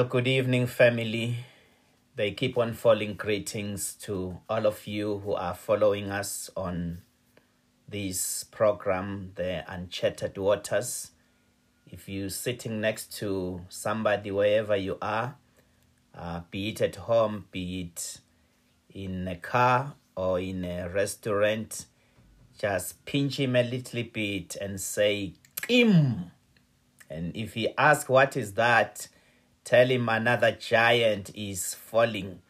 Well, 0.00 0.08
good 0.08 0.28
evening, 0.28 0.66
family. 0.66 1.44
They 2.16 2.30
keep 2.30 2.56
on 2.56 2.72
falling 2.72 3.16
greetings 3.16 3.92
to 3.96 4.38
all 4.48 4.64
of 4.64 4.86
you 4.86 5.18
who 5.18 5.34
are 5.34 5.54
following 5.54 6.10
us 6.10 6.48
on 6.56 7.02
this 7.86 8.44
program, 8.44 9.32
The 9.34 9.62
Uncharted 9.70 10.38
Waters. 10.38 11.10
If 11.86 12.08
you're 12.08 12.30
sitting 12.30 12.80
next 12.80 13.12
to 13.18 13.60
somebody 13.68 14.30
wherever 14.30 14.74
you 14.74 14.96
are, 15.02 15.36
uh, 16.16 16.40
be 16.50 16.70
it 16.70 16.80
at 16.80 16.96
home, 16.96 17.48
be 17.50 17.82
it 17.82 18.20
in 18.88 19.28
a 19.28 19.36
car 19.36 19.96
or 20.16 20.40
in 20.40 20.64
a 20.64 20.88
restaurant, 20.88 21.84
just 22.58 23.04
pinch 23.04 23.38
him 23.38 23.54
a 23.54 23.62
little 23.62 24.04
bit 24.04 24.56
and 24.62 24.80
say, 24.80 25.34
Im. 25.68 26.30
And 27.10 27.36
if 27.36 27.52
he 27.52 27.76
asks, 27.76 28.08
What 28.08 28.34
is 28.34 28.54
that? 28.54 29.06
Tell 29.64 29.86
him 29.86 30.08
another 30.08 30.52
giant 30.52 31.30
is 31.34 31.74
falling 31.74 32.40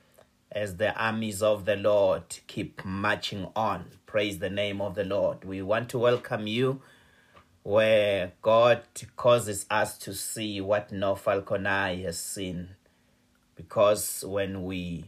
as 0.50 0.76
the 0.76 0.94
armies 0.94 1.42
of 1.42 1.64
the 1.64 1.76
Lord 1.76 2.22
keep 2.46 2.84
marching 2.84 3.48
on. 3.54 3.86
Praise 4.06 4.38
the 4.38 4.50
name 4.50 4.80
of 4.80 4.94
the 4.94 5.04
Lord. 5.04 5.44
We 5.44 5.62
want 5.62 5.88
to 5.90 5.98
welcome 5.98 6.46
you 6.46 6.80
where 7.62 8.32
God 8.42 8.82
causes 9.16 9.66
us 9.70 9.98
to 9.98 10.14
see 10.14 10.60
what 10.60 10.92
no 10.92 11.14
falcon 11.14 11.66
eye 11.66 12.02
has 12.02 12.18
seen. 12.18 12.70
Because 13.54 14.24
when 14.26 14.64
we 14.64 15.04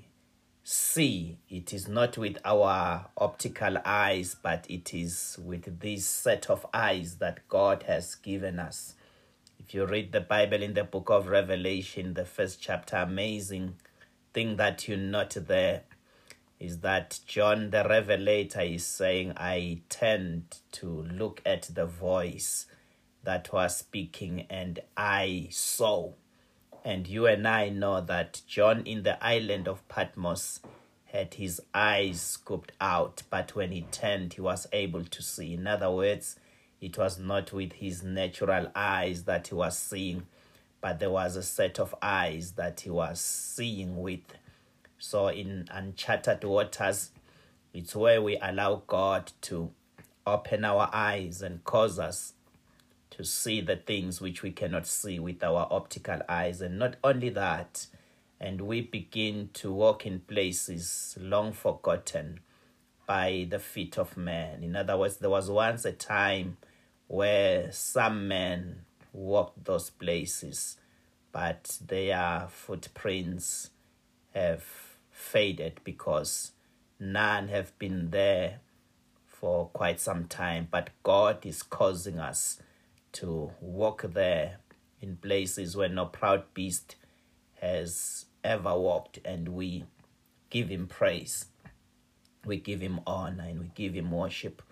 see, 0.62 1.39
it 1.48 1.72
is 1.72 1.89
not 1.89 2.19
with 2.19 2.39
our 2.44 3.06
optical 3.16 3.78
eyes, 3.84 4.37
but 4.41 4.66
it 4.69 4.92
is 4.92 5.39
with 5.42 5.81
this 5.81 6.06
set 6.06 6.50
of 6.50 6.66
eyes 6.75 7.16
that 7.16 7.48
God 7.48 7.84
has 7.84 8.14
given 8.16 8.59
us. 8.59 8.94
You 9.75 9.87
read 9.87 10.12
the 10.12 10.20
Bible 10.20 10.62
in 10.62 10.75
the 10.75 10.84
book 10.84 11.09
of 11.09 11.28
Revelation, 11.28 12.12
the 12.12 12.27
first 12.27 12.61
chapter, 12.61 12.97
amazing 12.97 13.77
thing 14.34 14.56
that 14.56 14.87
you 14.87 14.98
note 14.98 15.34
there 15.34 15.84
is 16.61 16.81
that 16.81 17.20
John 17.27 17.70
the 17.70 17.83
Revelator 17.89 18.61
is 18.61 18.84
saying, 18.84 19.33
I 19.34 19.81
tend 19.89 20.59
to 20.73 20.87
look 21.11 21.41
at 21.47 21.70
the 21.73 21.87
voice 21.87 22.67
that 23.23 23.50
was 23.50 23.78
speaking 23.78 24.45
and 24.50 24.78
I 24.95 25.48
saw. 25.50 26.12
And 26.84 27.09
you 27.09 27.27
and 27.27 27.48
I 27.48 27.70
know 27.70 28.03
that 28.03 28.43
John 28.47 28.83
in 28.84 29.05
the 29.05 29.25
island 29.25 29.69
of 29.69 29.89
Patmos 29.89 30.61
had 31.06 31.33
his 31.33 31.62
eyes 31.73 32.20
scooped 32.20 32.73
out, 32.78 33.23
but 33.31 33.55
when 33.55 33.73
he 33.73 33.87
turned, 33.91 34.34
he 34.34 34.43
was 34.43 34.67
able 34.70 35.05
to 35.05 35.23
see. 35.23 35.55
In 35.55 35.67
other 35.67 35.91
words, 35.91 36.37
it 36.83 36.98
was 36.98 37.16
not 37.16 37.52
with 37.52 37.75
his 37.75 38.02
natural 38.02 38.66
eyes 38.75 39.22
that 39.22 39.47
he 39.47 39.55
was 39.55 39.78
seeing, 39.78 40.27
but 40.80 40.98
there 40.98 41.11
was 41.11 41.36
a 41.36 41.42
set 41.42 41.78
of 41.78 41.94
eyes 42.02 42.52
that 42.52 42.80
he 42.80 42.91
was 42.91 43.20
seeing 43.20 44.02
with. 44.02 44.25
So, 44.98 45.28
in 45.28 45.69
uncharted 45.70 46.42
waters, 46.42 47.12
it's 47.72 47.94
where 47.94 48.20
we 48.20 48.36
allow 48.36 48.83
God 48.88 49.30
to 49.42 49.70
open 50.27 50.64
our 50.64 50.91
eyes 50.92 51.41
and 51.41 51.62
cause 51.62 52.00
us 52.00 52.34
to 53.10 53.25
see 53.25 53.60
the 53.60 53.77
things 53.77 54.20
which 54.20 54.42
we 54.42 54.50
cannot 54.50 54.86
see 54.88 55.20
with 55.20 55.42
our 55.44 55.69
optical 55.70 56.21
eyes. 56.28 56.60
And 56.60 56.81
not 56.81 56.97
only 57.04 57.28
that, 57.31 57.87
and 58.41 58.62
we 58.62 58.81
begin 58.81 59.50
to 59.54 59.72
walk 59.72 60.04
in 60.04 60.19
places 60.19 61.16
long 61.21 61.53
forgotten 61.53 62.41
by 63.06 63.47
the 63.48 63.60
feet 63.60 63.98
of 63.98 64.16
man. 64.16 64.65
In 64.65 64.75
other 64.75 64.97
words, 64.97 65.19
there 65.19 65.31
was 65.31 65.48
once 65.48 65.84
a 65.84 65.92
time 65.92 66.56
where 67.12 67.71
some 67.71 68.27
men 68.27 68.75
walked 69.12 69.67
those 69.67 69.91
places, 69.91 70.78
but 71.31 71.77
their 71.87 72.47
footprints 72.49 73.69
have 74.34 74.65
faded 75.11 75.78
because 75.84 76.53
none 76.99 77.49
have 77.49 77.78
been 77.78 78.09
there 78.12 78.61
for 79.27 79.67
quite 79.75 80.01
some 80.01 80.25
time. 80.25 80.67
But 80.71 80.89
God 81.03 81.45
is 81.45 81.62
causing 81.62 82.19
us 82.19 82.59
to 83.12 83.51
walk 83.61 84.06
there 84.15 84.61
in 85.03 85.17
places 85.17 85.77
where 85.77 85.91
no 85.91 86.06
proud 86.06 86.45
beast 86.55 86.97
has 87.61 88.25
ever 88.43 88.75
walked, 88.75 89.19
and 89.22 89.49
we 89.49 89.84
give 90.49 90.71
him 90.71 90.87
praise, 90.87 91.45
we 92.47 92.56
give 92.56 92.81
him 92.81 93.01
honor, 93.06 93.45
and 93.45 93.61
we 93.61 93.71
give 93.75 93.93
him 93.93 94.11
worship, 94.11 94.62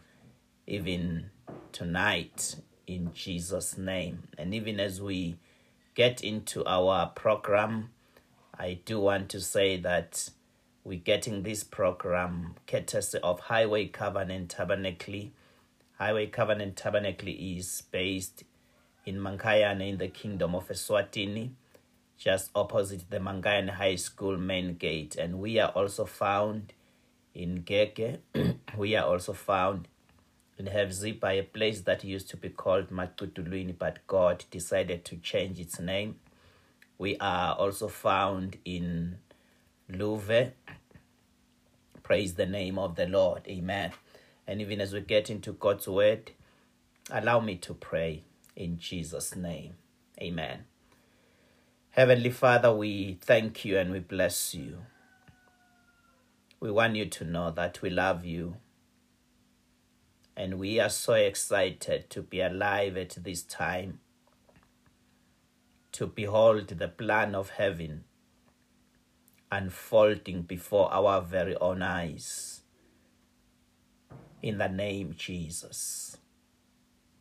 even 0.67 1.29
tonight, 1.72 2.56
in 2.87 3.12
Jesus' 3.12 3.78
name. 3.78 4.25
And 4.38 4.55
even 4.55 4.81
as 4.81 5.00
we 5.00 5.37
get 5.94 6.22
into 6.22 6.65
our 6.66 7.09
program, 7.09 7.91
I 8.59 8.81
do 8.84 9.00
want 9.00 9.28
to 9.31 9.41
say 9.41 9.77
that 9.78 10.31
we're 10.84 10.99
getting 10.99 11.43
this 11.43 11.65
program 11.65 12.56
courtesy 12.66 13.19
of 13.22 13.41
Highway 13.41 13.87
Covenant 13.87 14.50
Tabernacle. 14.50 15.31
Highway 15.99 16.27
Covenant 16.27 16.77
Tabernacle 16.77 17.28
is 17.28 17.82
based 17.91 18.44
in 19.05 19.17
Mankayane 19.17 19.88
in 19.88 19.99
the 19.99 20.09
Kingdom 20.09 20.55
of 20.55 20.69
Eswatini 20.69 21.50
just 22.21 22.50
opposite 22.55 23.09
the 23.09 23.17
Mankayane 23.17 23.71
High 23.71 23.97
School 23.97 24.37
main 24.37 24.75
gate. 24.75 25.17
And 25.17 25.41
we 25.41 25.59
are 25.59 25.71
also 25.71 26.05
found 26.05 26.75
in 27.34 27.62
Geke. 27.62 28.21
we 28.77 28.94
are 28.94 29.06
also 29.06 29.32
found 29.32 29.88
in 30.60 30.66
Havzipa, 30.66 31.38
a 31.38 31.43
place 31.43 31.81
that 31.81 32.04
used 32.04 32.28
to 32.28 32.37
be 32.37 32.50
called 32.50 32.91
Matutulwini, 32.91 33.76
but 33.76 34.06
God 34.06 34.44
decided 34.50 35.06
to 35.06 35.16
change 35.16 35.59
its 35.59 35.81
name. 35.81 36.16
We 36.98 37.16
are 37.16 37.54
also 37.54 37.88
found 37.88 38.59
in 38.66 39.16
Luve. 39.91 40.53
Praise 42.03 42.34
the 42.34 42.44
name 42.44 42.78
of 42.78 42.97
the 42.97 43.06
Lord. 43.06 43.49
Amen. 43.49 43.93
And 44.47 44.60
even 44.60 44.82
as 44.82 44.93
we 44.93 45.00
get 45.00 45.31
into 45.31 45.53
God's 45.53 45.88
word, 45.88 46.32
allow 47.10 47.41
me 47.41 47.56
to 47.56 47.72
pray 47.72 48.25
in 48.54 48.78
Jesus' 48.78 49.34
name. 49.34 49.76
Amen. 50.20 50.65
Heavenly 51.93 52.31
Father, 52.31 52.70
we 52.75 53.16
thank 53.22 53.65
you 53.65 53.78
and 53.78 53.91
we 53.91 54.00
bless 54.00 54.54
you. 54.54 54.81
We 56.60 56.70
want 56.70 56.97
you 56.97 57.06
to 57.06 57.25
know 57.25 57.50
that 57.50 57.81
we 57.81 57.88
love 57.88 58.26
you. 58.26 58.56
And 60.41 60.59
we 60.59 60.81
are 60.81 60.89
so 60.89 61.12
excited 61.12 62.09
to 62.09 62.23
be 62.23 62.41
alive 62.41 62.97
at 62.97 63.11
this 63.11 63.43
time, 63.43 64.01
to 65.93 66.06
behold 66.06 66.69
the 66.69 66.89
plan 66.89 67.34
of 67.34 67.51
heaven 67.51 68.05
unfolding 69.53 70.41
before 70.41 70.91
our 70.95 71.21
very 71.21 71.55
own 71.56 71.83
eyes. 71.83 72.62
In 74.41 74.56
the 74.56 74.69
name 74.69 75.15
Jesus. 75.15 76.17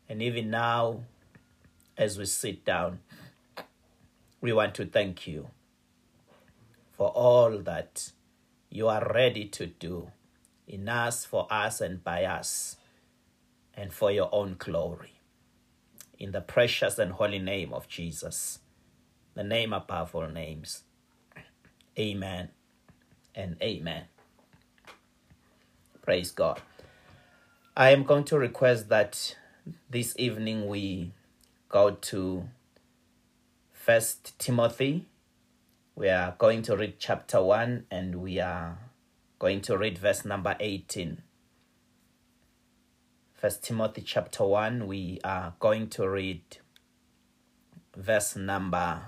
And 0.07 0.21
even 0.21 0.49
now, 0.49 1.03
as 1.97 2.17
we 2.17 2.25
sit 2.25 2.63
down, 2.63 2.99
we 4.39 4.53
want 4.53 4.75
to 4.75 4.85
thank 4.85 5.27
you 5.27 5.49
for 6.93 7.09
all 7.09 7.57
that 7.57 8.13
you 8.69 8.87
are 8.87 9.11
ready 9.13 9.43
to 9.43 9.65
do 9.65 10.09
in 10.65 10.87
us, 10.87 11.25
for 11.25 11.47
us, 11.51 11.81
and 11.81 12.01
by 12.01 12.23
us, 12.23 12.77
and 13.79 13.93
for 13.93 14.11
your 14.11 14.27
own 14.33 14.55
glory. 14.59 15.13
In 16.17 16.33
the 16.33 16.41
precious 16.41 16.99
and 16.99 17.13
holy 17.13 17.39
name 17.39 17.73
of 17.73 17.87
Jesus, 17.87 18.59
the 19.35 19.43
name 19.43 19.71
above 19.71 20.13
all 20.13 20.27
names. 20.27 20.83
Amen 21.97 22.49
and 23.33 23.55
amen. 23.61 24.03
Praise 26.01 26.31
God. 26.31 26.61
I 27.77 27.91
am 27.91 28.03
going 28.03 28.25
to 28.25 28.37
request 28.37 28.89
that 28.89 29.37
this 29.89 30.13
evening 30.19 30.67
we 30.67 31.13
go 31.69 31.91
to 31.91 32.49
First 33.71 34.37
Timothy. 34.37 35.05
We 35.95 36.09
are 36.09 36.35
going 36.37 36.63
to 36.63 36.75
read 36.75 36.95
chapter 36.99 37.41
1 37.41 37.85
and 37.89 38.15
we 38.15 38.41
are 38.41 38.77
going 39.39 39.61
to 39.61 39.77
read 39.77 39.97
verse 39.97 40.25
number 40.25 40.57
18. 40.59 41.21
First 43.39 43.63
Timothy 43.63 44.01
chapter 44.01 44.43
1, 44.43 44.85
we 44.85 45.21
are 45.23 45.53
going 45.61 45.87
to 45.91 46.09
read 46.09 46.41
verse 47.95 48.35
number 48.35 49.01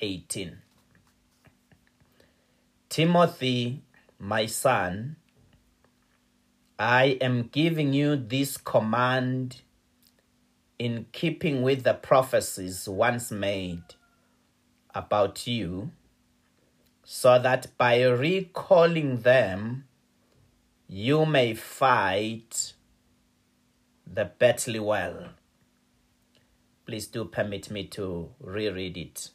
18. 0.00 0.56
Timothy, 2.88 3.82
my 4.18 4.46
son, 4.46 5.16
I 6.78 7.18
am 7.20 7.50
giving 7.52 7.92
you 7.92 8.16
this 8.16 8.56
command 8.56 9.60
in 10.78 11.04
keeping 11.12 11.60
with 11.60 11.82
the 11.82 11.92
prophecies 11.92 12.88
once 12.88 13.30
made 13.30 13.82
about 14.94 15.46
you, 15.46 15.90
so 17.04 17.38
that 17.38 17.76
by 17.76 18.00
recalling 18.04 19.20
them, 19.20 19.84
you 20.88 21.26
may 21.26 21.52
fight 21.52 22.72
the 24.12 24.24
battle 24.24 24.84
well. 24.84 25.30
Please 26.86 27.06
do 27.06 27.24
permit 27.24 27.70
me 27.70 27.84
to 27.84 28.30
reread 28.40 28.96
it. 28.96 29.30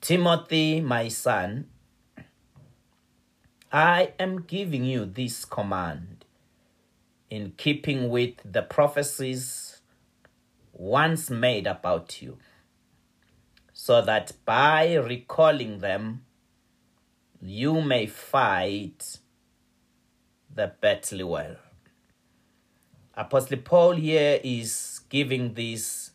Timothy, 0.00 0.80
my 0.80 1.08
son, 1.08 1.66
I 3.72 4.12
am 4.18 4.42
giving 4.42 4.84
you 4.84 5.04
this 5.04 5.44
command 5.44 6.24
in 7.28 7.52
keeping 7.56 8.08
with 8.08 8.34
the 8.44 8.62
prophecies 8.62 9.80
once 10.72 11.28
made 11.28 11.66
about 11.66 12.22
you, 12.22 12.38
so 13.72 14.00
that 14.00 14.32
by 14.44 14.94
recalling 14.94 15.80
them, 15.80 16.24
you 17.42 17.80
may 17.82 18.06
fight 18.06 19.18
the 20.54 20.72
battle 20.80 21.28
well. 21.28 21.56
Apostle 23.18 23.56
Paul 23.56 23.96
here 23.96 24.38
is 24.44 25.00
giving 25.08 25.54
this 25.54 26.12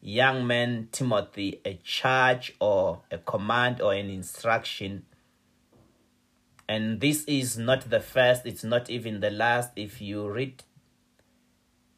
young 0.00 0.48
man 0.48 0.88
Timothy 0.90 1.60
a 1.64 1.74
charge 1.74 2.56
or 2.58 3.02
a 3.08 3.18
command 3.18 3.80
or 3.80 3.94
an 3.94 4.10
instruction. 4.10 5.04
And 6.68 7.00
this 7.00 7.22
is 7.26 7.56
not 7.56 7.88
the 7.88 8.00
first, 8.00 8.46
it's 8.46 8.64
not 8.64 8.90
even 8.90 9.20
the 9.20 9.30
last. 9.30 9.70
If 9.76 10.02
you 10.02 10.28
read 10.28 10.64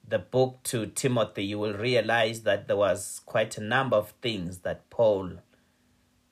the 0.06 0.18
book 0.18 0.58
to 0.64 0.84
Timothy, 0.84 1.46
you 1.46 1.58
will 1.58 1.72
realize 1.72 2.42
that 2.42 2.68
there 2.68 2.76
was 2.76 3.22
quite 3.24 3.56
a 3.56 3.62
number 3.62 3.96
of 3.96 4.12
things 4.20 4.58
that 4.58 4.90
Paul 4.90 5.38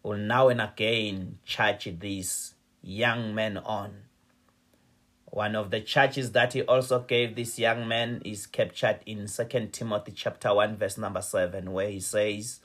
will 0.03 0.19
now 0.19 0.49
and 0.49 0.61
again 0.61 1.39
charge 1.47 1.89
these 1.99 2.53
young 2.83 3.35
men 3.35 3.57
on. 3.57 4.10
One 5.31 5.55
of 5.55 5.71
the 5.71 5.81
charges 5.81 6.33
that 6.33 6.55
he 6.55 6.63
also 6.63 6.99
gave 7.01 7.37
this 7.37 7.57
young 7.57 7.87
man 7.87 8.21
is 8.25 8.47
captured 8.47 8.99
in 9.07 9.29
Second 9.29 9.73
Timothy 9.73 10.13
chapter 10.13 10.53
1 10.53 10.77
verse 10.77 10.99
number 10.99 11.23
7 11.23 11.71
where 11.73 11.89
he 11.89 12.01
says 12.01 12.61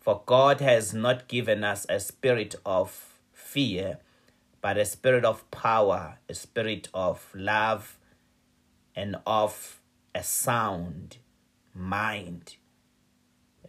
for 0.00 0.22
God 0.26 0.60
has 0.60 0.92
not 0.92 1.28
given 1.28 1.62
us 1.62 1.86
a 1.88 2.00
spirit 2.00 2.56
of 2.66 3.14
fear 3.32 3.98
but 4.60 4.76
a 4.76 4.84
spirit 4.84 5.24
of 5.24 5.48
power, 5.52 6.18
a 6.28 6.34
spirit 6.34 6.88
of 6.92 7.28
love 7.34 7.96
and 8.96 9.16
of 9.24 9.80
a 10.14 10.22
sound 10.22 11.18
mind. 11.74 12.56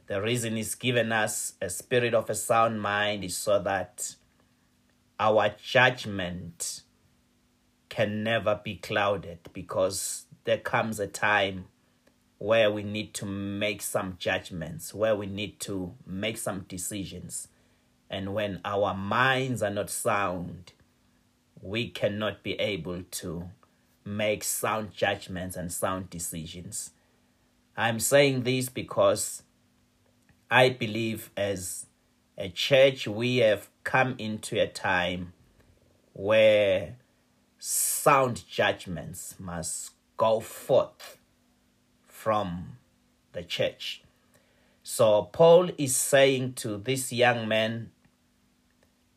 The 0.07 0.22
reason 0.22 0.56
he's 0.56 0.75
given 0.75 1.12
us 1.12 1.54
a 1.62 1.69
spirit 1.69 2.16
of 2.16 2.30
a 2.30 2.36
sound 2.36 2.81
mind 2.81 3.24
is 3.24 3.38
so 3.38 3.60
that 3.60 4.16
our 5.19 5.50
judgment 5.63 6.81
can 7.94 8.24
never 8.24 8.60
be 8.63 8.74
clouded 8.74 9.38
because 9.54 10.25
there 10.45 10.57
comes 10.57 11.00
a 11.00 11.06
time 11.06 11.66
where 12.40 12.72
we 12.72 12.81
need 12.81 13.13
to 13.13 13.24
make 13.24 13.84
some 13.84 14.16
judgments, 14.18 14.95
where 14.95 15.16
we 15.16 15.28
need 15.28 15.60
to 15.60 15.94
make 16.04 16.40
some 16.40 16.66
decisions. 16.68 17.50
And 18.10 18.34
when 18.34 18.62
our 18.66 18.95
minds 18.95 19.62
are 19.62 19.69
not 19.69 19.92
sound, 19.92 20.74
we 21.62 21.88
cannot 21.88 22.42
be 22.42 22.54
able 22.54 23.04
to 23.04 23.50
make 24.04 24.44
sound 24.44 24.92
judgments 24.92 25.56
and 25.56 25.72
sound 25.72 26.10
decisions. 26.10 26.94
I'm 27.78 28.00
saying 28.00 28.42
this 28.42 28.69
because 28.69 29.44
I 30.50 30.69
believe 30.69 31.30
as 31.38 31.86
a 32.40 32.50
church 32.50 33.07
we 33.07 33.38
have 33.38 33.69
come 33.84 34.16
into 34.18 34.60
a 34.60 34.66
time 34.68 35.34
where 36.13 36.95
sound 37.65 38.44
judgments 38.45 39.36
must 39.39 39.92
go 40.18 40.42
forth 40.42 41.18
from 42.06 42.75
the 43.31 43.42
church. 43.42 44.04
So 44.83 45.30
Paul 45.31 45.69
is 45.77 45.95
saying 45.95 46.56
to 46.56 46.75
this 46.75 47.13
young 47.13 47.48
man, 47.48 47.92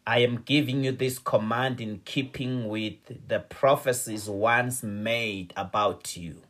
I 0.07 0.21
am 0.21 0.43
giving 0.43 0.85
you 0.85 0.93
this 0.93 1.19
command 1.19 1.81
in 1.81 2.03
keeping 2.05 2.69
with 2.69 3.27
the 3.27 3.41
prophecies 3.41 4.29
once 4.29 4.85
made 4.85 5.53
about 5.57 6.17
you, 6.17 6.43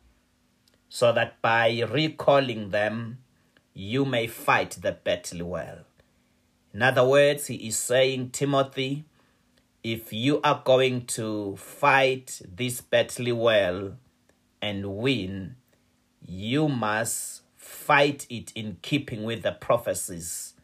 so 0.89 1.11
that 1.13 1.41
by 1.41 1.81
recalling 1.89 2.69
them, 2.69 3.17
you 3.73 4.05
may 4.05 4.27
fight 4.27 4.77
the 4.83 4.91
battle 4.91 5.47
well. 5.47 5.79
In 6.75 6.83
other 6.83 7.03
words, 7.03 7.47
he 7.47 7.55
is 7.55 7.75
saying, 7.75 8.29
Timothy, 8.29 9.05
if 9.89 10.11
you 10.11 10.41
are 10.43 10.61
going 10.65 11.05
to 11.05 11.55
fight 11.55 12.41
this 12.53 12.81
battle 12.81 13.33
well 13.35 13.93
and 14.61 14.97
win, 14.97 15.55
you 16.27 16.67
must 16.67 17.43
fight 17.55 18.27
it 18.29 18.51
in 18.53 18.75
keeping 18.81 19.23
with 19.23 19.43
the 19.43 19.53
prophecies 19.53 20.55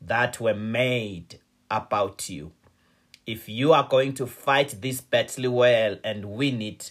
that 0.00 0.40
were 0.40 0.54
made 0.54 1.38
about 1.70 2.28
you. 2.28 2.50
If 3.24 3.48
you 3.48 3.72
are 3.72 3.86
going 3.88 4.14
to 4.14 4.26
fight 4.26 4.74
this 4.80 5.00
battle 5.00 5.52
well 5.52 5.98
and 6.02 6.24
win 6.24 6.60
it, 6.60 6.90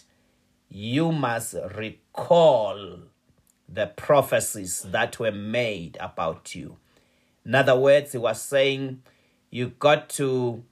you 0.70 1.12
must 1.12 1.54
recall 1.76 3.00
the 3.68 3.86
prophecies 3.86 4.80
that 4.88 5.18
were 5.18 5.30
made 5.30 5.98
about 6.00 6.54
you. 6.54 6.78
In 7.44 7.54
other 7.54 7.78
words, 7.78 8.12
he 8.12 8.18
was 8.18 8.40
saying 8.40 9.02
you 9.50 9.74
got 9.78 10.08
to 10.10 10.64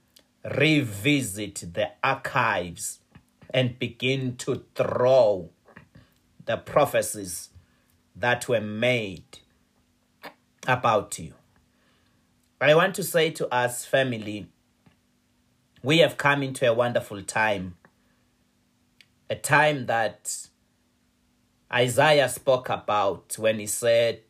revisit 0.57 1.75
the 1.75 1.91
archives 2.03 3.01
and 3.53 3.79
begin 3.79 4.37
to 4.37 4.65
throw 4.75 5.51
the 6.45 6.57
prophecies 6.57 7.51
that 8.17 8.49
were 8.49 8.61
made 8.61 9.39
about 10.67 11.19
you. 11.19 11.33
I 12.61 12.75
want 12.75 12.95
to 12.97 13.05
say 13.05 13.31
to 13.31 13.53
us, 13.55 13.85
family, 13.85 14.49
we 15.83 15.99
have 15.99 16.17
come 16.17 16.43
into 16.43 16.69
a 16.69 16.75
wonderful 16.75 17.23
time, 17.23 17.77
a 19.31 19.37
time 19.37 19.87
that 19.87 20.49
Isaiah 21.73 22.29
spoke 22.29 22.69
about 22.69 23.37
when 23.39 23.59
he 23.59 23.67
said, 23.67 24.21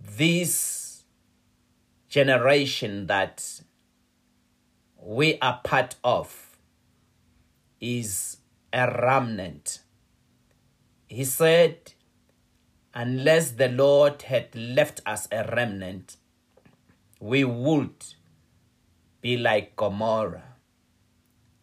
This 0.00 0.83
generation 2.14 3.08
that 3.08 3.60
we 5.02 5.36
are 5.40 5.60
part 5.64 5.96
of 6.04 6.56
is 7.80 8.36
a 8.72 8.88
remnant. 9.02 9.80
He 11.08 11.24
said, 11.24 11.94
unless 12.94 13.50
the 13.50 13.68
Lord 13.68 14.22
had 14.22 14.54
left 14.54 15.00
us 15.04 15.26
a 15.32 15.42
remnant, 15.56 16.16
we 17.18 17.42
would 17.42 18.04
be 19.20 19.36
like 19.36 19.74
Gomorrah 19.74 20.54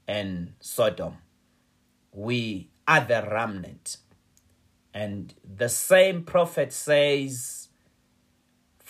and 0.05 0.55
Sodom. 0.59 1.19
We 2.11 2.71
are 2.89 3.05
the 3.05 3.25
remnant. 3.31 3.95
And 4.93 5.33
the 5.45 5.69
same 5.69 6.23
prophet 6.23 6.73
says, 6.73 7.60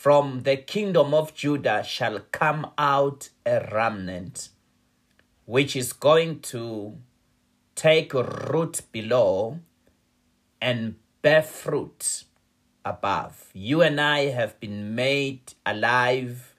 from 0.01 0.41
the 0.41 0.58
kingdom 0.58 1.13
of 1.13 1.31
Judah 1.36 1.84
shall 1.84 2.22
come 2.31 2.65
out 2.75 3.29
a 3.46 3.63
remnant, 3.72 4.50
which 5.46 5.75
is 5.75 5.93
going 5.93 6.39
to 6.39 6.98
take 7.75 8.12
root 8.12 8.81
below 8.91 9.60
and 10.60 10.96
bear 11.22 11.43
fruit 11.43 12.24
above. 12.84 13.51
You 13.53 13.84
and 13.84 14.01
I 14.01 14.31
have 14.31 14.60
been 14.60 14.96
made 14.96 15.53
alive. 15.67 16.55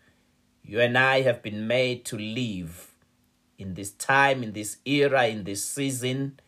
You 0.62 0.80
and 0.80 0.96
I 0.96 1.22
have 1.22 1.42
been 1.42 1.66
made 1.66 2.04
to 2.04 2.16
live 2.16 2.94
in 3.58 3.74
this 3.74 3.90
time, 3.90 4.44
in 4.44 4.52
this 4.52 4.76
era, 4.84 5.26
in 5.26 5.42
this 5.42 5.64
season, 5.64 6.38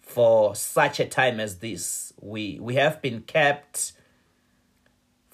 for 0.00 0.54
such 0.54 0.98
a 0.98 1.04
time 1.04 1.40
as 1.40 1.58
this. 1.58 2.14
We, 2.18 2.58
we 2.58 2.76
have 2.76 3.02
been 3.02 3.20
kept 3.20 3.92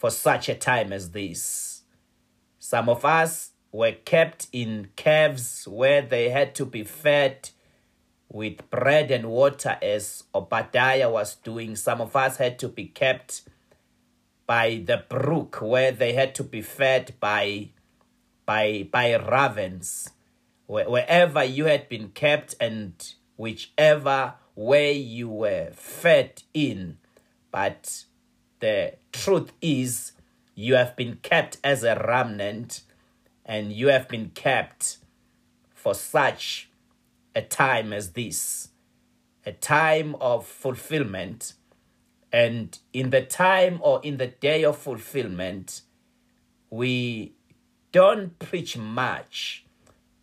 for 0.03 0.11
such 0.11 0.49
a 0.49 0.55
time 0.57 0.93
as 0.93 1.13
this. 1.13 1.83
Some 2.59 2.89
of 2.89 3.05
us 3.05 3.53
were 3.71 3.93
kept 3.93 4.49
in 4.53 4.89
caves 4.97 5.69
where 5.69 6.03
they 6.03 6.29
had 6.29 6.57
to 6.57 6.67
be 6.67 6.83
fed 6.83 7.51
with 8.29 8.69
bread 8.69 9.13
and 9.13 9.31
water 9.31 9.79
as 9.81 10.25
Obadiah 10.35 11.09
was 11.09 11.37
doing. 11.37 11.77
Some 11.77 12.01
of 12.01 12.17
us 12.17 12.39
had 12.39 12.59
to 12.59 12.69
be 12.69 12.87
kept 12.87 13.43
by 14.45 14.83
the 14.85 15.05
brook 15.09 15.61
where 15.63 15.93
they 15.93 16.15
had 16.15 16.35
to 16.35 16.43
be 16.43 16.63
fed 16.63 17.15
by 17.21 17.69
by 18.45 18.89
by 18.91 19.15
ravens. 19.15 20.11
Wherever 20.67 21.45
you 21.45 21.67
had 21.67 21.89
been 21.89 22.09
kept 22.09 22.57
and 22.59 22.93
whichever 23.37 24.35
way 24.57 24.95
you 24.95 25.29
were 25.29 25.71
fed 25.71 26.43
in, 26.53 26.99
but 27.53 28.07
the 28.62 28.95
truth 29.12 29.52
is, 29.61 30.12
you 30.54 30.76
have 30.76 30.97
been 30.97 31.16
kept 31.16 31.59
as 31.62 31.83
a 31.83 31.97
remnant 32.09 32.83
and 33.45 33.73
you 33.73 33.88
have 33.88 34.09
been 34.09 34.31
kept 34.31 34.99
for 35.75 35.95
such 35.95 36.71
a 37.35 37.42
time 37.42 37.92
as 37.92 38.12
this 38.12 38.69
a 39.45 39.52
time 39.52 40.14
of 40.21 40.47
fulfillment, 40.47 41.54
And 42.33 42.78
in 42.92 43.11
the 43.11 43.23
time 43.23 43.81
or 43.83 44.00
in 44.02 44.16
the 44.16 44.28
day 44.28 44.64
of 44.64 44.78
fulfillment, 44.78 45.83
we 46.71 47.33
don't 47.90 48.38
preach 48.38 48.78
much, 48.78 49.66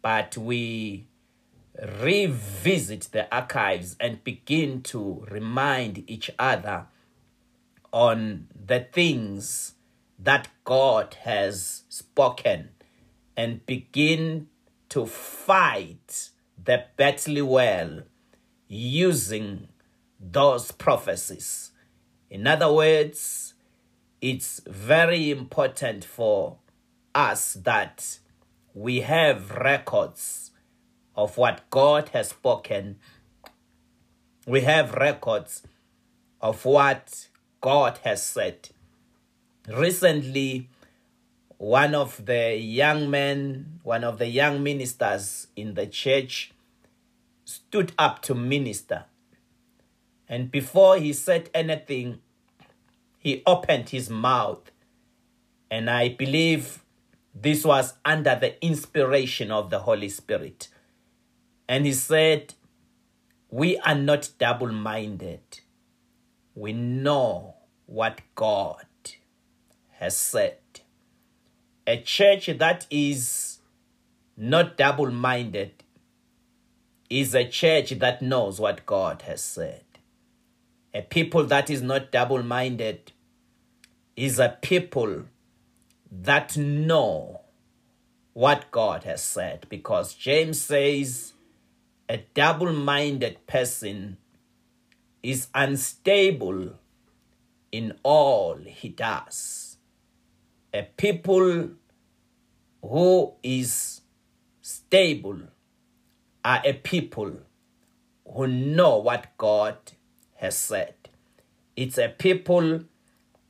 but 0.01 0.37
we 0.37 1.05
revisit 2.01 3.09
the 3.11 3.33
archives 3.35 3.95
and 3.99 4.23
begin 4.23 4.81
to 4.83 5.27
remind 5.29 6.09
each 6.09 6.31
other 6.39 6.87
on 7.91 8.47
the 8.53 8.81
things 8.91 9.75
that 10.17 10.47
God 10.63 11.15
has 11.23 11.83
spoken 11.89 12.69
and 13.35 13.65
begin 13.65 14.47
to 14.89 15.05
fight 15.05 16.29
the 16.61 16.85
battle 16.97 17.45
well 17.45 18.03
using 18.67 19.67
those 20.19 20.71
prophecies. 20.71 21.71
In 22.29 22.45
other 22.45 22.71
words, 22.71 23.53
it's 24.21 24.61
very 24.67 25.31
important 25.31 26.03
for 26.03 26.57
us 27.15 27.53
that 27.53 28.19
we 28.73 29.01
have 29.01 29.51
records 29.51 30.51
of 31.15 31.37
what 31.37 31.69
God 31.69 32.09
has 32.09 32.29
spoken. 32.29 32.97
We 34.45 34.61
have 34.61 34.93
records 34.93 35.63
of 36.41 36.65
what 36.65 37.28
God 37.61 37.99
has 38.03 38.23
said. 38.23 38.69
Recently, 39.67 40.69
one 41.57 41.93
of 41.93 42.25
the 42.25 42.55
young 42.55 43.09
men, 43.09 43.79
one 43.83 44.03
of 44.03 44.17
the 44.17 44.27
young 44.27 44.63
ministers 44.63 45.47
in 45.55 45.73
the 45.73 45.85
church, 45.85 46.53
stood 47.43 47.91
up 47.97 48.21
to 48.21 48.33
minister. 48.33 49.05
And 50.27 50.51
before 50.51 50.97
he 50.97 51.11
said 51.11 51.49
anything, 51.53 52.19
he 53.17 53.43
opened 53.45 53.89
his 53.89 54.09
mouth. 54.09 54.71
And 55.69 55.89
I 55.89 56.09
believe 56.09 56.83
this 57.35 57.65
was 57.65 57.93
under 58.05 58.35
the 58.35 58.63
inspiration 58.65 59.51
of 59.51 59.69
the 59.69 59.79
Holy 59.79 60.09
Spirit. 60.09 60.69
And 61.67 61.85
he 61.85 61.93
said, 61.93 62.53
We 63.51 63.77
are 63.79 63.95
not 63.95 64.29
double 64.37 64.71
minded. 64.71 65.41
We 66.59 66.73
know 66.73 67.55
what 67.85 68.19
God 68.35 68.85
has 69.91 70.17
said. 70.17 70.57
A 71.87 72.01
church 72.01 72.47
that 72.47 72.85
is 72.89 73.59
not 74.35 74.75
double 74.75 75.09
minded 75.09 75.85
is 77.09 77.33
a 77.33 77.47
church 77.47 77.91
that 77.99 78.21
knows 78.21 78.59
what 78.59 78.85
God 78.85 79.21
has 79.21 79.41
said. 79.41 79.85
A 80.93 81.01
people 81.01 81.45
that 81.45 81.69
is 81.69 81.81
not 81.81 82.11
double 82.11 82.43
minded 82.43 83.13
is 84.17 84.37
a 84.37 84.57
people 84.61 85.27
that 86.11 86.57
know 86.57 87.39
what 88.33 88.69
God 88.69 89.05
has 89.05 89.23
said 89.23 89.65
because 89.69 90.13
James 90.13 90.61
says 90.61 91.31
a 92.09 92.17
double 92.33 92.73
minded 92.73 93.47
person 93.47 94.17
is 95.21 95.47
unstable 95.53 96.73
in 97.71 97.93
all 98.03 98.55
he 98.65 98.89
does. 98.89 99.77
A 100.73 100.83
people 100.83 101.69
who 102.81 103.33
is 103.43 104.01
stable 104.61 105.39
are 106.43 106.61
a 106.63 106.73
people 106.73 107.33
who 108.25 108.47
know 108.47 108.97
what 108.97 109.35
God 109.37 109.77
has 110.35 110.57
said. 110.57 110.95
It's 111.75 111.97
a 111.97 112.09
people 112.09 112.81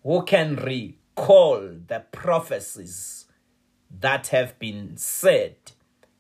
who 0.04 0.24
can 0.24 0.56
recall 0.56 1.60
the 1.88 2.04
prophecies 2.12 3.26
that 4.00 4.28
have 4.28 4.58
been 4.60 4.98
said 4.98 5.56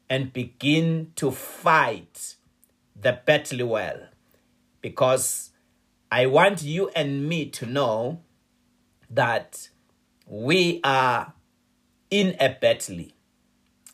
and 0.09 0.33
begin 0.33 1.11
to 1.15 1.31
fight 1.31 2.35
the 2.99 3.19
battle 3.25 3.67
well. 3.67 4.08
Because 4.81 5.51
I 6.11 6.25
want 6.25 6.63
you 6.63 6.89
and 6.95 7.27
me 7.27 7.45
to 7.51 7.65
know 7.65 8.21
that 9.09 9.69
we 10.25 10.79
are 10.83 11.33
in 12.09 12.35
a 12.39 12.49
battle 12.49 13.05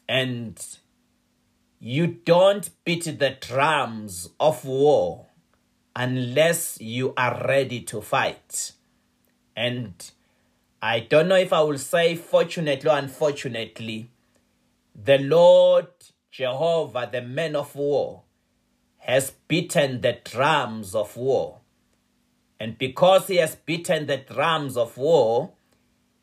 and 0.07 0.77
you 1.79 2.07
don't 2.07 2.69
beat 2.83 3.19
the 3.19 3.37
drums 3.39 4.29
of 4.39 4.65
war 4.65 5.27
unless 5.95 6.79
you 6.79 7.13
are 7.17 7.45
ready 7.47 7.81
to 7.81 8.01
fight. 8.01 8.73
And 9.55 9.93
I 10.81 10.99
don't 10.99 11.27
know 11.27 11.35
if 11.35 11.53
I 11.53 11.61
will 11.61 11.77
say 11.77 12.15
fortunately 12.15 12.89
or 12.89 12.97
unfortunately, 12.97 14.09
the 14.93 15.17
Lord 15.17 15.87
Jehovah, 16.31 17.09
the 17.11 17.21
man 17.21 17.55
of 17.55 17.75
war, 17.75 18.24
has 19.05 19.31
beaten 19.47 20.01
the 20.01 20.17
drums 20.23 20.95
of 20.95 21.15
war. 21.15 21.59
And 22.59 22.77
because 22.77 23.27
he 23.27 23.35
has 23.35 23.55
beaten 23.55 24.07
the 24.07 24.17
drums 24.17 24.75
of 24.75 24.97
war, 24.97 25.51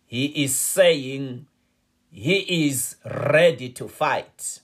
he 0.05 0.27
is 0.45 0.57
saying 0.57 1.47
he 2.11 2.67
is 2.67 2.97
ready 3.05 3.69
to 3.71 3.87
fight. 3.89 4.61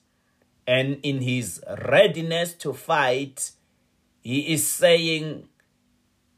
And 0.67 0.99
in 1.03 1.21
his 1.21 1.63
readiness 1.87 2.55
to 2.55 2.73
fight, 2.73 3.53
he 4.21 4.53
is 4.53 4.67
saying, 4.67 5.49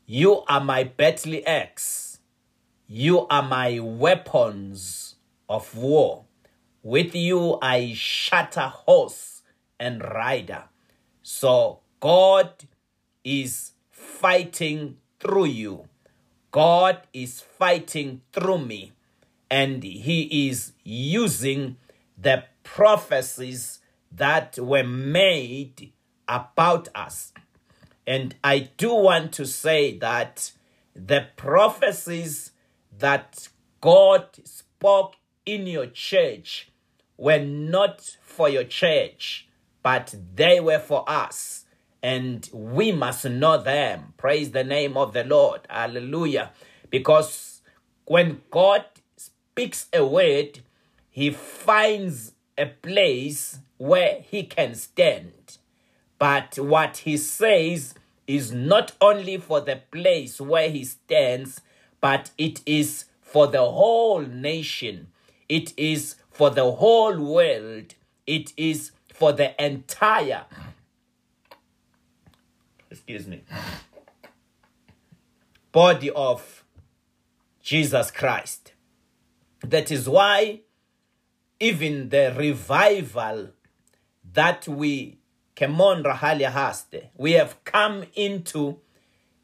You 0.07 0.43
are 0.49 0.61
my 0.61 0.85
battle 0.85 1.41
axe. 1.47 2.19
You 2.87 3.27
are 3.29 3.43
my 3.43 3.81
weapons 3.81 5.17
of 5.49 5.75
war. 5.77 6.25
With 6.83 7.15
you 7.15 7.59
I 7.63 7.93
shatter 7.95 8.69
horse 8.69 9.43
and 9.79 10.03
rider. 10.03 10.70
So 11.33 11.79
God 12.01 12.51
is 13.23 13.73
fighting 13.89 14.97
through 15.21 15.47
you. 15.47 15.85
God 16.51 17.03
is 17.13 17.41
fighting 17.41 18.23
through 18.33 18.59
me. 18.59 18.93
And 19.49 19.81
He 19.85 20.49
is 20.49 20.73
using 20.83 21.77
the 22.19 22.45
prophecies 22.65 23.79
that 24.11 24.59
were 24.59 24.83
made 24.83 25.93
about 26.27 26.89
us. 26.97 27.33
And 28.09 28.35
I 28.43 28.71
do 28.77 28.93
want 28.93 29.33
to 29.35 29.47
say 29.47 29.97
that 29.99 30.51
the 30.97 31.29
prophecies 31.37 32.51
that 32.99 33.49
God 33.81 34.27
spoke 34.43 35.15
in 35.47 35.69
your 35.69 35.87
church 35.87 36.71
were 37.17 37.39
not 37.39 38.19
for 38.21 38.49
your 38.49 38.65
church, 38.65 39.47
but 39.83 40.15
they 40.35 40.61
were 40.61 40.79
for 40.79 41.05
us. 41.09 41.65
And 42.03 42.49
we 42.53 42.93
must 42.93 43.25
know 43.27 43.63
them. 43.63 44.15
Praise 44.17 44.53
the 44.53 44.65
name 44.65 44.97
of 44.97 45.13
the 45.13 45.25
Lord. 45.25 45.61
Hallelujah. 45.69 46.53
Because 46.89 47.61
when 48.07 48.41
God 48.51 48.85
speaks 49.17 49.89
a 49.93 50.05
word, 50.05 50.61
he 51.11 51.31
finds 51.31 52.33
a 52.57 52.67
place 52.67 53.59
where 53.77 54.21
he 54.23 54.45
can 54.45 54.75
stand. 54.75 55.59
But 56.19 56.59
what 56.59 56.99
he 56.99 57.17
says 57.17 57.95
is 58.27 58.53
not 58.53 58.93
only 59.01 59.39
for 59.39 59.61
the 59.61 59.81
place 59.91 60.41
where 60.41 60.71
he 60.71 60.85
stands, 60.85 61.61
but 62.01 62.31
it 62.39 62.61
is 62.67 63.07
for 63.21 63.47
the 63.47 63.65
whole 63.65 64.21
nation. 64.21 65.09
It 65.49 65.73
is 65.77 66.17
for 66.31 66.51
the 66.51 66.71
whole 66.71 67.19
world. 67.19 67.95
It 68.27 68.53
is 68.57 68.93
for 69.21 69.35
the 69.35 69.53
entire. 69.62 70.45
Excuse 72.91 73.27
me. 73.27 73.45
Body 75.71 76.11
of 76.11 76.65
Jesus 77.61 78.11
Christ. 78.11 78.73
That 79.61 79.93
is 79.93 80.09
why 80.09 80.61
even 81.61 82.09
the 82.09 82.35
revival 82.35 83.50
that 84.33 84.67
we 84.67 85.19
Kemon 85.55 86.03
Rahalia 86.03 86.50
Haste, 86.50 87.11
we 87.15 87.33
have 87.33 87.62
come 87.65 88.05
into 88.15 88.79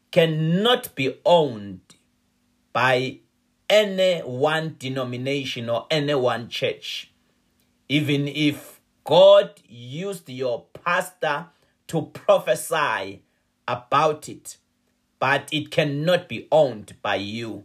cannot 0.09 0.95
be 0.95 1.19
owned 1.23 1.81
by 2.73 3.19
any 3.69 4.21
one 4.21 4.75
denomination 4.79 5.69
or 5.69 5.85
any 5.91 6.15
one 6.15 6.49
church. 6.49 7.11
Even 7.87 8.27
if 8.27 8.76
God 9.07 9.61
used 9.69 10.27
your 10.27 10.65
pastor 10.83 11.45
to 11.87 12.01
prophesy 12.07 13.23
about 13.65 14.27
it, 14.27 14.57
but 15.17 15.47
it 15.49 15.71
cannot 15.71 16.27
be 16.27 16.45
owned 16.51 16.97
by 17.01 17.15
you. 17.15 17.63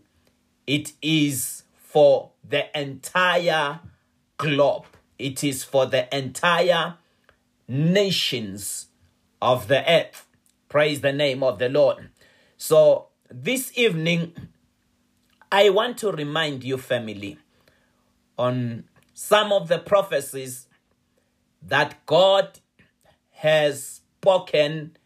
It 0.68 0.92
is 1.02 1.64
for 1.75 2.30
the 2.49 2.66
entire 2.80 3.80
globe, 4.38 4.87
it 5.18 5.42
is 5.42 5.64
for 5.64 5.84
the 5.84 6.16
entire 6.16 6.94
nations 7.66 8.87
of 9.40 9.66
the 9.66 9.82
earth. 9.90 10.28
Praise 10.68 11.00
the 11.00 11.12
name 11.12 11.42
of 11.42 11.58
the 11.58 11.68
Lord. 11.68 12.11
So 12.56 13.08
this 13.28 13.76
evening, 13.76 14.32
I 15.50 15.70
want 15.70 15.99
to 15.99 16.12
remind 16.12 16.62
you, 16.62 16.78
family, 16.78 17.37
on 18.38 18.84
some 19.12 19.52
of 19.52 19.66
the 19.66 19.80
prophecies 19.80 20.68
that 21.66 22.04
God 22.07 22.61
has 23.31 24.00
spoken 24.21 24.97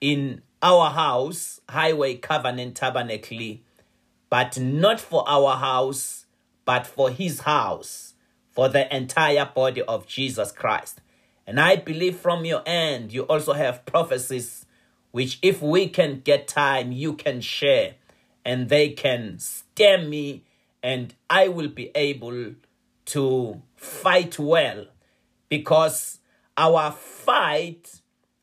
in 0.00 0.42
our 0.62 0.90
house, 0.90 1.60
Highway 1.68 2.16
Covenant 2.16 2.76
Tabernacle, 2.76 3.58
but 4.30 4.58
not 4.58 5.00
for 5.00 5.28
our 5.28 5.56
house, 5.56 6.26
but 6.64 6.86
for 6.86 7.10
his 7.10 7.40
house, 7.40 8.14
for 8.50 8.68
the 8.68 8.94
entire 8.94 9.48
body 9.54 9.82
of 9.82 10.06
Jesus 10.06 10.52
Christ. 10.52 11.00
And 11.46 11.60
I 11.60 11.76
believe 11.76 12.16
from 12.16 12.44
your 12.44 12.62
end, 12.66 13.12
you 13.12 13.22
also 13.22 13.52
have 13.52 13.86
prophecies 13.86 14.66
which, 15.12 15.38
if 15.40 15.62
we 15.62 15.88
can 15.88 16.20
get 16.20 16.48
time, 16.48 16.92
you 16.92 17.14
can 17.14 17.40
share 17.40 17.94
and 18.44 18.68
they 18.68 18.90
can 18.90 19.38
stem 19.38 20.10
me, 20.10 20.42
and 20.82 21.14
I 21.30 21.48
will 21.48 21.68
be 21.68 21.90
able 21.94 22.54
to 23.06 23.62
fight 23.76 24.38
well 24.38 24.86
because 25.48 26.18
our 26.56 26.90
fight 26.92 28.00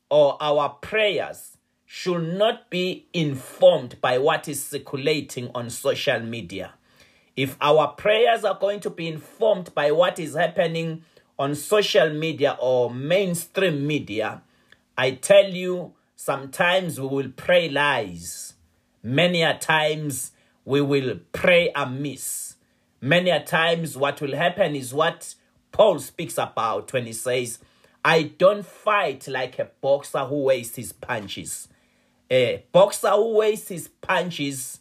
or 0.09 0.37
our 0.41 0.69
prayers 0.69 1.57
should 1.85 2.33
not 2.37 2.69
be 2.69 3.07
informed 3.13 3.99
by 4.01 4.17
what 4.17 4.47
is 4.47 4.63
circulating 4.63 5.49
on 5.53 5.69
social 5.69 6.19
media. 6.19 6.73
If 7.35 7.57
our 7.61 7.89
prayers 7.89 8.43
are 8.43 8.57
going 8.59 8.79
to 8.81 8.89
be 8.89 9.07
informed 9.07 9.73
by 9.73 9.91
what 9.91 10.19
is 10.19 10.35
happening 10.35 11.03
on 11.37 11.55
social 11.55 12.11
media 12.11 12.57
or 12.59 12.91
mainstream 12.93 13.85
media, 13.87 14.41
I 14.97 15.11
tell 15.11 15.49
you, 15.49 15.93
sometimes 16.15 16.99
we 16.99 17.07
will 17.07 17.29
pray 17.35 17.69
lies. 17.69 18.53
Many 19.01 19.41
a 19.41 19.57
times 19.57 20.31
we 20.65 20.81
will 20.81 21.19
pray 21.31 21.71
amiss. 21.75 22.55
Many 23.01 23.31
a 23.31 23.43
times 23.43 23.97
what 23.97 24.21
will 24.21 24.35
happen 24.35 24.75
is 24.75 24.93
what 24.93 25.35
Paul 25.73 25.99
speaks 25.99 26.37
about 26.37 26.93
when 26.93 27.05
he 27.05 27.13
says, 27.13 27.59
I 28.05 28.23
don't 28.37 28.65
fight 28.65 29.27
like 29.27 29.59
a 29.59 29.69
boxer 29.81 30.23
who 30.25 30.43
wastes 30.43 30.77
his 30.77 30.93
punches. 30.93 31.67
A 32.31 32.63
boxer 32.71 33.09
who 33.09 33.33
wastes 33.35 33.69
his 33.69 33.87
punches 33.87 34.79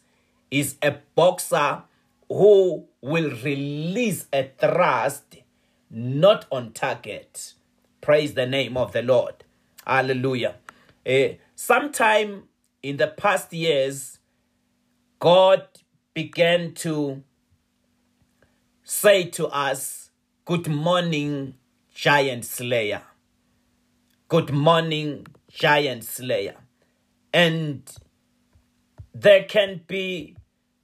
is 0.49 0.75
a 0.81 0.95
boxer 1.15 1.83
who 2.29 2.85
will 3.01 3.31
release 3.43 4.27
a 4.31 4.49
thrust 4.57 5.37
not 5.89 6.45
on 6.51 6.71
target. 6.71 7.53
Praise 7.99 8.33
the 8.33 8.45
name 8.45 8.77
of 8.77 8.91
the 8.93 9.01
Lord. 9.01 9.43
Hallelujah. 9.85 10.55
Uh, 11.05 11.35
sometime 11.55 12.43
in 12.81 12.97
the 12.97 13.07
past 13.07 13.51
years, 13.51 14.19
God 15.19 15.65
began 16.13 16.73
to 16.75 17.23
say 18.83 19.25
to 19.31 19.47
us, 19.47 20.02
Good 20.45 20.67
morning, 20.67 21.53
giant 21.95 22.43
slayer. 22.43 23.03
Good 24.27 24.51
morning, 24.51 25.25
giant 25.49 26.03
slayer. 26.03 26.57
And 27.33 27.89
there 29.13 29.45
can 29.45 29.83
be 29.87 30.35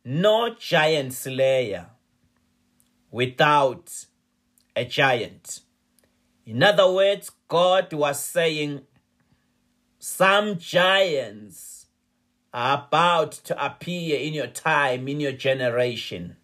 no 0.06 0.56
giant 0.58 1.12
slayer 1.12 1.88
without 3.12 4.06
a 4.78 4.86
giant. 4.86 5.60
In 6.46 6.64
other 6.64 6.90
words, 6.90 7.30
God 7.50 7.92
was 7.92 8.24
saying 8.24 8.84
some 10.00 10.58
giants 10.58 11.88
are 12.54 12.86
about 12.88 13.34
to 13.34 13.66
appear 13.66 14.22
in 14.22 14.34
your 14.34 14.48
time, 14.48 15.10
in 15.10 15.20
your 15.20 15.34
generation, 15.34 16.38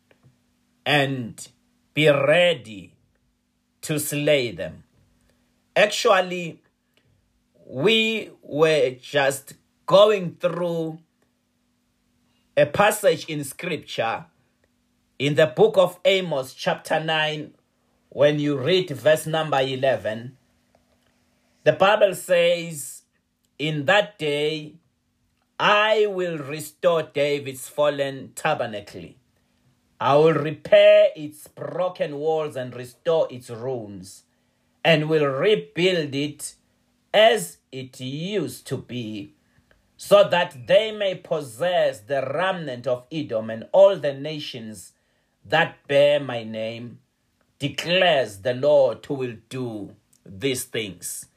and 0.86 1.47
be 1.93 2.10
ready 2.10 2.94
to 3.86 4.00
slay 4.00 4.52
them. 4.52 4.84
Actually, 5.76 6.62
we 7.65 8.32
were 8.41 8.91
just 9.02 9.54
going 9.86 10.38
through 10.39 11.00
a 12.58 12.65
passage 12.65 13.26
in 13.26 13.43
scripture 13.43 14.26
in 15.19 15.36
the 15.36 15.48
book 15.48 15.78
of 15.78 16.00
Amos, 16.04 16.54
chapter 16.54 17.00
9, 17.00 17.54
when 18.10 18.39
you 18.39 18.58
read 18.58 18.89
verse 18.89 19.28
number 19.28 19.60
11. 19.62 20.36
The 21.63 21.74
Bible 21.74 22.15
says, 22.15 23.04
In 23.60 23.86
that 23.86 24.17
day 24.17 24.76
I 25.60 26.08
will 26.08 26.38
restore 26.38 27.04
David's 27.04 27.69
fallen 27.69 28.32
tabernacle. 28.36 29.13
I 29.99 30.15
will 30.15 30.34
repair 30.34 31.10
its 31.15 31.47
broken 31.47 32.17
walls 32.17 32.55
and 32.55 32.75
restore 32.75 33.27
its 33.31 33.49
ruins, 33.49 34.23
and 34.84 35.10
will 35.10 35.25
rebuild 35.25 36.13
it 36.13 36.55
as 37.13 37.58
it 37.71 37.99
used 37.99 38.67
to 38.67 38.77
be 38.77 39.34
so 39.97 40.27
that 40.29 40.67
they 40.67 40.91
may 40.91 41.15
possess 41.15 42.01
the 42.01 42.21
remnant 42.34 42.86
of 42.86 43.05
Edom 43.12 43.49
and 43.49 43.65
all 43.71 43.95
the 43.95 44.13
nations 44.13 44.93
that 45.45 45.88
bear 45.88 46.19
my 46.19 46.43
name, 46.43 46.99
declares 47.60 48.39
the 48.39 48.53
Lord 48.53 49.05
who 49.05 49.13
will 49.13 49.36
do 49.47 49.95
these 50.25 50.65
things. 50.65 51.27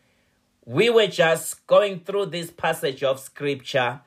We 0.64 0.90
were 0.90 1.06
just 1.06 1.66
going 1.66 2.00
through 2.00 2.26
this 2.26 2.50
passage 2.50 3.02
of 3.02 3.20
scripture, 3.20 4.00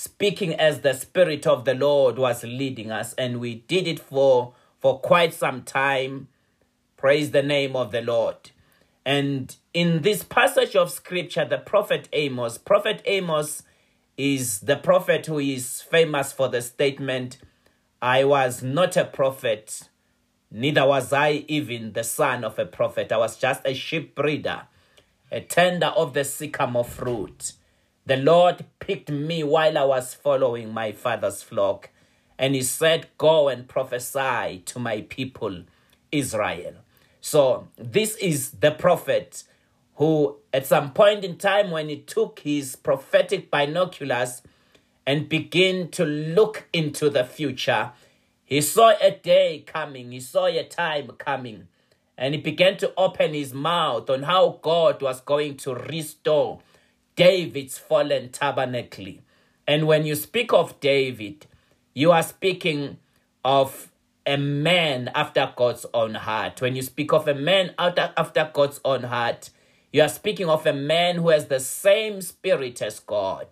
speaking 0.00 0.54
as 0.54 0.80
the 0.80 0.94
Spirit 0.94 1.46
of 1.46 1.66
the 1.66 1.74
Lord 1.74 2.18
was 2.18 2.42
leading 2.42 2.90
us, 2.90 3.12
and 3.18 3.38
we 3.38 3.56
did 3.56 3.86
it 3.86 4.00
for, 4.00 4.54
for 4.80 4.98
quite 4.98 5.34
some 5.34 5.62
time. 5.62 6.28
Praise 6.96 7.32
the 7.32 7.42
name 7.42 7.76
of 7.76 7.92
the 7.92 8.00
Lord. 8.00 8.50
And 9.04 9.54
in 9.74 10.00
this 10.00 10.22
passage 10.22 10.74
of 10.74 10.90
scripture, 10.90 11.44
the 11.44 11.58
prophet 11.58 12.08
Amos, 12.14 12.56
prophet 12.56 13.02
Amos 13.04 13.62
is 14.16 14.60
the 14.60 14.76
prophet 14.76 15.26
who 15.26 15.38
is 15.38 15.82
famous 15.82 16.32
for 16.32 16.48
the 16.48 16.62
statement, 16.62 17.36
I 18.00 18.24
was 18.24 18.62
not 18.62 18.96
a 18.96 19.04
prophet, 19.04 19.90
neither 20.50 20.86
was 20.86 21.12
I 21.12 21.44
even 21.46 21.92
the 21.92 22.04
son 22.04 22.42
of 22.42 22.58
a 22.58 22.64
prophet. 22.64 23.12
I 23.12 23.18
was 23.18 23.36
just 23.36 23.66
a 23.66 23.74
sheep 23.74 24.14
breeder, 24.14 24.62
a 25.30 25.42
tender 25.42 25.88
of 25.88 26.14
the 26.14 26.24
sycamore 26.24 26.86
fruit. 26.86 27.52
The 28.10 28.16
Lord 28.16 28.64
picked 28.80 29.08
me 29.08 29.44
while 29.44 29.78
I 29.78 29.84
was 29.84 30.14
following 30.14 30.74
my 30.74 30.90
father's 30.90 31.44
flock, 31.44 31.90
and 32.40 32.56
he 32.56 32.62
said, 32.62 33.06
Go 33.18 33.48
and 33.48 33.68
prophesy 33.68 34.64
to 34.66 34.80
my 34.80 35.02
people, 35.02 35.62
Israel. 36.10 36.74
So, 37.20 37.68
this 37.76 38.16
is 38.16 38.50
the 38.50 38.72
prophet 38.72 39.44
who, 39.94 40.38
at 40.52 40.66
some 40.66 40.92
point 40.92 41.24
in 41.24 41.36
time, 41.36 41.70
when 41.70 41.88
he 41.88 41.98
took 41.98 42.40
his 42.40 42.74
prophetic 42.74 43.48
binoculars 43.48 44.42
and 45.06 45.28
began 45.28 45.88
to 45.90 46.04
look 46.04 46.66
into 46.72 47.10
the 47.10 47.22
future, 47.22 47.92
he 48.44 48.60
saw 48.60 48.92
a 49.00 49.12
day 49.12 49.62
coming, 49.64 50.10
he 50.10 50.18
saw 50.18 50.46
a 50.46 50.64
time 50.64 51.12
coming, 51.16 51.68
and 52.18 52.34
he 52.34 52.40
began 52.40 52.76
to 52.78 52.92
open 52.96 53.34
his 53.34 53.54
mouth 53.54 54.10
on 54.10 54.24
how 54.24 54.58
God 54.62 55.00
was 55.00 55.20
going 55.20 55.58
to 55.58 55.76
restore 55.76 56.60
David's 57.16 57.78
fallen 57.78 58.30
tabernacle. 58.30 59.14
And 59.66 59.86
when 59.86 60.06
you 60.06 60.14
speak 60.14 60.52
of 60.52 60.78
David, 60.80 61.46
you 61.94 62.12
are 62.12 62.22
speaking 62.22 62.98
of 63.44 63.90
a 64.26 64.36
man 64.36 65.10
after 65.14 65.52
God's 65.56 65.86
own 65.92 66.14
heart. 66.14 66.60
When 66.60 66.76
you 66.76 66.82
speak 66.82 67.12
of 67.12 67.26
a 67.28 67.34
man 67.34 67.74
after, 67.78 68.12
after 68.16 68.50
God's 68.52 68.80
own 68.84 69.04
heart, 69.04 69.50
you 69.92 70.02
are 70.02 70.08
speaking 70.08 70.48
of 70.48 70.66
a 70.66 70.72
man 70.72 71.16
who 71.16 71.30
has 71.30 71.46
the 71.46 71.60
same 71.60 72.20
spirit 72.22 72.80
as 72.80 73.00
God. 73.00 73.46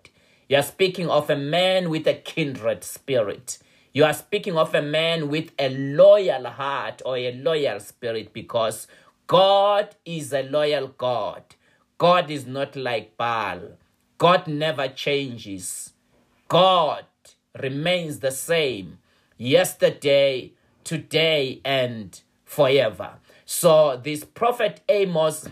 You 0.47 0.57
are 0.57 0.63
speaking 0.63 1.09
of 1.09 1.29
a 1.29 1.35
man 1.35 1.89
with 1.89 2.07
a 2.07 2.13
kindred 2.13 2.83
spirit. 2.83 3.59
You 3.93 4.05
are 4.05 4.13
speaking 4.13 4.57
of 4.57 4.73
a 4.73 4.81
man 4.81 5.29
with 5.29 5.51
a 5.59 5.69
loyal 5.69 6.45
heart 6.45 7.01
or 7.05 7.17
a 7.17 7.33
loyal 7.33 7.79
spirit 7.79 8.33
because 8.33 8.87
God 9.27 9.95
is 10.05 10.31
a 10.31 10.43
loyal 10.43 10.87
God. 10.89 11.43
God 11.99 12.31
is 12.31 12.47
not 12.47 12.77
like 12.77 13.17
Baal. 13.17 13.73
God 14.17 14.47
never 14.47 14.87
changes. 14.87 15.93
God 16.47 17.05
remains 17.61 18.19
the 18.19 18.31
same 18.31 18.99
yesterday, 19.37 20.53
today, 20.85 21.59
and 21.65 22.19
forever. 22.45 23.15
So, 23.45 23.99
this 24.01 24.23
prophet 24.23 24.81
Amos 24.87 25.49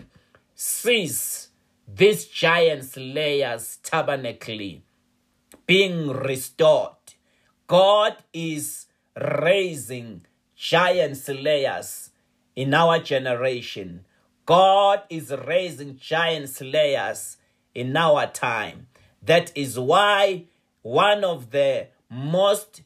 sees 0.54 1.50
this 1.86 2.26
giant 2.26 2.84
slayer's 2.84 3.76
tabernacle 3.82 4.80
being 5.66 6.08
restored. 6.08 6.94
God 7.66 8.16
is 8.32 8.86
raising 9.14 10.24
giant 10.56 11.18
slayers 11.18 12.10
in 12.56 12.72
our 12.72 13.00
generation. 13.00 14.06
God 14.48 15.02
is 15.10 15.30
raising 15.46 15.98
giant 15.98 16.48
slayers 16.48 17.36
in 17.74 17.94
our 17.94 18.26
time. 18.26 18.86
That 19.22 19.52
is 19.54 19.78
why 19.78 20.44
one 20.80 21.22
of 21.22 21.50
the 21.50 21.88
most 22.08 22.80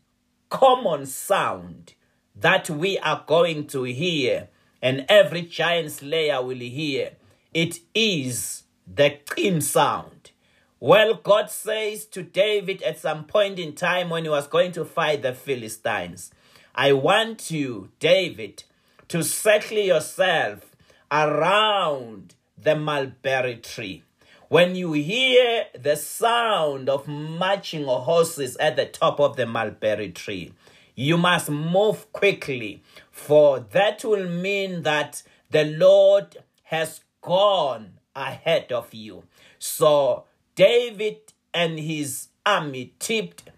common 0.50 1.06
sound 1.06 1.94
that 2.34 2.68
we 2.68 2.98
are 2.98 3.22
going 3.28 3.68
to 3.68 3.84
hear 3.84 4.48
and 4.82 5.06
every 5.08 5.42
giant 5.42 5.92
slayer 5.92 6.42
will 6.42 6.58
hear. 6.58 7.12
It 7.54 7.78
is 7.94 8.64
the 8.92 9.20
Kim 9.24 9.60
sound. 9.60 10.32
Well, 10.80 11.14
God 11.14 11.48
says 11.48 12.06
to 12.06 12.24
David 12.24 12.82
at 12.82 12.98
some 12.98 13.22
point 13.22 13.60
in 13.60 13.76
time 13.76 14.10
when 14.10 14.24
he 14.24 14.30
was 14.30 14.48
going 14.48 14.72
to 14.72 14.84
fight 14.84 15.22
the 15.22 15.32
Philistines, 15.32 16.32
I 16.74 16.92
want 16.92 17.52
you, 17.52 17.90
David, 18.00 18.64
to 19.06 19.22
settle 19.22 19.78
yourself 19.78 20.71
around 21.12 22.34
the 22.56 22.74
mulberry 22.74 23.56
tree. 23.56 24.02
When 24.48 24.74
you 24.74 24.92
hear 24.94 25.66
the 25.78 25.96
sound 25.96 26.88
of 26.88 27.06
marching 27.06 27.84
horses 27.84 28.56
at 28.56 28.76
the 28.76 28.86
top 28.86 29.20
of 29.20 29.36
the 29.36 29.46
mulberry 29.46 30.10
tree, 30.10 30.52
you 30.94 31.16
must 31.16 31.50
move 31.50 32.10
quickly, 32.12 32.82
for 33.10 33.60
that 33.60 34.04
will 34.04 34.28
mean 34.28 34.82
that 34.82 35.22
the 35.50 35.64
Lord 35.64 36.38
has 36.64 37.00
gone 37.20 37.98
ahead 38.16 38.72
of 38.72 38.92
you. 38.92 39.24
So 39.58 40.24
David 40.54 41.32
and 41.54 41.78
his 41.78 42.28
army 42.44 42.94
tipped 42.98 43.50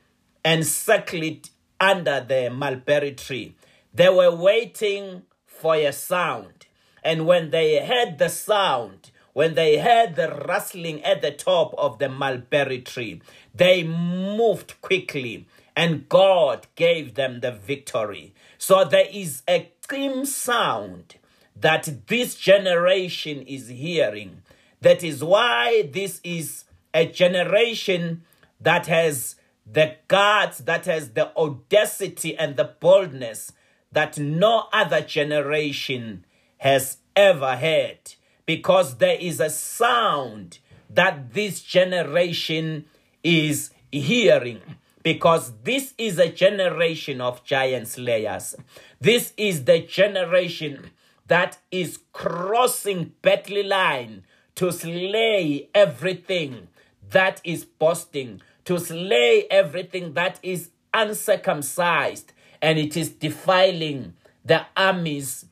and 0.45 0.67
circled 0.67 1.51
under 1.81 2.21
the 2.21 2.51
mulberry 2.51 3.13
tree. 3.13 3.55
They 3.93 4.09
were 4.09 4.35
waiting 4.35 5.23
for 5.47 5.75
a 5.77 5.93
sound. 5.93 6.64
And 7.05 7.27
when 7.27 7.51
they 7.51 7.85
heard 7.85 8.19
the 8.19 8.31
sound, 8.31 9.11
when 9.35 9.55
they 9.55 9.79
heard 9.79 10.17
the 10.17 10.31
rustling 10.47 11.03
at 11.05 11.21
the 11.21 11.31
top 11.31 11.75
of 11.77 11.99
the 11.99 12.09
mulberry 12.09 12.81
tree, 12.81 13.21
they 13.55 13.85
moved 13.85 14.81
quickly 14.81 15.47
and 15.77 16.09
God 16.09 16.67
gave 16.77 17.15
them 17.15 17.41
the 17.41 17.53
victory. 17.53 18.33
So 18.59 18.85
there 18.85 19.09
is 19.13 19.43
a 19.49 19.71
clean 19.87 20.25
sound 20.25 21.17
that 21.57 22.07
this 22.07 22.37
generation 22.37 23.43
is 23.43 23.69
hearing. 23.69 24.43
That 24.81 25.03
is 25.03 25.23
why 25.23 25.91
this 25.93 26.21
is 26.23 26.65
a 26.93 27.07
generation 27.07 28.23
that 28.61 28.87
has 28.87 29.37
the 29.67 29.97
guts, 30.09 30.59
that 30.59 30.87
has 30.87 31.11
the 31.11 31.37
audacity 31.37 32.37
and 32.37 32.57
the 32.57 32.65
boldness 32.65 33.53
that 33.93 34.19
no 34.19 34.69
other 34.73 35.01
generation 35.01 36.25
has 36.59 36.99
ever 37.17 37.57
heard, 37.57 38.15
Because 38.47 38.97
there 38.99 39.17
is 39.19 39.41
a 39.41 39.51
sound 39.51 40.59
that 40.91 41.33
this 41.33 41.63
generation 41.63 42.85
is 43.23 43.71
hearing 43.91 44.61
because 45.03 45.53
this 45.63 45.95
is 45.99 46.19
a 46.19 46.31
generation 46.31 47.21
of 47.21 47.45
giant 47.45 47.89
slayers. 47.89 48.57
This 49.01 49.33
is 49.37 49.65
the 49.65 49.81
generation 49.81 50.91
that 51.27 51.59
is 51.71 52.01
crossing 52.13 53.13
battle 53.23 53.67
line 53.67 54.25
to 54.57 54.73
slay 54.73 55.69
everything 55.75 56.69
that 57.11 57.41
is 57.45 57.65
boasting, 57.65 58.41
to 58.65 58.79
slay 58.79 59.47
everything 59.51 60.15
that 60.15 60.39
is 60.43 60.71
uncircumcised, 60.93 62.33
and 62.63 62.79
it 62.79 62.97
is 62.97 63.11
defiling 63.11 64.15
the 64.45 64.65
armies 64.77 65.47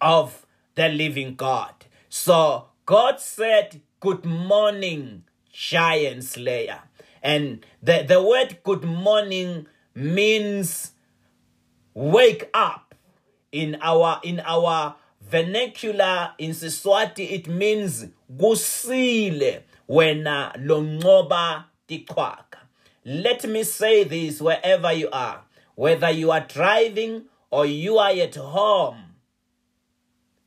of 0.00 0.46
the 0.74 0.88
living 0.88 1.34
God. 1.34 1.72
So 2.08 2.66
God 2.86 3.20
said, 3.20 3.80
Good 4.00 4.24
morning, 4.24 5.24
giant 5.52 6.24
slayer. 6.24 6.80
And 7.22 7.64
the, 7.82 8.04
the 8.06 8.22
word 8.22 8.58
good 8.62 8.84
morning 8.84 9.66
means 9.94 10.92
wake 11.94 12.50
up. 12.52 12.94
In 13.50 13.78
our 13.80 14.20
in 14.24 14.40
our 14.40 14.96
vernacular 15.22 16.32
in 16.38 16.50
Siswati, 16.50 17.30
it 17.30 17.48
means 17.48 18.06
gusile 18.36 19.62
wena 19.88 20.50
uh, 20.50 20.58
longoba 20.58 21.64
tikwaka. 21.88 22.58
Let 23.04 23.44
me 23.44 23.62
say 23.64 24.04
this 24.04 24.40
wherever 24.40 24.92
you 24.92 25.08
are, 25.12 25.42
whether 25.76 26.10
you 26.10 26.30
are 26.30 26.40
driving 26.40 27.24
or 27.50 27.64
you 27.64 27.98
are 27.98 28.10
at 28.10 28.34
home. 28.34 29.13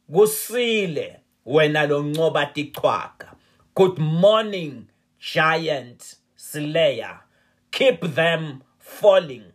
Gusile 0.10 1.20
wena 1.46 1.88
longoba 1.88 2.46
tikwaka. 2.46 3.36
Good 3.76 4.00
morning, 4.00 4.88
giant 5.20 6.16
slayer. 6.36 7.20
Keep 7.72 8.16
them 8.16 8.64
falling. 8.80 9.52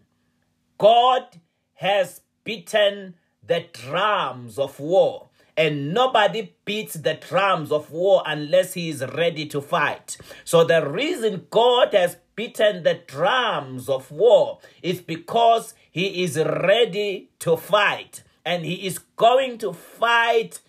God 0.77 1.41
has 1.75 2.21
beaten 2.45 3.15
the 3.43 3.65
drums 3.73 4.59
of 4.59 4.79
war. 4.79 5.31
And 5.57 5.95
nobody 5.95 6.55
beats 6.67 6.95
the 6.95 7.15
drums 7.15 7.73
of 7.73 7.91
war 7.91 8.23
unless 8.27 8.75
he 8.75 8.91
is 8.91 9.03
ready 9.15 9.47
to 9.47 9.61
fight. 9.63 10.19
So 10.45 10.65
the 10.65 10.87
reason 10.87 11.47
God 11.49 11.95
has 11.95 12.19
beaten 12.37 12.83
the 12.83 13.01
drums 13.07 13.89
of 13.89 14.11
war 14.11 14.59
is 14.83 15.01
because 15.01 15.75
he 15.91 16.25
is 16.25 16.37
ready 16.37 17.31
to 17.39 17.57
fight. 17.57 18.23
And 18.45 18.65
he 18.65 18.87
is 18.87 18.99
going 18.99 19.59
to 19.59 19.73
fight 19.73 20.61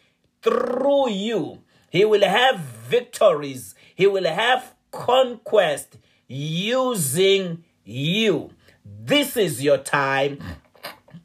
through 0.41 1.09
you. 1.09 1.63
He 1.89 2.05
will 2.05 2.27
have 2.27 2.59
victories. 2.59 3.75
He 3.95 4.07
will 4.07 4.25
have 4.25 4.73
conquest 4.91 5.97
using 6.27 7.63
you. 7.83 8.51
This 8.86 9.38
is 9.38 9.63
your 9.63 9.77
time. 9.77 10.39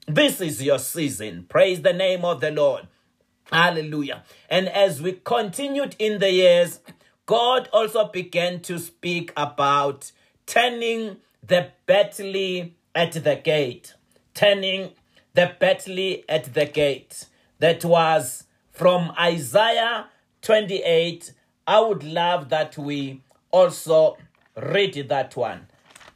This 0.06 0.40
is 0.40 0.62
your 0.62 0.78
season. 0.78 1.46
Praise 1.48 1.82
the 1.82 1.92
name 1.92 2.24
of 2.24 2.40
the 2.40 2.50
Lord. 2.50 2.88
Hallelujah. 3.52 4.24
And 4.48 4.68
as 4.68 5.00
we 5.00 5.12
continued 5.24 5.96
in 5.98 6.18
the 6.18 6.30
years, 6.30 6.80
God 7.26 7.68
also 7.72 8.08
began 8.08 8.60
to 8.60 8.78
speak 8.78 9.32
about 9.36 10.12
turning 10.46 11.18
the 11.42 11.70
battle 11.86 12.70
at 12.94 13.12
the 13.12 13.36
gate. 13.36 13.94
Turning 14.34 14.92
the 15.38 15.54
battle 15.60 16.16
at 16.28 16.52
the 16.52 16.66
gate. 16.66 17.26
That 17.60 17.84
was 17.84 18.42
from 18.72 19.12
Isaiah 19.16 20.06
28. 20.42 21.32
I 21.64 21.78
would 21.78 22.02
love 22.02 22.48
that 22.48 22.76
we 22.76 23.22
also 23.52 24.16
read 24.56 24.94
that 25.08 25.36
one. 25.36 25.68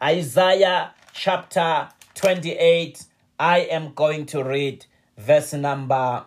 Isaiah 0.02 0.92
chapter 1.12 1.88
28. 2.16 3.04
I 3.38 3.58
am 3.60 3.94
going 3.94 4.26
to 4.26 4.42
read 4.42 4.86
verse 5.16 5.52
number 5.52 6.24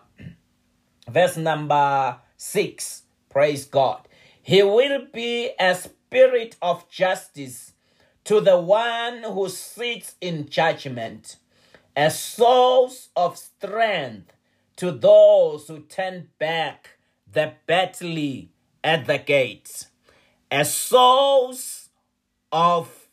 verse 1.06 1.36
number 1.36 2.16
6. 2.38 3.02
Praise 3.28 3.66
God. 3.66 4.08
He 4.40 4.62
will 4.62 5.06
be 5.12 5.50
a 5.60 5.74
spirit 5.74 6.56
of 6.62 6.88
justice 6.88 7.74
to 8.24 8.40
the 8.40 8.58
one 8.58 9.22
who 9.22 9.50
sits 9.50 10.14
in 10.22 10.48
judgment, 10.48 11.36
a 11.96 12.10
source 12.10 13.08
of 13.16 13.38
strength 13.38 14.32
to 14.76 14.90
those 14.90 15.68
who 15.68 15.80
turn 15.80 16.28
back 16.38 16.98
the 17.32 17.54
battle 17.66 18.48
at 18.84 19.06
the 19.06 19.18
gates, 19.18 19.86
a 20.50 20.64
source 20.64 21.88
of 22.52 23.08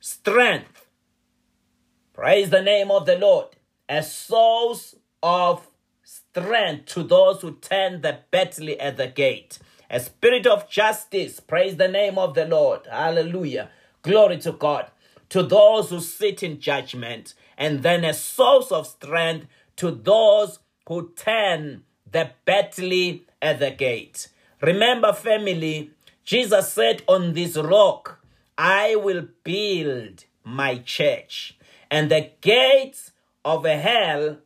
strength. 0.00 0.86
Praise 2.12 2.50
the 2.50 2.62
name 2.62 2.90
of 2.90 3.06
the 3.06 3.16
Lord. 3.16 3.48
A 3.88 4.02
source 4.02 4.94
of 5.22 5.66
strength 6.02 6.86
to 6.86 7.02
those 7.02 7.40
who 7.42 7.52
turn 7.56 8.00
the 8.02 8.18
battle 8.30 8.74
at 8.78 8.96
the 8.96 9.06
gate. 9.06 9.58
A 9.90 10.00
spirit 10.00 10.46
of 10.46 10.68
justice. 10.68 11.40
Praise 11.40 11.76
the 11.76 11.88
name 11.88 12.18
of 12.18 12.34
the 12.34 12.46
Lord. 12.46 12.86
Hallelujah. 12.90 13.70
Glory 14.02 14.38
to 14.38 14.52
God. 14.52 14.90
To 15.34 15.42
those 15.42 15.90
who 15.90 15.98
sit 15.98 16.44
in 16.44 16.60
judgment. 16.60 17.34
And 17.58 17.82
then 17.82 18.04
a 18.04 18.14
source 18.14 18.70
of 18.70 18.86
strength 18.86 19.48
to 19.74 19.90
those 19.90 20.60
who 20.86 21.10
turn 21.16 21.82
the 22.08 22.30
battle 22.44 23.18
at 23.42 23.58
the 23.58 23.72
gate. 23.72 24.28
Remember, 24.60 25.12
family, 25.12 25.90
Jesus 26.24 26.72
said, 26.72 27.02
On 27.08 27.32
this 27.32 27.56
rock 27.56 28.24
I 28.56 28.94
will 28.94 29.26
build 29.42 30.24
my 30.44 30.78
church, 30.78 31.58
and 31.90 32.12
the 32.12 32.30
gates 32.40 33.10
of 33.44 33.64
hell 33.64 34.38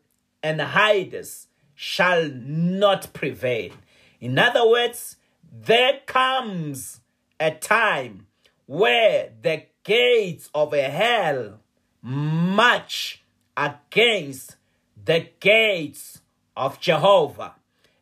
and 0.42 0.62
Hades 0.62 1.48
shall 1.74 2.30
not 2.30 3.12
prevail. 3.12 3.72
In 4.20 4.38
other 4.38 4.66
words, 4.66 5.16
there 5.52 6.00
comes 6.06 7.00
a 7.38 7.50
time 7.50 8.26
where 8.64 9.32
the 9.42 9.64
gates 9.88 10.50
of 10.54 10.74
hell 10.74 11.60
march 12.02 13.22
against 13.56 14.56
the 15.02 15.30
gates 15.40 16.20
of 16.54 16.78
Jehovah. 16.78 17.54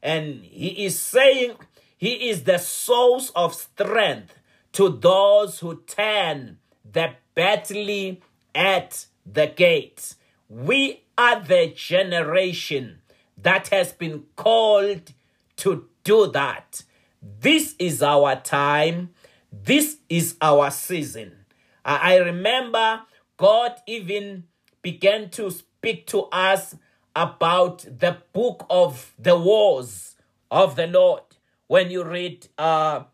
And 0.02 0.42
he 0.42 0.84
is 0.84 0.98
saying, 0.98 1.52
he 1.96 2.28
is 2.30 2.42
the 2.42 2.58
source 2.58 3.30
of 3.36 3.54
strength 3.54 4.36
to 4.72 4.88
those 4.88 5.60
who 5.60 5.76
turn 5.86 6.58
the 6.84 7.12
battling 7.36 8.18
at 8.52 9.06
the 9.24 9.46
gate. 9.46 10.16
We 10.48 11.04
are 11.16 11.38
the 11.40 11.72
generation 11.76 12.98
that 13.40 13.68
has 13.68 13.92
been 13.92 14.24
called 14.34 15.12
to 15.58 15.88
do 16.02 16.26
that. 16.32 16.82
This 17.22 17.76
is 17.78 18.02
our 18.02 18.34
time. 18.34 19.10
This 19.52 19.98
is 20.08 20.34
our 20.40 20.72
season. 20.72 21.45
I 21.86 22.16
remember 22.16 23.02
God 23.36 23.76
even 23.86 24.44
began 24.82 25.30
to 25.30 25.50
speak 25.50 26.08
to 26.08 26.22
us 26.32 26.74
about 27.14 27.86
the 27.98 28.18
book 28.32 28.66
of 28.68 29.14
the 29.18 29.38
wars 29.38 30.16
of 30.50 30.74
the 30.74 30.88
Lord. 30.88 31.22
When 31.68 31.90
you 31.90 32.02
read 32.02 32.48
uh, 32.58 33.04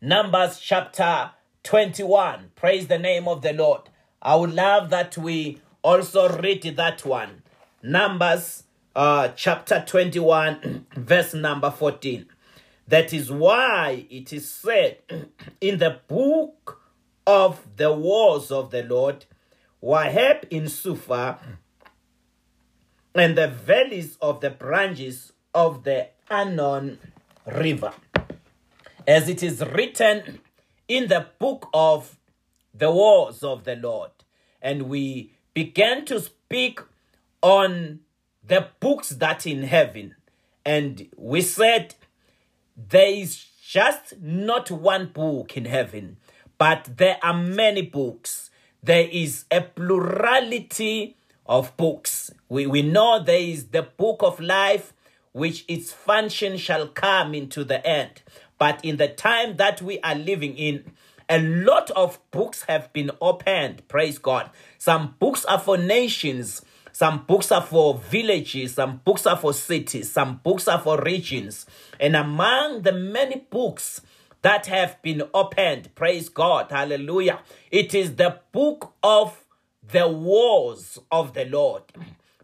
Numbers 0.00 0.58
chapter 0.58 1.30
21, 1.62 2.50
praise 2.56 2.88
the 2.88 2.98
name 2.98 3.28
of 3.28 3.42
the 3.42 3.52
Lord. 3.52 3.82
I 4.20 4.34
would 4.34 4.52
love 4.52 4.90
that 4.90 5.16
we 5.16 5.60
also 5.82 6.28
read 6.40 6.62
that 6.76 7.04
one. 7.04 7.42
Numbers 7.84 8.64
uh, 8.96 9.28
chapter 9.28 9.84
21, 9.86 10.86
verse 10.96 11.34
number 11.34 11.70
14. 11.70 12.26
That 12.88 13.12
is 13.12 13.30
why 13.30 14.06
it 14.10 14.32
is 14.32 14.50
said 14.50 14.98
in 15.60 15.78
the 15.78 16.00
book 16.08 16.79
of 17.30 17.76
the 17.76 17.92
wars 17.92 18.50
of 18.50 18.72
the 18.72 18.82
Lord, 18.82 19.24
Waheb 19.80 20.48
in 20.50 20.68
Suphah, 20.68 21.38
and 23.14 23.38
the 23.38 23.46
valleys 23.46 24.16
of 24.20 24.40
the 24.40 24.50
branches 24.50 25.32
of 25.54 25.84
the 25.84 26.08
Arnon 26.28 26.98
River. 27.46 27.92
As 29.06 29.28
it 29.28 29.44
is 29.44 29.60
written 29.60 30.40
in 30.88 31.06
the 31.06 31.28
book 31.38 31.68
of 31.72 32.18
the 32.74 32.90
wars 32.90 33.44
of 33.44 33.62
the 33.62 33.76
Lord. 33.76 34.10
And 34.60 34.88
we 34.88 35.32
began 35.54 36.04
to 36.06 36.18
speak 36.18 36.80
on 37.42 38.00
the 38.44 38.66
books 38.80 39.10
that 39.10 39.46
in 39.46 39.62
heaven. 39.62 40.16
And 40.64 41.06
we 41.16 41.42
said 41.42 41.94
there 42.76 43.12
is 43.12 43.46
just 43.64 44.20
not 44.20 44.68
one 44.72 45.06
book 45.06 45.56
in 45.56 45.66
heaven, 45.66 46.16
but 46.60 46.90
there 46.98 47.16
are 47.22 47.32
many 47.32 47.80
books. 47.80 48.50
There 48.82 49.08
is 49.10 49.46
a 49.50 49.62
plurality 49.62 51.16
of 51.46 51.74
books. 51.78 52.34
We, 52.50 52.66
we 52.66 52.82
know 52.82 53.24
there 53.24 53.40
is 53.40 53.68
the 53.68 53.80
book 53.80 54.18
of 54.20 54.38
life, 54.40 54.92
which 55.32 55.64
its 55.68 55.90
function 55.90 56.58
shall 56.58 56.86
come 56.88 57.34
into 57.34 57.64
the 57.64 57.84
end. 57.86 58.20
But 58.58 58.84
in 58.84 58.98
the 58.98 59.08
time 59.08 59.56
that 59.56 59.80
we 59.80 60.00
are 60.00 60.14
living 60.14 60.54
in, 60.58 60.92
a 61.30 61.40
lot 61.40 61.90
of 61.92 62.18
books 62.30 62.64
have 62.64 62.92
been 62.92 63.10
opened. 63.22 63.88
Praise 63.88 64.18
God. 64.18 64.50
Some 64.76 65.14
books 65.18 65.46
are 65.46 65.58
for 65.58 65.78
nations. 65.78 66.60
Some 66.92 67.24
books 67.24 67.50
are 67.50 67.62
for 67.62 67.94
villages. 67.94 68.74
Some 68.74 69.00
books 69.02 69.24
are 69.24 69.38
for 69.38 69.54
cities. 69.54 70.12
Some 70.12 70.42
books 70.44 70.68
are 70.68 70.78
for 70.78 71.00
regions. 71.00 71.64
And 71.98 72.14
among 72.14 72.82
the 72.82 72.92
many 72.92 73.46
books 73.48 74.02
that 74.42 74.66
have 74.66 75.00
been 75.02 75.22
opened, 75.34 75.94
praise 75.94 76.28
God, 76.28 76.70
hallelujah, 76.70 77.40
it 77.70 77.94
is 77.94 78.16
the 78.16 78.40
book 78.52 78.94
of 79.02 79.44
the 79.92 80.08
wars 80.08 80.98
of 81.10 81.34
the 81.34 81.44
Lord. 81.44 81.82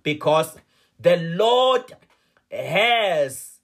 Because 0.02 0.56
the 0.98 1.16
Lord 1.16 1.92
has 2.50 3.60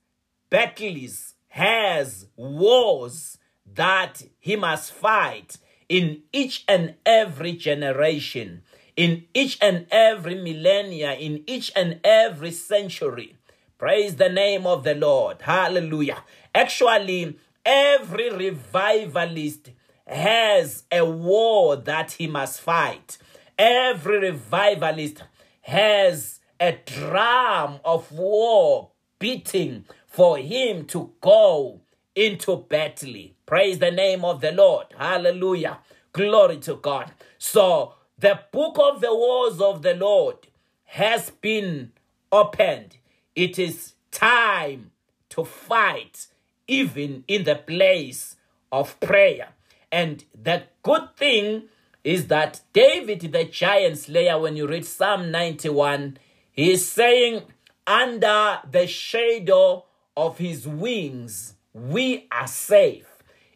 battles, 0.51 1.35
has 1.49 2.27
wars 2.37 3.39
that 3.75 4.23
he 4.39 4.57
must 4.57 4.93
fight 4.93 5.59
in 5.89 6.23
each 6.33 6.65
and 6.67 6.95
every 7.05 7.53
generation, 7.53 8.63
in 8.97 9.25
each 9.35 9.59
and 9.61 9.87
every 9.91 10.35
millennia, 10.35 11.13
in 11.13 11.45
each 11.47 11.71
and 11.77 12.01
every 12.03 12.51
century. 12.51 13.37
Praise 13.79 14.17
the 14.17 14.29
name 14.29 14.67
of 14.67 14.85
the 14.85 14.95
Lord. 14.95 15.43
Hallelujah. 15.43 16.23
Actually, 16.55 17.37
every 17.65 18.31
revivalist 18.31 19.71
has 20.07 20.85
a 20.91 21.05
war 21.05 21.77
that 21.77 22.13
he 22.13 22.27
must 22.27 22.61
fight. 22.61 23.19
Every 23.59 24.19
revivalist 24.19 25.23
has 25.63 26.41
a 26.61 26.79
drum 26.85 27.81
of 27.85 28.11
war 28.13 28.91
beating 29.19 29.85
for 30.07 30.39
him 30.39 30.85
to 30.87 31.13
go 31.21 31.81
into 32.15 32.57
battle. 32.57 33.15
Praise 33.47 33.79
the 33.79 33.91
name 33.91 34.25
of 34.25 34.41
the 34.41 34.53
Lord. 34.53 34.87
Hallelujah. 34.97 35.79
Glory 36.13 36.59
to 36.59 36.77
God. 36.77 37.13
So, 37.39 37.95
the 38.19 38.41
book 38.53 38.79
of 38.79 39.01
the 39.01 39.15
wars 39.15 39.61
of 39.61 39.83
the 39.83 39.95
Lord 39.95 40.37
has 40.85 41.31
been 41.31 41.93
opened. 42.31 42.97
It 43.35 43.59
is 43.59 43.95
time 44.11 44.91
to 45.31 45.45
fight, 45.45 46.27
even 46.73 47.23
in 47.29 47.45
the 47.45 47.55
place 47.55 48.37
of 48.73 48.99
prayer. 48.99 49.51
And 49.91 50.25
the 50.35 50.63
good 50.83 51.15
thing 51.19 51.65
is 52.03 52.29
that 52.29 52.63
David, 52.73 53.21
the 53.31 53.45
giant 53.45 53.99
slayer, 53.99 54.41
when 54.41 54.57
you 54.57 54.67
read 54.67 54.87
Psalm 54.87 55.31
91, 55.31 56.17
he 56.51 56.73
is 56.73 56.89
saying, 56.89 57.43
Under 57.87 58.61
the 58.71 58.87
shadow 58.87 59.85
of 60.17 60.39
his 60.39 60.67
wings, 60.67 61.55
we 61.75 62.27
are 62.33 62.47
safe. 62.47 63.07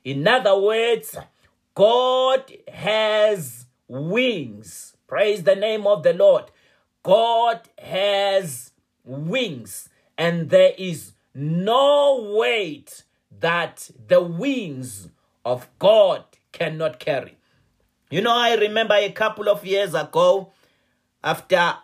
In 0.04 0.28
other 0.28 0.58
words, 0.58 1.16
God 1.74 2.52
has 2.68 3.64
wings. 3.88 4.94
Praise 5.06 5.42
the 5.42 5.56
name 5.56 5.86
of 5.86 6.02
the 6.02 6.12
Lord. 6.12 6.44
God 7.02 7.60
has 7.78 8.72
wings, 9.04 9.88
and 10.18 10.50
there 10.50 10.72
is 10.76 11.12
no 11.34 12.34
weight 12.36 13.04
that 13.40 13.90
the 14.08 14.20
wings 14.20 15.08
of 15.44 15.68
God 15.78 16.24
cannot 16.52 16.98
carry. 16.98 17.36
You 18.10 18.20
know, 18.20 18.34
I 18.34 18.54
remember 18.54 18.94
a 18.94 19.10
couple 19.10 19.48
of 19.48 19.64
years 19.66 19.94
ago, 19.94 20.52
after 21.22 21.74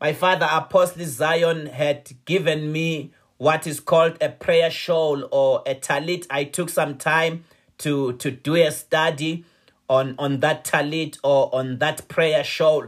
my 0.00 0.12
father, 0.12 0.48
Apostle 0.50 1.04
Zion, 1.04 1.66
had 1.66 2.10
given 2.24 2.72
me 2.72 3.12
what 3.36 3.66
is 3.66 3.80
called 3.80 4.18
a 4.20 4.28
prayer 4.28 4.70
shawl 4.70 5.28
or 5.30 5.62
a 5.66 5.74
talit. 5.74 6.26
I 6.30 6.44
took 6.44 6.68
some 6.68 6.96
time 6.98 7.44
to, 7.78 8.14
to 8.14 8.30
do 8.30 8.56
a 8.56 8.70
study 8.70 9.44
on, 9.88 10.14
on 10.18 10.40
that 10.40 10.64
talit 10.64 11.18
or 11.22 11.54
on 11.54 11.78
that 11.78 12.08
prayer 12.08 12.44
shawl. 12.44 12.86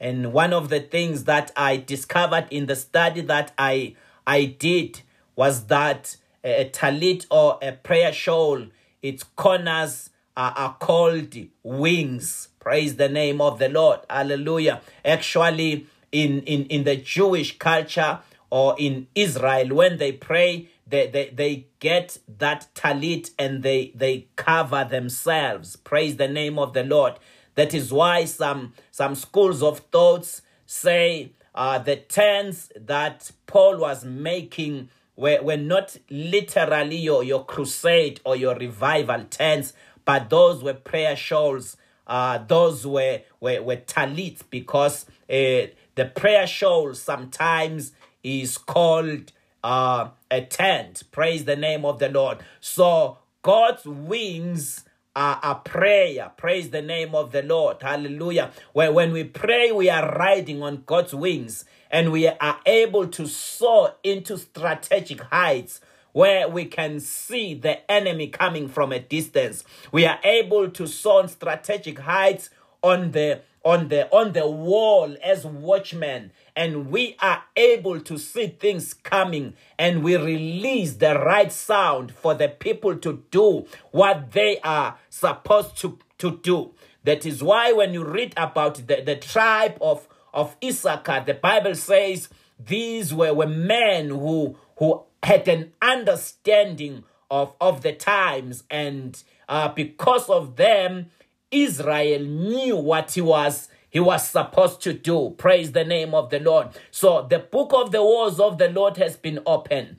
And 0.00 0.32
one 0.32 0.52
of 0.52 0.68
the 0.68 0.80
things 0.80 1.24
that 1.24 1.52
I 1.56 1.76
discovered 1.76 2.48
in 2.50 2.66
the 2.66 2.76
study 2.76 3.20
that 3.22 3.52
I 3.56 3.94
I 4.26 4.44
did 4.44 5.02
was 5.36 5.66
that 5.66 6.16
a, 6.44 6.68
talit 6.70 7.26
or 7.30 7.58
a 7.62 7.72
prayer 7.72 8.12
shawl, 8.12 8.66
its 9.02 9.22
corners 9.22 10.10
are, 10.36 10.52
are 10.52 10.76
called 10.78 11.34
wings. 11.62 12.48
Praise 12.60 12.96
the 12.96 13.08
name 13.08 13.40
of 13.40 13.58
the 13.58 13.68
Lord. 13.68 14.00
Hallelujah. 14.08 14.80
Actually, 15.04 15.86
in, 16.10 16.42
in, 16.42 16.66
in 16.66 16.84
the 16.84 16.96
Jewish 16.96 17.58
culture, 17.58 18.20
or 18.52 18.76
in 18.78 19.06
Israel, 19.14 19.74
when 19.74 19.96
they 19.96 20.12
pray, 20.12 20.68
they, 20.86 21.06
they, 21.06 21.30
they 21.30 21.66
get 21.80 22.18
that 22.36 22.66
talit 22.74 23.30
and 23.38 23.62
they, 23.62 23.92
they 23.94 24.26
cover 24.36 24.84
themselves. 24.84 25.74
Praise 25.76 26.18
the 26.18 26.28
name 26.28 26.58
of 26.58 26.74
the 26.74 26.84
Lord. 26.84 27.14
That 27.54 27.72
is 27.72 27.90
why 27.90 28.26
some, 28.26 28.74
some 28.90 29.14
schools 29.14 29.62
of 29.62 29.78
thoughts 29.90 30.42
say 30.66 31.32
uh, 31.54 31.78
the 31.78 31.96
tents 31.96 32.70
that 32.76 33.30
Paul 33.46 33.78
was 33.78 34.04
making 34.04 34.90
were, 35.16 35.56
not 35.56 35.96
literally 36.10 36.96
your, 36.96 37.22
your 37.22 37.44
crusade 37.44 38.20
or 38.24 38.36
your 38.36 38.56
revival 38.56 39.24
tents, 39.30 39.72
but 40.04 40.30
those 40.30 40.62
were 40.62 40.74
prayer 40.74 41.16
shawls. 41.16 41.76
Uh, 42.06 42.38
those 42.38 42.86
were, 42.86 43.20
were, 43.40 43.62
were 43.62 43.76
talit 43.76 44.40
because 44.50 45.06
uh, 45.30 45.68
the 45.94 46.10
prayer 46.14 46.46
shawl 46.46 46.94
sometimes 46.94 47.92
is 48.22 48.58
called 48.58 49.32
uh, 49.62 50.08
a 50.30 50.40
tent. 50.42 51.02
Praise 51.10 51.44
the 51.44 51.56
name 51.56 51.84
of 51.84 51.98
the 51.98 52.08
Lord. 52.08 52.38
So 52.60 53.18
God's 53.42 53.84
wings 53.84 54.84
a 55.14 55.60
prayer. 55.62 56.32
Praise 56.36 56.70
the 56.70 56.82
name 56.82 57.14
of 57.14 57.32
the 57.32 57.42
Lord. 57.42 57.82
Hallelujah. 57.82 58.50
When, 58.72 58.94
when 58.94 59.12
we 59.12 59.24
pray, 59.24 59.72
we 59.72 59.90
are 59.90 60.14
riding 60.16 60.62
on 60.62 60.84
God's 60.86 61.14
wings 61.14 61.64
and 61.90 62.10
we 62.12 62.28
are 62.28 62.60
able 62.64 63.06
to 63.08 63.26
soar 63.26 63.94
into 64.02 64.38
strategic 64.38 65.20
heights 65.22 65.80
where 66.12 66.48
we 66.48 66.64
can 66.64 67.00
see 67.00 67.54
the 67.54 67.90
enemy 67.90 68.28
coming 68.28 68.68
from 68.68 68.92
a 68.92 68.98
distance. 68.98 69.64
We 69.90 70.06
are 70.06 70.18
able 70.24 70.70
to 70.70 70.86
soar 70.86 71.22
on 71.22 71.28
strategic 71.28 71.98
heights 72.00 72.50
on 72.82 73.12
the 73.12 73.42
on 73.64 73.88
the 73.88 74.10
on 74.10 74.32
the 74.32 74.46
wall 74.48 75.16
as 75.22 75.44
watchmen 75.46 76.32
and 76.54 76.90
we 76.90 77.16
are 77.20 77.42
able 77.56 78.00
to 78.00 78.18
see 78.18 78.48
things 78.48 78.94
coming 78.94 79.54
and 79.78 80.02
we 80.02 80.16
release 80.16 80.94
the 80.94 81.18
right 81.18 81.52
sound 81.52 82.12
for 82.12 82.34
the 82.34 82.48
people 82.48 82.96
to 82.96 83.24
do 83.30 83.66
what 83.90 84.32
they 84.32 84.58
are 84.60 84.98
supposed 85.08 85.76
to, 85.78 85.98
to 86.18 86.38
do. 86.38 86.74
That 87.04 87.26
is 87.26 87.42
why 87.42 87.72
when 87.72 87.94
you 87.94 88.04
read 88.04 88.34
about 88.36 88.86
the, 88.86 89.02
the 89.04 89.16
tribe 89.16 89.76
of, 89.80 90.06
of 90.32 90.56
Issachar, 90.62 91.24
the 91.26 91.34
Bible 91.34 91.74
says 91.74 92.28
these 92.58 93.12
were, 93.12 93.34
were 93.34 93.46
men 93.46 94.10
who, 94.10 94.56
who 94.76 95.02
had 95.22 95.48
an 95.48 95.72
understanding 95.80 97.04
of, 97.30 97.54
of 97.60 97.80
the 97.82 97.92
times, 97.92 98.62
and 98.70 99.22
uh, 99.48 99.68
because 99.68 100.28
of 100.28 100.56
them, 100.56 101.06
Israel 101.50 102.22
knew 102.22 102.76
what 102.76 103.12
he 103.12 103.20
was 103.20 103.68
he 103.92 104.00
was 104.00 104.26
supposed 104.26 104.80
to 104.80 104.94
do. 104.94 105.34
Praise 105.36 105.72
the 105.72 105.84
name 105.84 106.14
of 106.14 106.30
the 106.30 106.40
Lord. 106.40 106.68
So 106.90 107.26
the 107.28 107.38
book 107.38 107.72
of 107.74 107.92
the 107.92 108.02
wars 108.02 108.40
of 108.40 108.56
the 108.56 108.70
Lord 108.70 108.96
has 108.96 109.18
been 109.18 109.40
opened. 109.44 109.96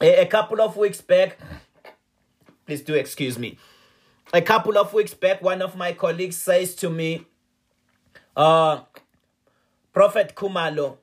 A, 0.00 0.22
a 0.22 0.26
couple 0.26 0.62
of 0.62 0.78
weeks 0.78 1.02
back, 1.02 1.36
please 2.64 2.80
do 2.80 2.94
excuse 2.94 3.38
me. 3.38 3.58
A 4.32 4.40
couple 4.40 4.78
of 4.78 4.94
weeks 4.94 5.12
back, 5.12 5.42
one 5.42 5.60
of 5.60 5.76
my 5.76 5.92
colleagues 5.92 6.38
says 6.38 6.74
to 6.76 6.88
me, 6.88 7.26
uh, 8.34 8.80
Prophet 9.92 10.32
Kumalo, 10.34 10.96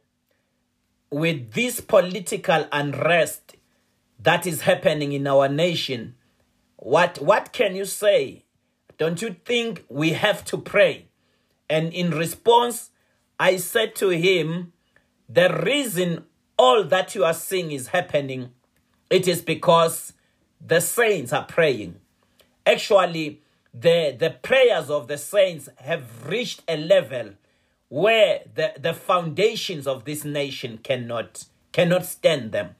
with 1.12 1.52
this 1.52 1.80
political 1.80 2.68
unrest 2.72 3.56
that 4.20 4.48
is 4.48 4.62
happening 4.62 5.12
in 5.12 5.28
our 5.28 5.48
nation, 5.48 6.16
what 6.78 7.22
what 7.22 7.54
can 7.54 7.76
you 7.76 7.86
say? 7.86 8.46
Don't 8.98 9.22
you 9.22 9.36
think 9.46 9.86
we 9.90 10.14
have 10.14 10.44
to 10.46 10.58
pray? 10.58 11.06
And 11.70 11.94
in 11.94 12.12
response, 12.12 12.92
I 13.40 13.58
said 13.58 13.96
to 13.96 14.10
him, 14.10 14.74
the 15.28 15.62
reason 15.64 16.26
all 16.58 16.84
that 16.84 17.16
you 17.16 17.26
are 17.26 17.34
seeing 17.34 17.72
is 17.72 17.90
happening, 17.90 18.52
it 19.10 19.28
is 19.28 19.42
because 19.42 20.14
the 20.66 20.80
saints 20.80 21.34
are 21.34 21.46
praying. 21.46 21.96
Actually, 22.66 23.42
the, 23.74 24.16
the 24.18 24.30
prayers 24.30 24.90
of 24.90 25.08
the 25.08 25.18
saints 25.18 25.70
have 25.78 26.28
reached 26.28 26.64
a 26.68 26.78
level 26.78 27.32
where 27.90 28.42
the, 28.54 28.74
the 28.80 28.94
foundations 28.94 29.86
of 29.86 30.06
this 30.06 30.24
nation 30.26 30.80
cannot 30.84 31.46
cannot 31.72 32.06
stand 32.06 32.54
them. 32.54 32.74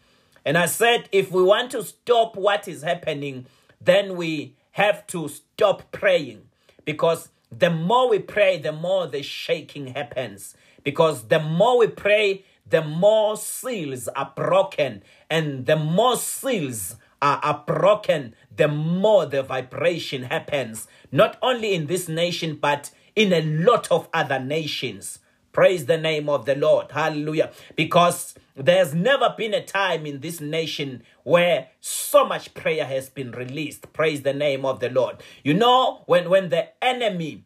And 0.46 0.58
I 0.58 0.68
said, 0.68 1.10
if 1.12 1.30
we 1.30 1.44
want 1.44 1.72
to 1.72 1.84
stop 1.84 2.38
what 2.38 2.66
is 2.68 2.82
happening, 2.82 3.46
then 3.82 4.16
we 4.16 4.56
have 4.72 5.06
to 5.08 5.28
stop 5.28 5.92
praying 5.92 6.44
because 6.86 7.30
the 7.52 7.70
more 7.70 8.10
we 8.10 8.20
pray, 8.20 8.58
the 8.58 8.72
more 8.72 9.08
the 9.08 9.24
shaking 9.24 9.88
happens. 9.88 10.56
Because 10.84 11.28
the 11.28 11.40
more 11.40 11.80
we 11.80 11.88
pray, 11.88 12.46
the 12.70 12.84
more 12.84 13.38
seals 13.38 14.08
are 14.10 14.32
broken. 14.36 15.04
And 15.30 15.66
the 15.66 15.76
more 15.76 16.16
seals 16.18 16.96
are, 17.22 17.40
are 17.44 17.64
broken, 17.66 18.36
the 18.56 18.68
more 18.68 19.26
the 19.26 19.44
vibration 19.44 20.24
happens. 20.24 20.88
Not 21.12 21.38
only 21.42 21.74
in 21.74 21.88
this 21.88 22.08
nation, 22.08 22.58
but 22.62 22.92
in 23.16 23.32
a 23.34 23.42
lot 23.42 23.92
of 23.92 24.10
other 24.14 24.40
nations. 24.40 25.20
Praise 25.56 25.86
the 25.86 25.98
name 25.98 26.28
of 26.28 26.46
the 26.46 26.54
Lord. 26.54 26.92
Hallelujah. 26.92 27.50
Because 27.78 28.36
there's 28.58 28.94
never 28.94 29.34
been 29.38 29.54
a 29.54 29.64
time 29.64 30.06
in 30.06 30.20
this 30.20 30.42
nation 30.42 31.02
where 31.24 31.70
so 31.80 32.26
much 32.26 32.54
prayer 32.54 32.84
has 32.84 33.10
been 33.10 33.32
released. 33.32 33.94
Praise 33.94 34.24
the 34.24 34.34
name 34.34 34.66
of 34.66 34.82
the 34.82 34.90
Lord. 34.90 35.24
You 35.46 35.54
know, 35.54 36.04
when, 36.08 36.30
when 36.30 36.50
the 36.50 36.68
enemy 36.84 37.46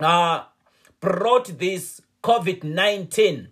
uh, 0.00 0.42
brought 1.00 1.58
this 1.58 2.02
COVID 2.22 2.62
19, 2.62 3.48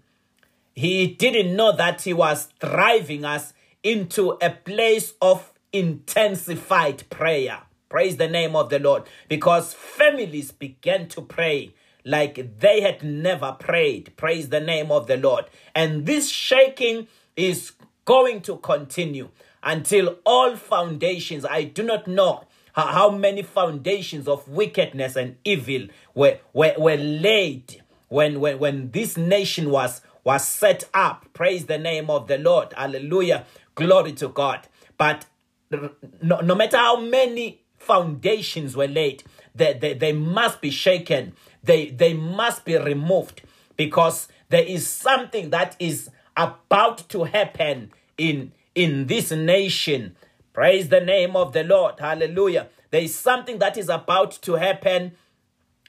he 0.74 1.06
didn't 1.06 1.56
know 1.56 1.74
that 1.74 2.02
he 2.02 2.12
was 2.12 2.50
driving 2.60 3.24
us 3.24 3.54
into 3.82 4.36
a 4.42 4.50
place 4.50 5.14
of 5.22 5.50
intensified 5.72 7.08
prayer. 7.08 7.62
Praise 7.88 8.18
the 8.18 8.28
name 8.28 8.54
of 8.54 8.68
the 8.68 8.78
Lord. 8.78 9.04
Because 9.30 9.72
families 9.72 10.52
began 10.52 11.08
to 11.08 11.22
pray 11.22 11.72
like 12.04 12.58
they 12.58 12.80
had 12.80 13.02
never 13.02 13.52
prayed. 13.52 14.12
Praise 14.16 14.48
the 14.48 14.60
name 14.60 14.90
of 14.90 15.06
the 15.06 15.16
Lord. 15.16 15.46
And 15.74 16.06
this 16.06 16.28
shaking 16.28 17.08
is 17.36 17.72
going 18.04 18.40
to 18.42 18.56
continue 18.56 19.28
until 19.62 20.16
all 20.26 20.56
foundations, 20.56 21.44
I 21.44 21.64
do 21.64 21.82
not 21.82 22.06
know 22.06 22.44
how 22.74 23.10
many 23.10 23.42
foundations 23.42 24.26
of 24.26 24.48
wickedness 24.48 25.14
and 25.16 25.36
evil 25.44 25.88
were, 26.14 26.38
were, 26.52 26.74
were 26.78 26.96
laid 26.96 27.82
when, 28.08 28.40
when, 28.40 28.58
when 28.58 28.90
this 28.90 29.16
nation 29.16 29.70
was, 29.70 30.00
was 30.24 30.46
set 30.46 30.84
up. 30.94 31.26
Praise 31.32 31.66
the 31.66 31.78
name 31.78 32.10
of 32.10 32.26
the 32.26 32.38
Lord. 32.38 32.72
Hallelujah. 32.72 33.44
Glory 33.74 34.12
to 34.14 34.28
God. 34.28 34.66
But 34.98 35.26
no, 35.70 36.40
no 36.40 36.54
matter 36.54 36.76
how 36.76 37.00
many 37.00 37.62
foundations 37.78 38.76
were 38.76 38.88
laid, 38.88 39.22
they, 39.54 39.74
they, 39.74 39.94
they 39.94 40.12
must 40.12 40.60
be 40.60 40.70
shaken 40.70 41.34
they, 41.62 41.90
they 41.90 42.14
must 42.14 42.64
be 42.64 42.76
removed 42.76 43.42
because 43.76 44.28
there 44.48 44.64
is 44.64 44.86
something 44.86 45.50
that 45.50 45.76
is 45.78 46.10
about 46.36 47.08
to 47.08 47.24
happen 47.24 47.90
in, 48.18 48.52
in 48.74 49.06
this 49.06 49.30
nation. 49.30 50.16
Praise 50.52 50.88
the 50.88 51.00
name 51.00 51.36
of 51.36 51.52
the 51.52 51.64
Lord. 51.64 51.98
Hallelujah. 51.98 52.68
There 52.90 53.00
is 53.00 53.14
something 53.14 53.58
that 53.58 53.78
is 53.78 53.88
about 53.88 54.32
to 54.42 54.54
happen 54.54 55.12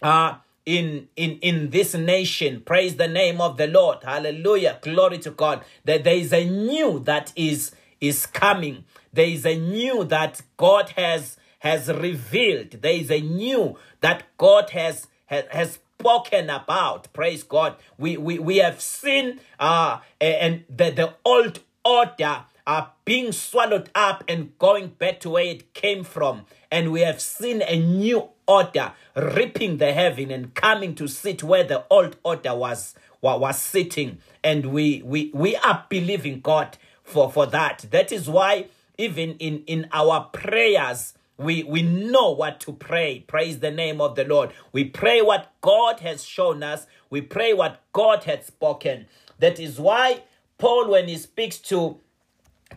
uh, 0.01 0.35
in, 0.65 1.09
in, 1.15 1.39
in 1.39 1.69
this 1.69 1.93
nation. 1.93 2.61
Praise 2.61 2.95
the 2.95 3.07
name 3.07 3.41
of 3.41 3.57
the 3.57 3.67
Lord. 3.67 4.03
Hallelujah. 4.03 4.79
Glory 4.81 5.17
to 5.19 5.31
God. 5.31 5.63
That 5.83 6.03
there 6.03 6.15
is 6.15 6.31
a 6.31 6.49
new 6.49 6.99
that 6.99 7.33
is, 7.35 7.71
is 7.99 8.25
coming. 8.25 8.85
There 9.11 9.27
is 9.27 9.45
a 9.45 9.59
new 9.59 10.05
that 10.05 10.41
God 10.55 10.89
has, 10.95 11.37
has 11.59 11.89
revealed. 11.89 12.81
There 12.81 12.93
is 12.93 13.11
a 13.11 13.19
new 13.19 13.77
that 13.99 14.23
God 14.37 14.69
has 14.69 15.07
has, 15.27 15.45
has 15.51 15.79
spoken 15.99 16.49
about. 16.49 17.11
Praise 17.13 17.43
God. 17.43 17.75
We 17.97 18.17
we, 18.17 18.39
we 18.39 18.57
have 18.57 18.81
seen 18.81 19.39
uh 19.59 19.99
and 20.19 20.63
the, 20.69 20.91
the 20.91 21.13
old 21.23 21.59
order 21.85 22.45
are 22.65 22.91
being 23.05 23.31
swallowed 23.31 23.89
up 23.93 24.23
and 24.27 24.57
going 24.57 24.87
back 24.87 25.19
to 25.19 25.29
where 25.31 25.45
it 25.45 25.73
came 25.73 26.03
from. 26.03 26.45
And 26.71 26.91
we 26.91 27.01
have 27.01 27.19
seen 27.21 27.61
a 27.61 27.77
new 27.77 28.29
order 28.47 28.93
ripping 29.15 29.77
the 29.77 29.93
heaven 29.93 30.31
and 30.31 30.53
coming 30.53 30.95
to 30.95 31.07
sit 31.07 31.43
where 31.43 31.63
the 31.63 31.85
old 31.89 32.17
order 32.23 32.55
was 32.55 32.95
was 33.21 33.61
sitting. 33.61 34.19
And 34.43 34.67
we 34.67 35.01
we 35.03 35.31
we 35.33 35.55
are 35.57 35.85
believing 35.89 36.41
God 36.41 36.77
for, 37.03 37.31
for 37.31 37.45
that. 37.47 37.85
That 37.91 38.11
is 38.11 38.29
why 38.29 38.67
even 38.97 39.35
in, 39.37 39.63
in 39.65 39.87
our 39.91 40.29
prayers, 40.31 41.13
we, 41.37 41.63
we 41.63 41.81
know 41.81 42.31
what 42.31 42.59
to 42.61 42.73
pray. 42.73 43.23
Praise 43.27 43.59
the 43.59 43.71
name 43.71 43.99
of 43.99 44.15
the 44.15 44.23
Lord. 44.23 44.51
We 44.71 44.85
pray 44.85 45.21
what 45.21 45.51
God 45.61 45.99
has 46.01 46.23
shown 46.23 46.63
us. 46.63 46.85
We 47.09 47.21
pray 47.21 47.53
what 47.53 47.81
God 47.91 48.23
had 48.23 48.45
spoken. 48.45 49.07
That 49.39 49.59
is 49.59 49.79
why 49.79 50.23
Paul, 50.57 50.89
when 50.89 51.07
he 51.07 51.17
speaks 51.17 51.57
to, 51.59 51.99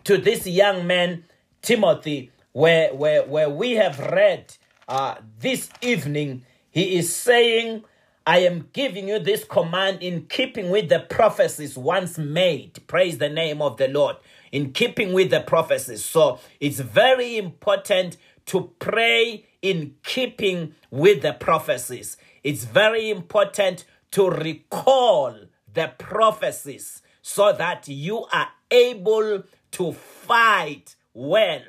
to 0.03 0.17
this 0.17 0.47
young 0.47 0.87
man, 0.87 1.23
Timothy, 1.61 2.31
where, 2.51 2.93
where, 2.93 3.23
where 3.23 3.49
we 3.49 3.73
have 3.73 3.99
read 3.99 4.55
uh, 4.87 5.15
this 5.39 5.69
evening, 5.81 6.43
he 6.71 6.97
is 6.97 7.15
saying, 7.15 7.83
I 8.25 8.39
am 8.39 8.69
giving 8.73 9.07
you 9.07 9.19
this 9.19 9.45
command 9.45 10.01
in 10.01 10.25
keeping 10.25 10.69
with 10.69 10.89
the 10.89 10.99
prophecies 10.99 11.77
once 11.77 12.17
made. 12.17 12.85
Praise 12.87 13.19
the 13.19 13.29
name 13.29 13.61
of 13.61 13.77
the 13.77 13.87
Lord. 13.87 14.17
In 14.51 14.73
keeping 14.73 15.13
with 15.13 15.29
the 15.29 15.41
prophecies. 15.41 16.03
So 16.03 16.39
it's 16.59 16.79
very 16.79 17.37
important 17.37 18.17
to 18.47 18.71
pray 18.79 19.45
in 19.61 19.95
keeping 20.03 20.75
with 20.89 21.21
the 21.21 21.33
prophecies. 21.33 22.17
It's 22.43 22.65
very 22.65 23.09
important 23.09 23.85
to 24.11 24.29
recall 24.29 25.35
the 25.73 25.93
prophecies 25.97 27.01
so 27.21 27.53
that 27.53 27.87
you 27.87 28.25
are 28.31 28.49
able 28.71 29.43
to 29.71 29.91
fight 29.91 30.95
well. 31.13 31.61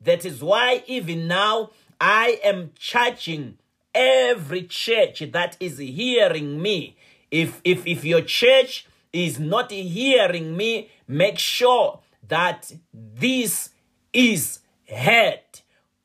That 0.00 0.24
is 0.24 0.42
why 0.42 0.82
even 0.86 1.28
now 1.28 1.70
I 2.00 2.40
am 2.42 2.72
charging 2.78 3.58
every 3.94 4.62
church 4.64 5.22
that 5.32 5.56
is 5.60 5.78
hearing 5.78 6.60
me. 6.60 6.96
If, 7.30 7.60
if, 7.62 7.86
if 7.86 8.04
your 8.04 8.22
church 8.22 8.86
is 9.12 9.38
not 9.38 9.70
hearing 9.70 10.56
me, 10.56 10.90
make 11.06 11.38
sure 11.38 12.00
that 12.26 12.72
this 12.92 13.70
is 14.12 14.60
heard. 14.88 15.61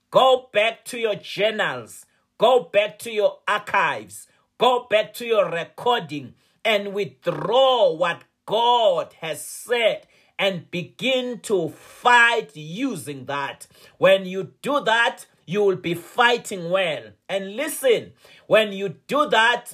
Go 0.09 0.49
back 0.53 0.85
to 0.85 0.97
your 0.97 1.15
journals. 1.15 2.05
Go 2.37 2.69
back 2.71 2.97
to 2.99 3.11
your 3.11 3.39
archives. 3.47 4.27
Go 4.57 4.87
back 4.89 5.13
to 5.15 5.25
your 5.25 5.49
recording 5.49 6.33
and 6.63 6.93
withdraw 6.93 7.91
what 7.93 8.23
God 8.45 9.13
has 9.21 9.43
said 9.43 10.07
and 10.39 10.69
begin 10.71 11.39
to 11.41 11.69
fight 11.69 12.55
using 12.55 13.25
that. 13.25 13.67
When 13.97 14.25
you 14.25 14.53
do 14.61 14.81
that, 14.85 15.25
you 15.45 15.63
will 15.63 15.75
be 15.75 15.93
fighting 15.93 16.69
well. 16.69 17.03
And 17.27 17.55
listen, 17.55 18.13
when 18.47 18.71
you 18.71 18.95
do 19.07 19.27
that, 19.29 19.73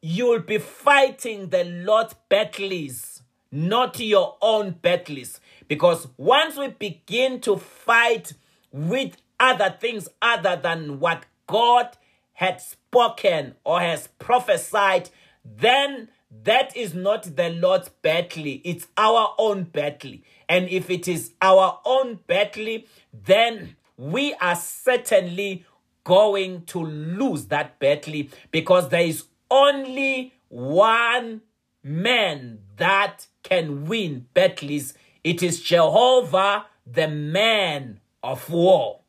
you 0.00 0.26
will 0.26 0.40
be 0.40 0.58
fighting 0.58 1.50
the 1.50 1.64
Lord's 1.64 2.14
battles, 2.28 3.22
not 3.52 3.98
your 4.00 4.36
own 4.40 4.72
battles. 4.72 5.40
Because 5.66 6.08
once 6.16 6.56
we 6.56 6.68
begin 6.68 7.40
to 7.42 7.56
fight 7.56 8.32
with 8.72 9.16
other 9.40 9.76
things 9.78 10.08
other 10.20 10.56
than 10.56 11.00
what 11.00 11.24
God 11.46 11.96
had 12.34 12.60
spoken 12.60 13.54
or 13.64 13.80
has 13.80 14.08
prophesied, 14.18 15.10
then 15.44 16.08
that 16.44 16.76
is 16.76 16.94
not 16.94 17.36
the 17.36 17.50
Lord's 17.50 17.88
battle, 17.88 18.44
it's 18.64 18.86
our 18.96 19.34
own 19.38 19.64
battle. 19.64 20.18
And 20.48 20.68
if 20.68 20.90
it 20.90 21.08
is 21.08 21.32
our 21.40 21.80
own 21.84 22.20
battle, 22.26 22.82
then 23.12 23.76
we 23.96 24.34
are 24.34 24.56
certainly 24.56 25.64
going 26.04 26.64
to 26.66 26.80
lose 26.80 27.46
that 27.46 27.78
battle 27.78 28.24
because 28.50 28.88
there 28.88 29.02
is 29.02 29.24
only 29.50 30.32
one 30.48 31.42
man 31.82 32.60
that 32.76 33.26
can 33.42 33.86
win 33.86 34.26
battles. 34.34 34.94
It 35.24 35.42
is 35.42 35.60
Jehovah, 35.62 36.66
the 36.86 37.08
man 37.08 38.00
of 38.22 38.48
war. 38.50 39.00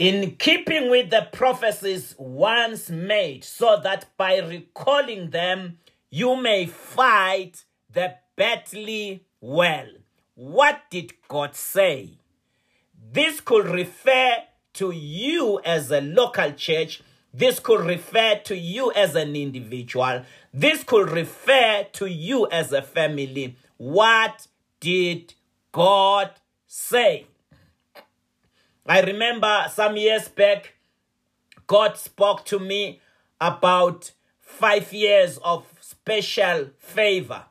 In 0.00 0.34
keeping 0.36 0.88
with 0.88 1.10
the 1.10 1.28
prophecies 1.30 2.14
once 2.16 2.88
made, 2.88 3.44
so 3.44 3.78
that 3.84 4.06
by 4.16 4.38
recalling 4.38 5.28
them 5.28 5.76
you 6.08 6.34
may 6.36 6.64
fight 6.64 7.64
the 7.92 8.14
battle 8.34 9.20
well. 9.42 9.88
What 10.34 10.80
did 10.90 11.12
God 11.28 11.54
say? 11.54 12.16
This 13.12 13.42
could 13.42 13.66
refer 13.66 14.36
to 14.72 14.90
you 14.90 15.60
as 15.66 15.90
a 15.90 16.00
local 16.00 16.52
church. 16.52 17.02
This 17.34 17.60
could 17.60 17.84
refer 17.84 18.40
to 18.44 18.56
you 18.56 18.90
as 18.92 19.14
an 19.14 19.36
individual. 19.36 20.24
This 20.54 20.82
could 20.82 21.10
refer 21.10 21.86
to 21.92 22.06
you 22.06 22.48
as 22.50 22.72
a 22.72 22.80
family. 22.80 23.54
What 23.76 24.46
did 24.80 25.34
God 25.72 26.30
say? 26.66 27.26
I 28.86 29.00
remember 29.02 29.66
some 29.72 29.96
years 29.96 30.28
back, 30.28 30.74
God 31.66 31.96
spoke 31.96 32.44
to 32.46 32.58
me 32.58 33.00
about 33.40 34.12
five 34.40 34.92
years 34.92 35.38
of 35.38 35.66
special 35.80 36.70
favor. 36.78 37.44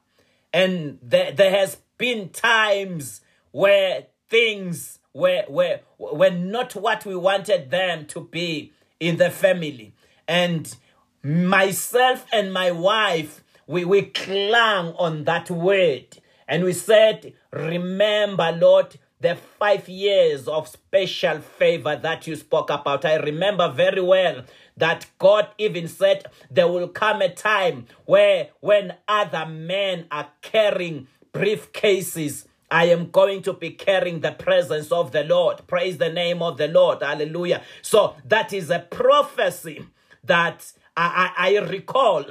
And 0.53 0.99
there, 1.01 1.32
there 1.32 1.51
has 1.51 1.77
been 1.97 2.30
times 2.30 3.21
where 3.51 4.07
things 4.30 4.99
were, 5.13 5.43
were, 5.47 5.80
were 5.97 6.32
not 6.32 6.75
what 6.75 7.05
we 7.05 7.15
wanted 7.15 7.71
them 7.71 8.05
to 8.07 8.21
be 8.21 8.73
in 8.99 9.17
the 9.17 9.30
family. 9.30 9.93
And 10.27 10.75
myself 11.23 12.25
and 12.32 12.53
my 12.53 12.71
wife, 12.71 13.43
we, 13.67 13.86
we 13.86 14.03
clung 14.03 14.93
on 14.95 15.23
that 15.25 15.49
word. 15.49 16.17
And 16.47 16.63
we 16.63 16.73
said, 16.73 17.34
Remember, 17.51 18.51
Lord, 18.51 18.97
the 19.22 19.36
five 19.36 19.89
years 19.89 20.47
of 20.47 20.67
special 20.67 21.39
favor 21.39 21.95
that 21.95 22.26
you 22.26 22.36
spoke 22.36 22.70
about. 22.70 23.03
I 23.03 23.15
remember 23.15 23.70
very 23.70 24.01
well 24.01 24.43
that 24.78 25.07
God 25.17 25.49
even 25.57 25.89
said 25.89 26.26
there 26.49 26.70
will 26.70 26.88
come 26.88 27.22
a 27.22 27.34
time 27.34 27.86
where 28.05 28.49
when 28.61 28.95
other 29.07 29.45
men 29.45 30.05
are 30.09 30.30
carrying 30.41 31.07
briefcases, 31.34 32.45
I 32.72 32.86
am 32.86 33.09
going 33.09 33.41
to 33.43 33.53
be 33.53 33.72
carrying 33.72 34.22
the 34.22 34.32
presence 34.32 34.91
of 34.91 35.11
the 35.11 35.24
Lord. 35.24 35.67
Praise 35.67 35.97
the 35.97 36.11
name 36.11 36.41
of 36.41 36.57
the 36.57 36.67
Lord. 36.70 37.01
Hallelujah. 37.01 37.61
So 37.82 38.15
that 38.26 38.53
is 38.53 38.70
a 38.70 38.80
prophecy 38.80 39.86
that 40.24 40.72
I, 40.95 41.34
I, 41.36 41.55
I 41.55 41.59
recall. 41.59 42.24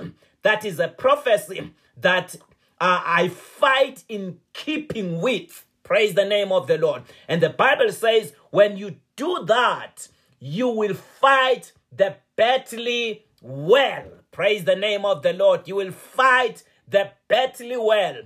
That 0.42 0.64
is 0.64 0.78
a 0.78 0.88
prophecy 0.88 1.74
that 1.98 2.34
uh, 2.80 3.02
I 3.04 3.28
fight 3.28 4.04
in 4.08 4.38
keeping 4.54 5.20
with. 5.20 5.66
Praise 5.88 6.12
the 6.12 6.26
name 6.26 6.52
of 6.52 6.66
the 6.66 6.76
Lord. 6.76 7.04
And 7.28 7.42
the 7.42 7.48
Bible 7.48 7.90
says, 7.92 8.34
when 8.50 8.76
you 8.76 8.96
do 9.16 9.42
that, 9.46 10.08
you 10.38 10.68
will 10.68 10.92
fight 10.92 11.72
the 11.90 12.16
battle 12.36 13.14
well. 13.40 14.04
Praise 14.30 14.64
the 14.64 14.76
name 14.76 15.06
of 15.06 15.22
the 15.22 15.32
Lord. 15.32 15.66
You 15.66 15.76
will 15.76 15.92
fight 15.92 16.62
the 16.86 17.12
battle 17.26 17.86
well. 17.86 18.16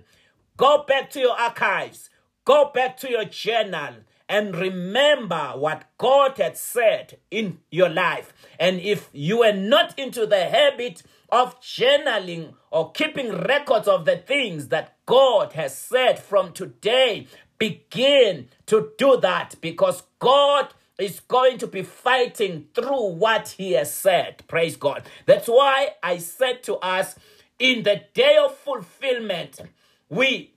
Go 0.57 0.83
back 0.83 1.09
to 1.11 1.21
your 1.21 1.39
archives, 1.39 2.11
go 2.45 2.73
back 2.75 2.97
to 2.97 3.09
your 3.09 3.27
journal, 3.27 3.95
and 4.29 4.57
remember 4.57 5.53
what 5.55 5.85
God 5.99 6.39
had 6.39 6.57
said 6.57 7.21
in 7.31 7.61
your 7.71 7.89
life. 7.89 8.33
And 8.59 8.81
if 8.81 9.09
you 9.13 9.45
are 9.45 9.53
not 9.53 9.97
into 9.97 10.27
the 10.27 10.47
habit 10.47 11.05
of 11.29 11.61
journaling 11.61 12.55
or 12.73 12.91
keeping 12.91 13.31
records 13.31 13.87
of 13.87 14.05
the 14.05 14.17
things 14.17 14.69
that 14.69 14.97
God 15.07 15.53
has 15.53 15.79
said 15.79 16.19
from 16.19 16.53
today, 16.53 17.27
begin 17.63 18.49
to 18.67 18.91
do 18.99 19.17
that 19.19 19.55
because 19.61 20.03
God 20.19 20.75
is 20.99 21.21
going 21.21 21.59
to 21.59 21.69
be 21.69 21.85
fighting 21.85 22.67
through 22.75 23.13
what 23.13 23.51
he 23.51 23.73
has 23.75 23.95
said. 23.95 24.43
Praise 24.49 24.77
God. 24.77 25.05
That's 25.27 25.47
why 25.47 25.91
I 26.03 26.19
said 26.19 26.65
to 26.65 26.75
us 26.79 27.15
in 27.61 27.85
the 27.85 28.03
day 28.15 28.37
of 28.45 28.57
fulfillment, 28.57 29.61
we 30.09 30.55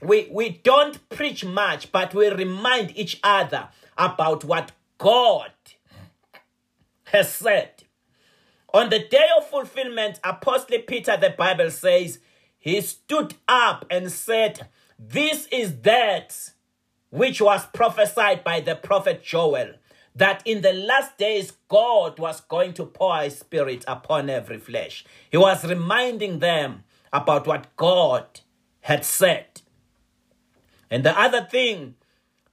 we 0.00 0.28
we 0.30 0.50
don't 0.50 1.08
preach 1.08 1.44
much, 1.44 1.90
but 1.90 2.14
we 2.14 2.28
remind 2.28 2.96
each 2.96 3.18
other 3.24 3.70
about 3.98 4.44
what 4.44 4.70
God 4.98 5.50
has 7.06 7.34
said. 7.34 7.82
On 8.72 8.88
the 8.88 9.00
day 9.00 9.26
of 9.36 9.48
fulfillment, 9.48 10.20
Apostle 10.22 10.78
Peter, 10.86 11.16
the 11.16 11.30
Bible 11.30 11.72
says, 11.72 12.20
he 12.56 12.80
stood 12.82 13.34
up 13.48 13.84
and 13.90 14.12
said, 14.12 14.68
this 14.98 15.46
is 15.52 15.80
that 15.82 16.52
which 17.10 17.40
was 17.40 17.66
prophesied 17.66 18.42
by 18.42 18.60
the 18.60 18.74
prophet 18.74 19.22
Joel 19.22 19.74
that 20.14 20.42
in 20.46 20.62
the 20.62 20.72
last 20.72 21.18
days 21.18 21.52
God 21.68 22.18
was 22.18 22.40
going 22.40 22.72
to 22.74 22.86
pour 22.86 23.18
his 23.18 23.38
spirit 23.38 23.84
upon 23.86 24.30
every 24.30 24.58
flesh. 24.58 25.04
He 25.30 25.36
was 25.36 25.64
reminding 25.64 26.38
them 26.38 26.84
about 27.12 27.46
what 27.46 27.74
God 27.76 28.40
had 28.80 29.04
said. 29.04 29.62
And 30.90 31.04
the 31.04 31.18
other 31.18 31.44
thing 31.44 31.96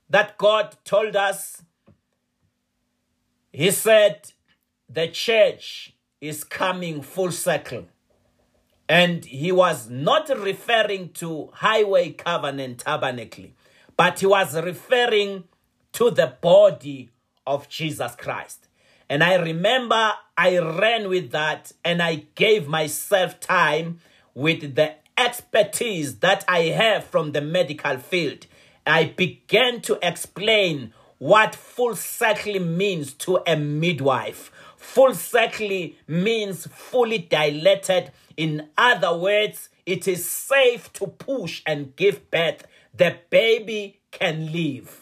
that 0.10 0.38
God 0.38 0.76
told 0.84 1.16
us, 1.16 1.64
He 3.52 3.72
said, 3.72 4.32
the 4.90 5.08
church 5.08 5.96
is 6.20 6.44
coming 6.44 7.02
full 7.02 7.32
circle. 7.32 7.86
And 8.90 9.24
he 9.26 9.52
was 9.52 9.90
not 9.90 10.30
referring 10.30 11.10
to 11.14 11.50
highway 11.54 12.12
covenant 12.12 12.80
tabernacle, 12.80 13.48
but 13.96 14.20
he 14.20 14.26
was 14.26 14.56
referring 14.56 15.46
to 15.94 16.12
the 16.12 16.36
body 16.42 17.10
of 17.48 17.70
Jesus 17.70 18.16
Christ. 18.16 18.68
And 19.10 19.24
I 19.24 19.36
remember 19.36 20.14
I 20.38 20.58
ran 20.58 21.10
with 21.10 21.32
that 21.32 21.72
and 21.86 22.02
I 22.02 22.26
gave 22.36 22.68
myself 22.68 23.40
time 23.40 24.00
with 24.34 24.76
the 24.76 24.96
expertise 25.18 26.18
that 26.20 26.44
I 26.48 26.62
have 26.62 27.04
from 27.06 27.32
the 27.32 27.42
medical 27.42 27.98
field. 27.98 28.48
I 28.86 29.06
began 29.06 29.82
to 29.82 30.00
explain 30.02 30.94
what 31.20 31.56
full 31.56 31.96
circle 31.96 32.60
means 32.60 33.14
to 33.14 33.40
a 33.48 33.56
midwife. 33.56 34.52
Full 34.76 35.14
circle 35.14 35.92
means 36.08 36.68
fully 36.68 37.20
dilated 37.20 38.12
in 38.38 38.70
other 38.78 39.16
words, 39.18 39.70
it 39.86 40.08
is 40.08 40.28
safe 40.28 40.92
to 40.94 41.08
push 41.08 41.62
and 41.66 41.96
give 41.96 42.30
birth. 42.32 42.66
The 42.94 43.18
baby 43.30 44.00
can 44.12 44.52
live. 44.52 45.00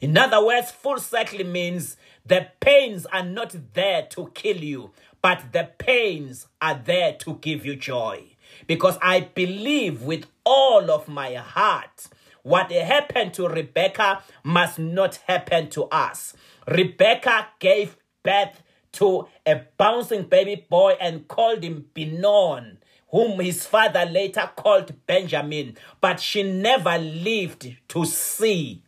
In 0.00 0.16
other 0.18 0.44
words, 0.44 0.70
full 0.70 0.98
circle 0.98 1.44
means 1.44 1.96
the 2.24 2.48
pains 2.60 3.06
are 3.06 3.24
not 3.24 3.54
there 3.74 4.02
to 4.10 4.30
kill 4.34 4.58
you, 4.58 4.90
but 5.20 5.52
the 5.52 5.70
pains 5.78 6.48
are 6.60 6.74
there 6.74 7.14
to 7.20 7.34
give 7.34 7.64
you 7.64 7.76
joy. 7.76 8.24
Because 8.66 8.98
I 9.00 9.20
believe 9.20 10.02
with 10.02 10.26
all 10.44 10.90
of 10.90 11.08
my 11.08 11.34
heart 11.34 12.08
what 12.42 12.72
happened 12.72 13.34
to 13.34 13.48
Rebecca 13.48 14.22
must 14.42 14.78
not 14.78 15.16
happen 15.28 15.70
to 15.70 15.84
us. 15.84 16.34
Rebecca 16.66 17.48
gave 17.60 17.96
birth 18.24 18.62
to 18.92 19.28
a 19.46 19.62
bouncing 19.76 20.24
baby 20.24 20.66
boy 20.68 20.96
and 21.00 21.26
called 21.28 21.62
him 21.62 21.86
Ben-Oni, 21.94 22.78
whom 23.08 23.40
his 23.40 23.66
father 23.66 24.04
later 24.04 24.50
called 24.56 25.06
Benjamin. 25.06 25.76
But 26.00 26.20
she 26.20 26.42
never 26.42 26.98
lived 26.98 27.76
to 27.88 28.04
see 28.04 28.82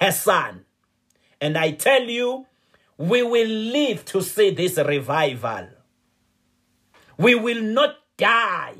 her 0.00 0.12
son. 0.12 0.64
And 1.40 1.58
I 1.58 1.72
tell 1.72 2.02
you, 2.02 2.46
we 2.96 3.22
will 3.22 3.48
live 3.48 4.04
to 4.06 4.22
see 4.22 4.50
this 4.50 4.76
revival. 4.78 5.68
We 7.18 7.34
will 7.34 7.62
not 7.62 7.96
die 8.16 8.76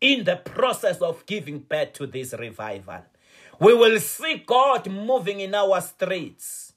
in 0.00 0.24
the 0.24 0.36
process 0.36 0.98
of 0.98 1.24
giving 1.26 1.58
birth 1.60 1.92
to 1.94 2.06
this 2.06 2.32
revival. 2.32 3.04
We 3.58 3.74
will 3.74 4.00
see 4.00 4.42
God 4.46 4.90
moving 4.90 5.40
in 5.40 5.54
our 5.54 5.80
streets. 5.80 6.69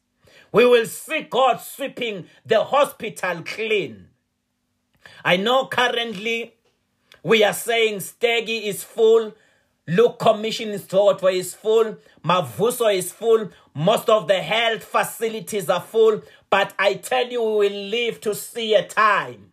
We 0.54 0.68
will 0.68 0.86
see 0.86 1.24
God 1.24 1.60
sweeping 1.60 2.28
the 2.46 2.64
hospital 2.64 3.42
clean. 3.44 4.08
I 5.26 5.36
know 5.36 5.66
currently 5.66 6.54
we 7.24 7.44
are 7.44 7.54
saying 7.54 8.02
Stegi 8.02 8.68
is 8.68 8.84
full. 8.84 9.34
Luke 9.88 10.20
Commission 10.20 10.70
is 10.70 10.82
Institute 10.82 11.24
is 11.34 11.56
full. 11.56 11.98
Mavuso 12.24 12.96
is 12.96 13.12
full. 13.12 13.50
Most 13.74 14.10
of 14.10 14.28
the 14.28 14.42
health 14.44 14.84
facilities 14.84 15.70
are 15.72 15.82
full. 15.82 16.22
But 16.52 16.76
I 16.78 16.94
tell 16.94 17.28
you, 17.28 17.42
we 17.42 17.70
will 17.70 17.90
live 17.90 18.22
to 18.22 18.36
see 18.36 18.76
a 18.76 18.88
time 18.88 19.53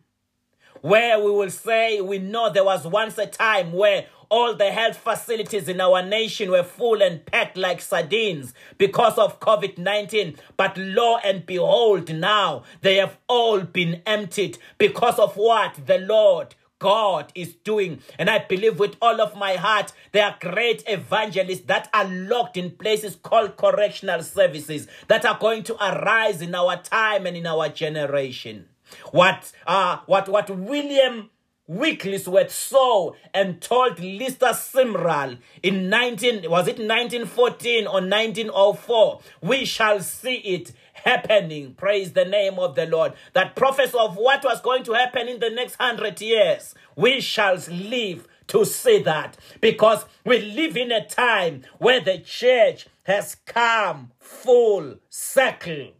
where 0.81 1.18
we 1.18 1.31
will 1.31 1.51
say, 1.51 2.01
we 2.01 2.18
know 2.18 2.51
there 2.51 2.64
was 2.64 2.87
once 2.87 3.18
a 3.18 3.26
time 3.26 3.72
where 3.72 4.07
all 4.31 4.55
the 4.55 4.70
health 4.70 4.97
facilities 4.97 5.68
in 5.68 5.81
our 5.81 6.03
nation 6.03 6.51
were 6.51 6.62
full 6.62 7.03
and 7.03 7.26
packed 7.26 7.57
like 7.57 7.81
sardines 7.81 8.55
because 8.78 9.18
of 9.18 9.41
COVID 9.41 9.76
19. 9.76 10.37
But 10.57 10.76
lo 10.78 11.18
and 11.18 11.45
behold, 11.45 12.14
now 12.14 12.62
they 12.81 12.97
have 12.97 13.18
all 13.28 13.61
been 13.61 14.03
emptied 14.07 14.59
because 14.78 15.18
of 15.18 15.37
what 15.37 15.85
the 15.87 15.99
Lord 15.99 16.55
God 16.78 17.33
is 17.35 17.55
doing. 17.57 18.01
And 18.18 18.31
I 18.31 18.39
believe 18.39 18.78
with 18.78 18.97
all 19.03 19.20
of 19.20 19.37
my 19.37 19.57
heart, 19.57 19.93
there 20.12 20.24
are 20.24 20.37
great 20.41 20.83
evangelists 20.87 21.66
that 21.66 21.91
are 21.93 22.07
locked 22.07 22.57
in 22.57 22.70
places 22.70 23.16
called 23.16 23.57
correctional 23.57 24.22
services 24.22 24.87
that 25.09 25.24
are 25.24 25.39
going 25.39 25.64
to 25.64 25.74
arise 25.74 26.41
in 26.41 26.55
our 26.55 26.76
time 26.76 27.26
and 27.26 27.37
in 27.37 27.47
our 27.47 27.68
generation. 27.68 28.70
What 29.12 29.53
uh 29.66 29.99
what 30.07 30.28
what 30.28 30.51
William 30.51 31.30
Wigglesworth 31.66 32.51
saw 32.51 33.12
and 33.32 33.61
told 33.62 34.01
Lester 34.01 34.47
Sumrall 34.47 35.38
in 35.62 35.88
19 35.88 36.51
was 36.51 36.66
it 36.66 36.80
1914 36.80 37.86
or 37.86 38.01
1904 38.01 39.20
we 39.41 39.64
shall 39.64 40.01
see 40.01 40.34
it 40.38 40.72
happening. 41.05 41.74
Praise 41.74 42.12
the 42.12 42.24
name 42.24 42.59
of 42.59 42.74
the 42.74 42.86
lord. 42.86 43.12
That 43.34 43.55
prophecy 43.55 43.97
of 43.97 44.16
what 44.16 44.43
was 44.43 44.61
going 44.61 44.82
to 44.82 44.95
happen 44.95 45.28
in 45.28 45.38
the 45.38 45.51
next 45.51 45.78
100 45.78 46.20
years 46.20 46.74
we 46.97 47.20
shall 47.20 47.57
live 47.70 48.26
to 48.49 48.64
see 48.64 49.01
that. 49.03 49.36
Because 49.61 50.05
we 50.24 50.41
live 50.41 50.76
in 50.76 50.91
a 50.91 51.07
time 51.07 51.62
where 51.78 52.01
the 52.01 52.18
church 52.18 52.88
has 53.05 53.36
come 53.47 54.11
full 54.18 54.97
circle 55.09 55.93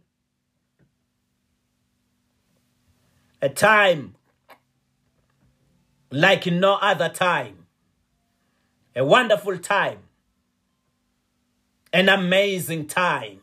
a 3.41 3.49
time 3.49 4.15
like 6.11 6.45
no 6.45 6.75
other 6.75 7.09
time. 7.09 7.65
A 8.95 9.03
wonderful 9.03 9.57
time. 9.57 9.99
An 11.93 12.09
amazing 12.09 12.87
time. 12.87 13.39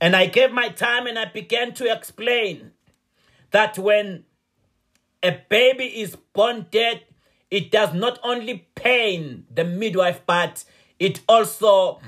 And 0.00 0.16
I 0.16 0.26
gave 0.26 0.52
my 0.52 0.68
time 0.68 1.06
and 1.06 1.18
I 1.18 1.26
began 1.26 1.72
to 1.74 1.90
explain 1.90 2.72
that 3.50 3.78
when 3.78 4.24
a 5.22 5.38
baby 5.48 5.84
is 5.84 6.16
born 6.34 6.66
dead, 6.70 7.02
it 7.50 7.70
does 7.70 7.94
not 7.94 8.18
only 8.22 8.68
pain 8.74 9.46
the 9.52 9.64
midwife, 9.64 10.20
but 10.26 10.64
it 10.98 11.20
also 11.28 12.00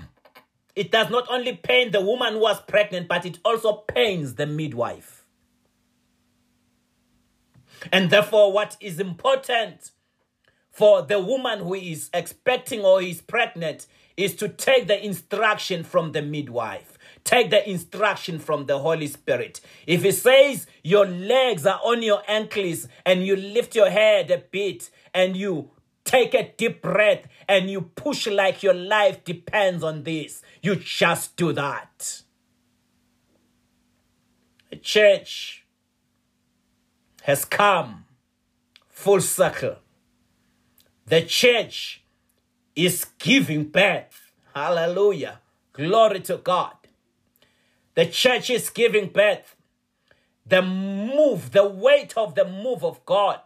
it 0.75 0.91
does 0.93 1.11
not 1.11 1.27
only 1.29 1.55
pain 1.57 1.91
the 1.91 2.01
woman 2.01 2.35
who 2.35 2.41
was 2.41 2.61
pregnant, 2.63 3.09
but 3.09 3.27
it 3.27 3.39
also 3.45 3.73
pains 3.73 4.35
the 4.35 4.47
midwife. 4.47 5.18
And 7.93 8.11
therefore, 8.11 8.53
what 8.53 8.77
is 8.81 9.01
important 9.01 9.91
for 10.71 11.03
the 11.03 11.19
woman 11.19 11.59
who 11.59 11.75
is 11.75 12.09
expecting 12.15 12.85
or 12.85 13.03
is 13.03 13.21
pregnant 13.21 13.87
is 14.17 14.35
to 14.37 14.49
take 14.49 14.87
the 14.87 15.05
instruction 15.05 15.85
from 15.85 16.13
the 16.13 16.23
midwife. 16.23 16.99
Take 17.25 17.51
the 17.51 17.69
instruction 17.69 18.39
from 18.39 18.67
the 18.67 18.79
Holy 18.79 19.07
Spirit. 19.07 19.61
If 19.87 20.03
he 20.03 20.13
says 20.13 20.67
your 20.83 21.07
legs 21.07 21.67
are 21.67 21.81
on 21.85 22.03
your 22.03 22.23
ankles 22.29 22.89
and 23.05 23.25
you 23.27 23.37
lift 23.37 23.75
your 23.75 23.91
head 23.91 24.31
a 24.31 24.39
bit 24.39 24.91
and 25.15 25.37
you 25.37 25.71
take 26.05 26.35
a 26.35 26.53
deep 26.57 26.81
breath 26.81 27.27
and 27.49 27.71
you 27.71 27.83
push 27.83 28.27
like 28.27 28.63
your 28.63 28.75
life 28.75 29.25
depends 29.25 29.85
on 29.85 30.05
this, 30.05 30.43
you 30.63 30.77
just 30.77 31.37
do 31.37 31.53
that. 31.53 32.23
church 34.81 35.58
has 37.29 37.45
come 37.45 38.07
full 38.89 39.21
circle. 39.21 39.77
The 41.05 41.21
church 41.21 42.03
is 42.75 43.05
giving 43.19 43.65
birth. 43.65 44.33
Hallelujah. 44.55 45.41
Glory 45.75 46.21
to 46.21 46.39
God. 46.39 46.73
The 47.95 48.07
church 48.07 48.49
is 48.49 48.71
giving 48.71 49.11
birth. 49.11 49.57
The 50.47 50.63
move, 50.63 51.51
the 51.51 51.69
weight 51.69 52.17
of 52.17 52.35
the 52.35 52.47
move 52.47 52.83
of 52.83 53.05
God 53.05 53.41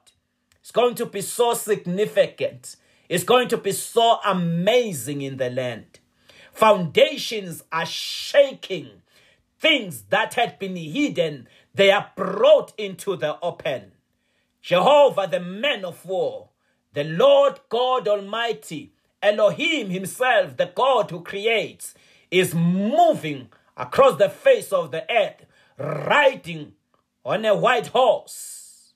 is 0.62 0.70
going 0.70 0.94
to 0.94 1.06
be 1.06 1.20
so 1.20 1.54
significant. 1.54 2.76
It's 3.08 3.24
going 3.24 3.48
to 3.48 3.56
be 3.56 3.72
so 3.72 4.20
amazing 4.24 5.22
in 5.22 5.38
the 5.38 5.50
land. 5.50 5.98
Foundations 6.52 7.64
are 7.72 7.86
shaking. 7.86 9.02
Things 9.58 10.02
that 10.10 10.34
had 10.34 10.60
been 10.60 10.76
hidden, 10.76 11.48
they 11.74 11.90
are 11.90 12.10
brought 12.16 12.72
into 12.78 13.16
the 13.16 13.38
open. 13.40 13.92
Jehovah, 14.60 15.26
the 15.30 15.40
man 15.40 15.84
of 15.84 16.04
war, 16.04 16.50
the 16.92 17.04
Lord 17.04 17.60
God 17.68 18.06
Almighty, 18.06 18.92
Elohim 19.22 19.90
Himself, 19.90 20.56
the 20.56 20.70
God 20.74 21.10
who 21.10 21.22
creates, 21.22 21.94
is 22.30 22.54
moving 22.54 23.48
across 23.76 24.18
the 24.18 24.28
face 24.28 24.72
of 24.72 24.90
the 24.90 25.04
earth, 25.10 25.46
riding 25.78 26.72
on 27.24 27.44
a 27.44 27.54
white 27.54 27.88
horse. 27.88 28.94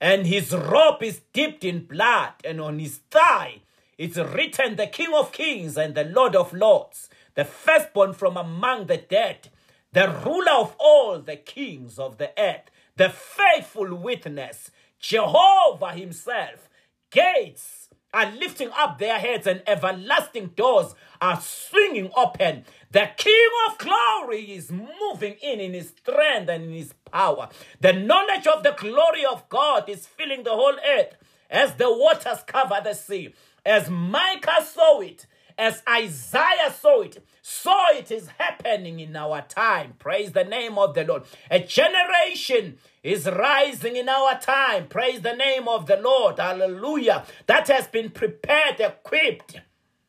And 0.00 0.26
his 0.26 0.52
robe 0.52 1.02
is 1.02 1.20
dipped 1.32 1.64
in 1.64 1.86
blood, 1.86 2.32
and 2.44 2.60
on 2.60 2.78
his 2.78 2.98
thigh 3.10 3.62
it's 3.96 4.16
written, 4.16 4.76
The 4.76 4.86
King 4.86 5.14
of 5.14 5.32
Kings 5.32 5.76
and 5.76 5.94
the 5.94 6.04
Lord 6.04 6.34
of 6.34 6.52
Lords, 6.52 7.08
the 7.34 7.44
firstborn 7.44 8.12
from 8.12 8.36
among 8.36 8.86
the 8.86 8.96
dead, 8.96 9.50
the 9.94 10.08
ruler 10.26 10.52
of 10.52 10.74
all 10.78 11.20
the 11.20 11.36
kings 11.36 11.98
of 12.00 12.18
the 12.18 12.30
earth, 12.36 12.70
the 12.96 13.08
faithful 13.08 13.94
witness, 13.94 14.70
Jehovah 14.98 15.92
Himself. 15.92 16.68
Gates 17.10 17.88
are 18.12 18.30
lifting 18.32 18.70
up 18.76 18.98
their 18.98 19.18
heads 19.18 19.46
and 19.46 19.62
everlasting 19.68 20.48
doors 20.56 20.94
are 21.20 21.40
swinging 21.40 22.10
open. 22.16 22.64
The 22.90 23.08
King 23.16 23.48
of 23.68 23.78
glory 23.78 24.52
is 24.52 24.72
moving 24.72 25.36
in 25.40 25.60
in 25.60 25.74
his 25.74 25.90
strength 25.90 26.48
and 26.48 26.64
in 26.64 26.72
his 26.72 26.92
power. 27.10 27.48
The 27.80 27.92
knowledge 27.92 28.48
of 28.48 28.64
the 28.64 28.74
glory 28.76 29.24
of 29.24 29.48
God 29.48 29.88
is 29.88 30.06
filling 30.06 30.42
the 30.42 30.50
whole 30.50 30.76
earth 30.98 31.16
as 31.48 31.74
the 31.74 31.90
waters 31.90 32.42
cover 32.46 32.80
the 32.82 32.94
sea. 32.94 33.32
As 33.64 33.88
Micah 33.88 34.64
saw 34.64 35.00
it, 35.00 35.26
as 35.58 35.82
Isaiah 35.88 36.72
saw 36.78 37.02
it, 37.02 37.24
so 37.42 37.74
it 37.92 38.10
is 38.10 38.28
happening 38.38 39.00
in 39.00 39.14
our 39.16 39.42
time. 39.42 39.94
Praise 39.98 40.32
the 40.32 40.44
name 40.44 40.78
of 40.78 40.94
the 40.94 41.04
Lord. 41.04 41.24
A 41.50 41.60
generation 41.60 42.78
is 43.02 43.26
rising 43.26 43.96
in 43.96 44.08
our 44.08 44.38
time. 44.40 44.88
Praise 44.88 45.20
the 45.20 45.34
name 45.34 45.68
of 45.68 45.86
the 45.86 45.96
Lord. 45.96 46.38
Hallelujah. 46.38 47.24
That 47.46 47.68
has 47.68 47.86
been 47.86 48.10
prepared, 48.10 48.80
equipped 48.80 49.60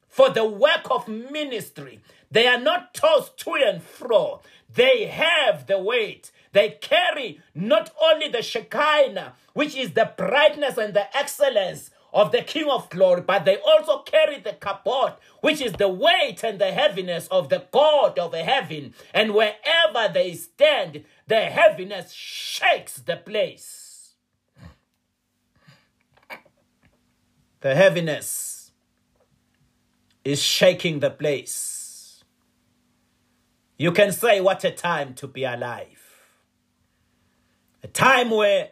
for 0.08 0.30
the 0.30 0.46
work 0.46 0.90
of 0.90 1.08
ministry. 1.08 2.00
They 2.32 2.48
are 2.48 2.60
not 2.60 2.94
tossed 2.94 3.38
to 3.40 3.54
and 3.54 3.84
fro. 3.84 4.42
They 4.74 5.06
have 5.06 5.68
the 5.68 5.80
weight. 5.80 6.32
They 6.54 6.78
carry 6.82 7.42
not 7.54 7.92
only 8.02 8.30
the 8.30 8.42
Shekinah, 8.42 9.34
which 9.54 9.76
is 9.76 9.92
the 9.92 10.14
brightness 10.18 10.78
and 10.78 10.94
the 10.94 11.16
excellence 11.16 11.92
of 12.16 12.32
the 12.32 12.42
King 12.42 12.70
of 12.70 12.90
glory, 12.90 13.22
but 13.22 13.44
they 13.44 13.58
also 13.58 14.00
carry 14.00 14.40
the 14.40 14.54
kabod, 14.54 15.18
which 15.42 15.60
is 15.60 15.74
the 15.74 15.90
weight 15.90 16.44
and 16.44 16.60
the 16.60 16.72
heaviness 16.72 17.28
of 17.28 17.50
the 17.50 17.66
God 17.72 18.18
of 18.18 18.34
heaven. 18.34 18.94
And 19.14 19.34
wherever 19.34 20.12
they 20.12 20.34
stand, 20.34 21.04
the 21.28 21.42
heaviness 21.42 22.14
shakes 22.14 22.96
the 22.96 23.18
place. 23.18 24.14
The 27.60 27.76
heaviness 27.76 28.72
is 30.24 30.42
shaking 30.42 31.02
the 31.02 31.10
place. 31.10 32.24
You 33.78 33.92
can 33.92 34.14
say, 34.14 34.40
What 34.40 34.64
a 34.64 34.72
time 34.72 35.16
to 35.16 35.28
be 35.28 35.44
alive! 35.44 36.02
A 37.84 37.88
time 37.88 38.30
where 38.30 38.70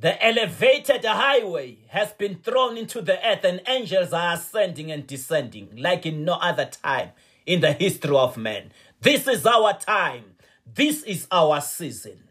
the 0.00 0.24
elevated 0.24 1.04
highway 1.04 1.78
has 1.88 2.12
been 2.12 2.36
thrown 2.36 2.76
into 2.76 3.02
the 3.02 3.18
earth, 3.26 3.44
and 3.44 3.60
angels 3.66 4.12
are 4.12 4.34
ascending 4.34 4.92
and 4.92 5.06
descending 5.06 5.68
like 5.76 6.06
in 6.06 6.24
no 6.24 6.34
other 6.34 6.66
time 6.66 7.10
in 7.46 7.60
the 7.60 7.72
history 7.72 8.16
of 8.16 8.36
man. 8.36 8.70
This 9.00 9.26
is 9.26 9.44
our 9.44 9.76
time. 9.76 10.36
This 10.72 11.02
is 11.02 11.26
our 11.32 11.60
season. 11.60 12.24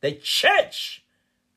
The 0.00 0.12
church 0.12 1.04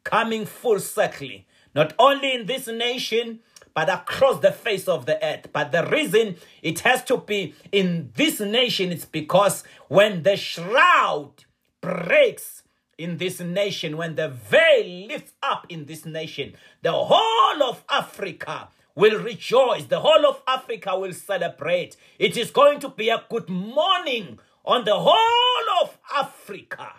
coming 0.03 0.45
full 0.45 0.79
circle, 0.79 1.29
not 1.75 1.93
only 1.99 2.33
in 2.33 2.47
this 2.47 2.67
nation, 2.67 3.41
but 3.75 3.87
across 3.87 4.39
the 4.39 4.51
face 4.51 4.87
of 4.87 5.05
the 5.05 5.23
earth. 5.23 5.47
But 5.53 5.71
the 5.71 5.85
reason 5.85 6.37
it 6.63 6.79
has 6.79 7.03
to 7.05 7.17
be 7.17 7.53
in 7.71 8.11
this 8.15 8.39
nation 8.39 8.91
is 8.91 9.05
because 9.05 9.63
when 9.87 10.23
the 10.23 10.37
shroud 10.37 11.45
breaks, 11.81 12.60
in 13.01 13.17
this 13.17 13.39
nation, 13.39 13.97
when 13.97 14.15
the 14.15 14.29
veil 14.29 15.07
lifts 15.07 15.33
up 15.41 15.65
in 15.69 15.85
this 15.85 16.05
nation, 16.05 16.53
the 16.81 16.91
whole 16.91 17.63
of 17.63 17.83
Africa 17.89 18.69
will 18.95 19.19
rejoice. 19.19 19.85
The 19.85 19.99
whole 19.99 20.25
of 20.25 20.41
Africa 20.47 20.97
will 20.97 21.13
celebrate. 21.13 21.95
It 22.19 22.37
is 22.37 22.51
going 22.51 22.79
to 22.81 22.89
be 22.89 23.09
a 23.09 23.23
good 23.29 23.49
morning 23.49 24.39
on 24.63 24.85
the 24.85 24.97
whole 24.97 25.83
of 25.83 25.97
Africa. 26.13 26.93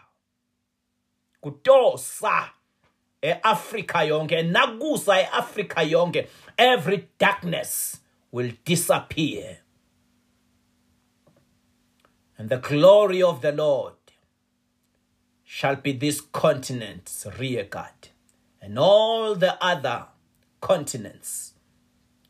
Kutosa 1.42 2.50
e-Africa 3.22 3.98
yonke, 3.98 4.50
nakusa 4.50 5.22
e-Africa 5.22 5.80
yonke, 5.80 6.28
every 6.59 7.09
darkness 7.18 8.00
will 8.30 8.50
disappear. 8.64 9.59
And 12.38 12.48
the 12.48 12.57
glory 12.57 13.22
of 13.22 13.40
the 13.40 13.53
Lord 13.53 13.94
shall 15.55 15.76
be 15.76 15.92
this 15.92 16.18
continent's 16.18 17.26
rear 17.38 17.62
guard, 17.62 18.09
and 18.62 18.78
all 18.78 19.34
the 19.34 19.62
other 19.62 20.07
continents 20.62 21.53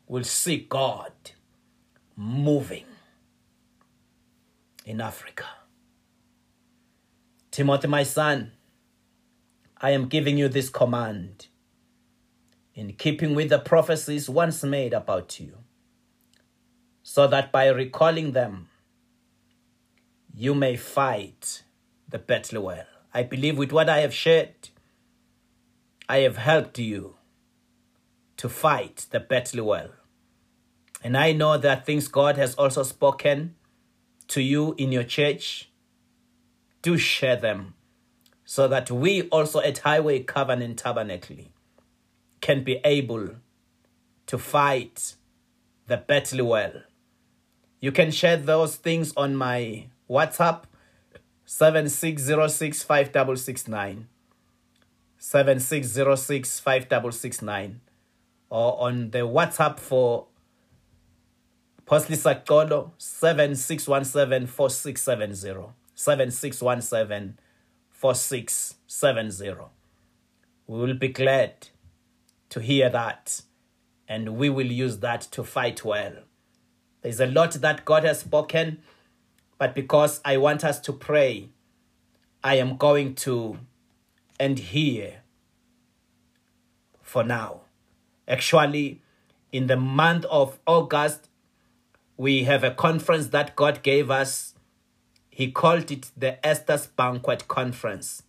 will 0.09 0.25
see 0.25 0.57
God 0.57 1.13
moving 2.17 2.83
in 4.85 4.99
Africa. 4.99 5.45
Timothy, 7.49 7.87
my 7.87 8.03
son, 8.03 8.51
I 9.77 9.91
am 9.91 10.09
giving 10.09 10.37
you 10.37 10.49
this 10.49 10.67
command 10.67 11.47
in 12.75 12.91
keeping 12.91 13.35
with 13.35 13.51
the 13.51 13.59
prophecies 13.59 14.29
once 14.29 14.65
made 14.65 14.91
about 14.91 15.39
you, 15.39 15.59
so 17.01 17.25
that 17.27 17.53
by 17.53 17.67
recalling 17.67 18.33
them, 18.33 18.67
you 20.35 20.53
may 20.53 20.75
fight 20.75 21.63
the 22.09 22.19
battle 22.19 22.63
well. 22.63 22.83
I 23.13 23.23
believe 23.23 23.57
with 23.57 23.71
what 23.71 23.89
I 23.89 23.99
have 23.99 24.13
shared, 24.13 24.69
I 26.09 26.19
have 26.19 26.37
helped 26.37 26.79
you 26.79 27.15
to 28.37 28.49
fight 28.49 29.05
the 29.11 29.19
battle 29.19 29.65
well. 29.65 29.89
And 31.03 31.15
I 31.17 31.31
know 31.31 31.57
that 31.57 31.85
things 31.85 32.07
God 32.07 32.37
has 32.37 32.55
also 32.55 32.83
spoken 32.83 33.55
to 34.29 34.41
you 34.41 34.73
in 34.77 34.91
your 34.91 35.03
church. 35.03 35.69
Do 36.81 36.97
share 36.97 37.35
them 37.35 37.75
so 38.45 38.67
that 38.67 38.89
we 38.89 39.23
also 39.29 39.59
at 39.59 39.79
Highway 39.79 40.23
Covenant 40.23 40.79
Tabernacle 40.79 41.37
can 42.41 42.63
be 42.63 42.81
able 42.83 43.29
to 44.27 44.37
fight 44.37 45.15
the 45.87 45.97
battle 45.97 46.47
well. 46.47 46.73
You 47.79 47.91
can 47.91 48.11
share 48.11 48.37
those 48.37 48.75
things 48.75 49.13
on 49.15 49.35
my 49.35 49.87
WhatsApp 50.09 50.63
7606 51.45 52.83
5669 52.83 54.07
7606 55.17 56.59
5669 56.59 57.81
or 58.49 58.81
on 58.81 59.11
the 59.11 59.19
WhatsApp 59.19 59.79
for 59.79 60.27
Postley 61.85 62.17
Sakolo 62.17 62.91
7617 62.97 64.47
4670 64.47 65.73
7617 65.95 67.37
4670. 67.89 69.65
We 70.67 70.79
will 70.79 70.93
be 70.93 71.07
glad 71.09 71.67
to 72.49 72.59
hear 72.59 72.89
that 72.89 73.41
and 74.07 74.37
we 74.37 74.49
will 74.49 74.71
use 74.71 74.99
that 74.99 75.21
to 75.31 75.43
fight 75.43 75.83
well. 75.83 76.13
There's 77.01 77.19
a 77.19 77.27
lot 77.27 77.53
that 77.53 77.85
God 77.85 78.03
has 78.03 78.19
spoken, 78.19 78.79
but 79.63 79.73
because 79.73 80.19
I 80.25 80.35
want 80.35 80.65
us 80.65 80.77
to 80.81 80.91
pray, 80.91 81.47
I 82.43 82.55
am 82.55 82.75
going 82.75 83.15
to 83.23 83.59
end 84.37 84.59
here 84.59 85.21
for 87.01 87.23
now. 87.23 87.61
Actually, 88.27 89.01
in 89.53 89.67
the 89.67 89.77
month 89.77 90.25
of 90.25 90.59
August, 90.67 91.29
we 92.17 92.43
have 92.43 92.65
a 92.65 92.71
conference 92.71 93.27
that 93.27 93.55
God 93.55 93.83
gave 93.83 94.11
us. 94.11 94.53
He 95.29 95.49
called 95.49 95.89
it 95.91 96.11
the 96.17 96.45
Esther's 96.45 96.87
Banquet 96.87 97.47
Conference. 97.47 98.23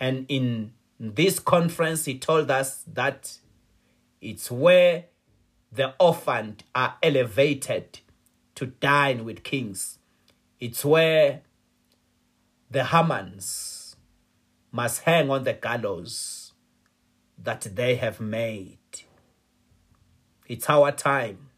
And 0.00 0.24
in 0.26 0.72
this 0.98 1.38
conference, 1.38 2.06
he 2.06 2.18
told 2.18 2.50
us 2.50 2.82
that 2.90 3.36
it's 4.22 4.50
where 4.50 5.04
the 5.70 5.92
orphaned 6.00 6.64
are 6.74 6.96
elevated 7.02 8.00
to 8.54 8.64
dine 8.64 9.26
with 9.26 9.42
kings. 9.42 9.95
It's 10.58 10.84
where 10.84 11.42
the 12.70 12.80
Hamans 12.80 13.96
must 14.72 15.02
hang 15.02 15.30
on 15.30 15.44
the 15.44 15.52
gallows 15.52 16.52
that 17.38 17.62
they 17.74 17.96
have 17.96 18.20
made. 18.20 18.78
It's 20.48 20.70
our 20.70 20.92
time. 20.92 21.50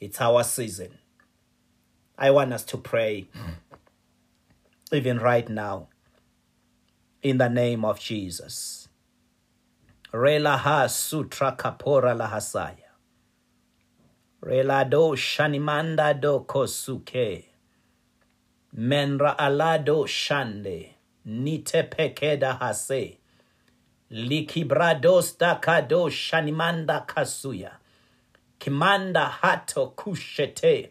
It's 0.00 0.20
our 0.20 0.44
season. 0.44 0.98
I 2.16 2.30
want 2.30 2.52
us 2.52 2.64
to 2.66 2.76
pray, 2.76 3.28
even 4.92 5.18
right 5.18 5.48
now, 5.48 5.88
in 7.22 7.38
the 7.38 7.48
name 7.48 7.84
of 7.84 7.98
Jesus. 7.98 8.88
Rela 10.12 10.56
ha 10.58 10.86
sutra 10.86 11.56
kapora 11.58 12.14
lahasaya. 12.16 12.83
Rela 14.44 14.84
do 14.84 15.16
shanimanda 15.16 16.12
do 16.20 16.40
kosuke. 16.40 17.44
Menra 18.76 19.34
alado 19.38 20.04
shande. 20.06 20.90
Nite 21.24 21.82
pekeda 21.84 22.58
hase. 22.58 23.16
Likibrados 24.12 25.38
dakado 25.38 26.10
shanimanda 26.10 27.06
kasuya. 27.06 27.70
Kimanda 28.60 29.30
hato 29.40 29.94
kushete. 29.96 30.90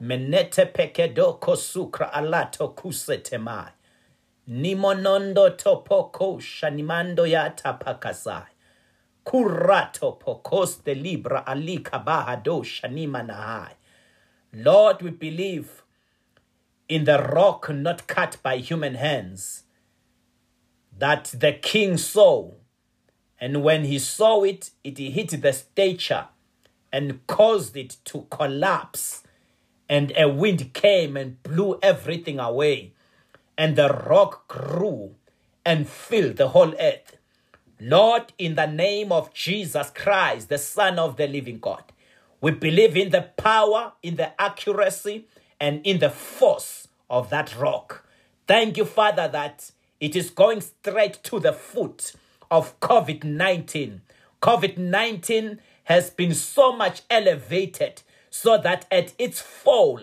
Menete 0.00 0.64
pekedo 0.72 1.38
kosukra 1.38 2.10
alato 2.14 2.68
kusetemai. 2.74 3.72
Nimonondo 4.48 5.50
topoko 5.50 6.40
shanimando 6.40 7.26
yata 7.26 7.74
pakasai. 7.78 8.55
Kurato 9.26 10.20
pokoste 10.20 10.94
libra 10.94 11.44
alika 11.44 11.98
bahado 12.04 12.62
shanima. 12.62 13.70
Lord, 14.52 15.02
we 15.02 15.10
believe 15.10 15.82
in 16.88 17.04
the 17.04 17.18
rock 17.18 17.68
not 17.70 18.06
cut 18.06 18.36
by 18.42 18.58
human 18.58 18.94
hands 18.94 19.64
that 20.96 21.34
the 21.36 21.52
king 21.52 21.96
saw. 21.96 22.52
And 23.40 23.62
when 23.64 23.84
he 23.84 23.98
saw 23.98 24.44
it, 24.44 24.70
it 24.84 24.96
hit 24.98 25.42
the 25.42 25.52
stature 25.52 26.28
and 26.92 27.26
caused 27.26 27.76
it 27.76 27.96
to 28.04 28.26
collapse. 28.30 29.24
And 29.88 30.12
a 30.16 30.28
wind 30.28 30.72
came 30.72 31.16
and 31.16 31.42
blew 31.42 31.78
everything 31.82 32.38
away. 32.38 32.92
And 33.58 33.76
the 33.76 33.88
rock 33.88 34.48
grew 34.48 35.16
and 35.64 35.88
filled 35.88 36.36
the 36.36 36.48
whole 36.48 36.74
earth. 36.78 37.16
Lord, 37.78 38.32
in 38.38 38.54
the 38.54 38.66
name 38.66 39.12
of 39.12 39.34
Jesus 39.34 39.90
Christ, 39.90 40.48
the 40.48 40.58
Son 40.58 40.98
of 40.98 41.16
the 41.16 41.26
living 41.26 41.58
God, 41.58 41.84
we 42.40 42.52
believe 42.52 42.96
in 42.96 43.10
the 43.10 43.22
power, 43.36 43.92
in 44.02 44.16
the 44.16 44.40
accuracy, 44.40 45.26
and 45.60 45.84
in 45.86 45.98
the 45.98 46.10
force 46.10 46.88
of 47.10 47.28
that 47.30 47.54
rock. 47.56 48.06
Thank 48.46 48.76
you, 48.76 48.84
Father, 48.84 49.28
that 49.28 49.70
it 50.00 50.16
is 50.16 50.30
going 50.30 50.60
straight 50.60 51.22
to 51.24 51.38
the 51.38 51.52
foot 51.52 52.12
of 52.50 52.78
COVID 52.80 53.24
19. 53.24 54.00
COVID 54.40 54.78
19 54.78 55.58
has 55.84 56.10
been 56.10 56.34
so 56.34 56.74
much 56.74 57.02
elevated 57.10 58.02
so 58.30 58.58
that 58.58 58.86
at 58.90 59.12
its 59.18 59.40
fall, 59.40 60.00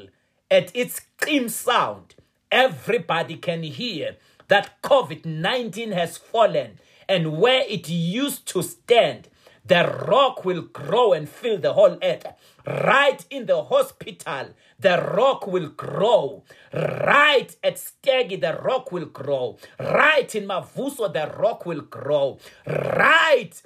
at 0.49 0.75
its 0.75 0.95
scream 0.95 1.49
sound, 1.49 2.15
everybody 2.51 3.35
can 3.35 3.63
hear 3.63 4.17
that 4.47 4.81
COVID 4.81 5.25
19 5.25 5.91
has 5.91 6.17
fallen 6.17 6.79
and 7.07 7.37
where 7.37 7.63
it 7.67 7.89
used 7.89 8.45
to 8.47 8.63
stand, 8.63 9.29
the 9.65 10.05
rock 10.07 10.43
will 10.43 10.63
grow 10.63 11.13
and 11.13 11.29
fill 11.29 11.57
the 11.57 11.73
whole 11.73 11.97
earth. 12.03 12.25
Right 12.65 13.23
in 13.29 13.45
the 13.45 13.63
hospital, 13.63 14.49
the 14.79 15.01
rock 15.15 15.47
will 15.47 15.69
grow. 15.69 16.43
Right 16.73 17.55
at 17.63 17.79
Stegi, 17.79 18.37
the 18.37 18.59
rock 18.61 18.91
will 18.91 19.05
grow. 19.05 19.57
Right 19.79 20.33
in 20.35 20.47
Mavuso, 20.47 21.11
the 21.11 21.33
rock 21.37 21.65
will 21.65 21.81
grow. 21.81 22.39
Right 22.67 23.61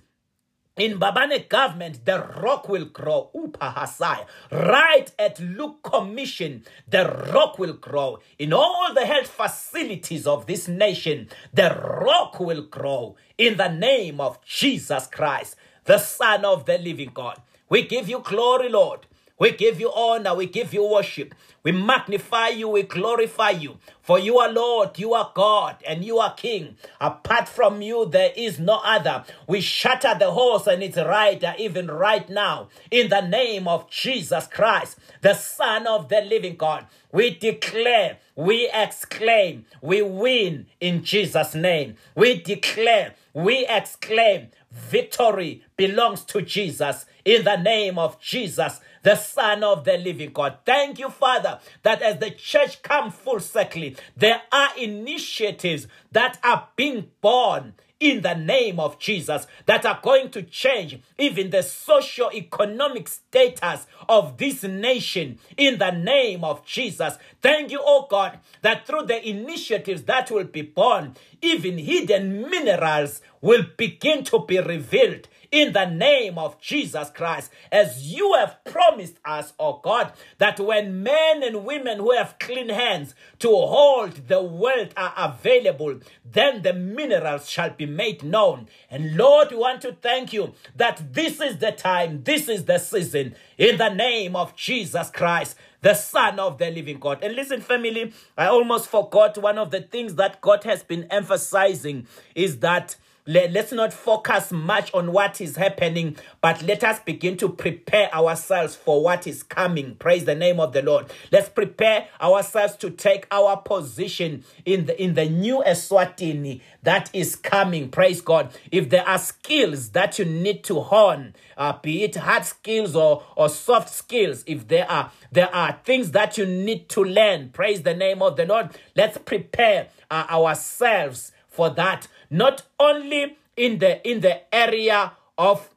in 0.78 1.00
Mbabane 1.00 1.50
government, 1.50 2.06
the 2.06 2.20
rock 2.42 2.70
will 2.70 2.86
grow. 2.86 3.30
Upahasai. 3.36 4.26
Right 4.52 5.12
at 5.20 5.40
Luke 5.40 5.82
Commission, 5.84 6.64
the 6.88 7.06
rock 7.34 7.60
will 7.60 7.74
grow. 7.74 8.20
In 8.40 8.54
all 8.54 8.94
the 8.94 9.06
health 9.06 9.28
facilities 9.28 10.28
of 10.28 10.46
this 10.46 10.68
nation, 10.68 11.30
the 11.54 11.76
rock 12.04 12.40
will 12.40 12.62
grow. 12.64 13.16
In 13.38 13.58
the 13.58 13.70
name 13.70 14.22
of 14.22 14.40
Jesus 14.46 15.08
Christ, 15.08 15.56
the 15.86 15.98
Son 15.98 16.46
of 16.46 16.66
the 16.66 16.78
living 16.78 17.12
God. 17.14 17.42
We 17.70 17.84
give 17.84 18.08
you 18.10 18.20
glory, 18.20 18.70
Lord. 18.70 19.08
We 19.40 19.52
give 19.52 19.80
you 19.80 19.92
honor. 19.92 20.34
We 20.36 20.48
give 20.48 20.74
you 20.74 20.84
worship. 20.84 21.36
We 21.64 21.72
magnify 21.72 22.50
you. 22.50 22.70
We 22.70 22.84
glorify 22.84 23.52
you. 23.52 23.78
For 24.02 24.18
you 24.18 24.40
are 24.40 24.52
Lord, 24.52 24.98
you 24.98 25.14
are 25.14 25.32
God, 25.36 25.76
and 25.86 26.04
you 26.04 26.18
are 26.18 26.34
King. 26.34 26.78
Apart 27.02 27.50
from 27.50 27.82
you, 27.82 28.06
there 28.06 28.32
is 28.36 28.58
no 28.58 28.80
other. 28.84 29.26
We 29.48 29.60
shatter 29.62 30.16
the 30.18 30.32
horse 30.32 30.66
and 30.66 30.82
its 30.82 30.98
rider 30.98 31.54
even 31.60 31.88
right 31.88 32.28
now. 32.30 32.70
In 32.90 33.10
the 33.10 33.22
name 33.22 33.68
of 33.68 33.90
Jesus 33.90 34.48
Christ, 34.48 34.98
the 35.22 35.34
Son 35.34 35.86
of 35.88 36.10
the 36.10 36.22
living 36.22 36.56
God, 36.56 36.86
we 37.12 37.32
declare, 37.32 38.18
we 38.36 38.70
exclaim, 38.74 39.66
we 39.82 40.02
win 40.02 40.68
in 40.80 41.04
Jesus' 41.04 41.54
name. 41.54 41.96
We 42.16 42.42
declare, 42.42 43.14
we 43.34 43.66
exclaim, 43.68 44.48
victory 44.78 45.64
belongs 45.76 46.24
to 46.26 46.42
Jesus 46.42 47.06
in 47.26 47.44
the 47.44 47.58
name 47.58 47.98
of 48.00 48.20
Jesus 48.20 48.80
the 49.04 49.16
Son 49.16 49.64
of 49.64 49.86
the 49.86 49.98
living 49.98 50.34
God. 50.34 50.58
Thank 50.66 51.00
you, 51.00 51.10
Father, 51.10 51.60
that 51.84 52.02
as 52.02 52.20
the 52.20 52.32
church 52.32 52.82
come 52.82 53.10
full 53.10 53.40
circle, 53.40 53.92
there 54.18 54.42
are 54.52 54.70
initiatives 54.78 55.88
that 56.12 56.38
are 56.44 56.68
being 56.76 57.10
born 57.22 57.76
in 58.00 58.22
the 58.22 58.34
name 58.34 58.80
of 58.80 59.00
Jesus 59.00 59.48
that 59.66 59.86
are 59.86 60.00
going 60.02 60.30
to 60.32 60.44
change 60.44 61.00
even 61.18 61.50
the 61.50 61.64
socio-economic 61.64 63.08
status 63.08 63.88
of 64.08 64.38
this 64.38 64.64
nation 64.64 65.40
in 65.58 65.80
the 65.80 65.92
name 65.92 66.44
of 66.44 66.66
Jesus. 66.66 67.18
Thank 67.42 67.72
you, 67.72 67.80
oh 67.82 68.08
God, 68.10 68.40
that 68.62 68.86
through 68.86 69.04
the 69.04 69.28
initiatives 69.28 70.04
that 70.04 70.30
will 70.30 70.46
be 70.46 70.62
born, 70.62 71.16
even 71.42 71.78
hidden 71.78 72.50
minerals 72.50 73.22
will 73.42 73.66
begin 73.78 74.24
to 74.26 74.46
be 74.46 74.60
revealed 74.60 75.28
in 75.52 75.74
the 75.74 75.86
name 75.86 76.38
of 76.38 76.60
Jesus 76.60 77.10
Christ, 77.10 77.52
as 77.72 78.14
you 78.14 78.34
have 78.34 78.64
promised 78.64 79.16
us, 79.26 79.54
oh 79.60 79.80
God, 79.84 80.14
that 80.38 80.60
when 80.60 81.04
men 81.04 81.44
and 81.44 81.66
women 81.66 82.00
who 82.00 82.12
have 82.12 82.40
clean 82.40 82.70
hands 82.70 83.16
to 83.40 83.50
hold 83.50 84.28
the 84.28 84.42
wealth 84.42 84.94
are 84.98 85.14
available, 85.18 86.00
then 86.26 86.62
the 86.62 86.74
minerals 86.74 87.50
shall 87.50 87.70
be 87.70 87.86
made 87.86 88.24
known. 88.24 88.68
And 88.90 89.16
Lord, 89.16 89.52
we 89.52 89.58
want 89.58 89.82
to 89.82 89.94
thank 89.94 90.34
you 90.34 90.54
that 90.76 91.14
this 91.14 91.40
is 91.40 91.58
the 91.58 91.72
time, 91.72 92.24
this 92.24 92.50
is 92.50 92.66
the 92.66 92.78
season, 92.78 93.36
in 93.58 93.78
the 93.78 93.90
name 93.90 94.36
of 94.36 94.56
Jesus 94.56 95.10
Christ 95.10 95.56
the 95.82 95.94
Son 95.94 96.40
of 96.40 96.58
the 96.58 96.70
living 96.70 97.00
God. 97.00 97.24
And 97.24 97.36
listen, 97.36 97.62
family, 97.62 98.12
I 98.38 98.48
almost 98.48 98.90
forgot 98.90 99.38
one 99.38 99.58
of 99.58 99.72
the 99.72 99.82
things 99.82 100.16
that 100.16 100.42
God 100.42 100.64
has 100.64 100.84
been 100.84 101.06
emphasizing 101.12 102.08
is 102.36 102.60
that 102.60 102.96
let, 103.28 103.56
us 103.56 103.74
not 103.74 103.92
focus 103.92 104.52
much 104.52 104.94
on 104.94 105.12
what 105.12 105.42
is 105.42 105.58
happening, 105.58 106.16
but 106.40 106.62
let 106.64 106.84
us 106.84 107.00
begin 107.02 107.36
to 107.38 107.50
prepare 107.50 108.14
ourselves 108.16 108.76
for 108.76 109.04
what 109.04 109.28
is 109.28 109.44
coming. 109.44 109.96
Praise 109.96 110.24
the 110.24 110.34
name 110.34 110.62
of 110.62 110.72
the 110.72 110.82
Lord. 110.82 111.08
Let's 111.32 111.50
prepare 111.50 112.08
ourselves 112.22 112.78
to 112.78 112.90
take 112.90 113.28
our 113.30 113.58
position 113.58 114.46
in 114.66 114.86
the 114.86 115.02
in 115.02 115.14
the 115.14 115.28
new 115.30 115.62
Eswatini 115.68 116.62
that 116.84 117.10
is 117.14 117.36
coming. 117.36 117.90
Praise 117.90 118.22
God. 118.22 118.58
If 118.72 118.90
there 118.90 119.08
are 119.08 119.20
skills 119.20 119.90
that 119.90 120.18
you 120.18 120.26
need 120.26 120.64
to 120.66 120.80
hone, 120.80 121.34
uh, 121.58 121.74
be 121.82 122.04
it 122.04 122.16
hard 122.16 122.46
skills 122.46 122.96
or, 122.96 123.24
or 123.36 123.50
soft 123.50 123.90
skills, 123.90 124.46
if 124.48 124.70
there 124.70 124.90
are 124.90 125.12
there 125.32 125.54
are 125.54 125.78
things 125.84 126.12
that 126.12 126.38
you 126.38 126.46
need 126.46 126.88
to 126.90 127.04
learn, 127.04 127.50
praise 127.50 127.82
the 127.82 127.94
name 127.94 128.22
of 128.22 128.38
the 128.38 128.46
Lord. 128.46 128.70
Let's 128.96 129.18
prepare 129.18 129.90
uh, 130.10 130.26
ourselves 130.30 131.34
for 131.58 131.72
that 131.72 132.08
not 132.30 132.62
only 132.80 133.36
in 133.58 133.80
the 133.80 134.08
in 134.10 134.22
the 134.22 134.56
area 134.56 135.12
of 135.38 135.70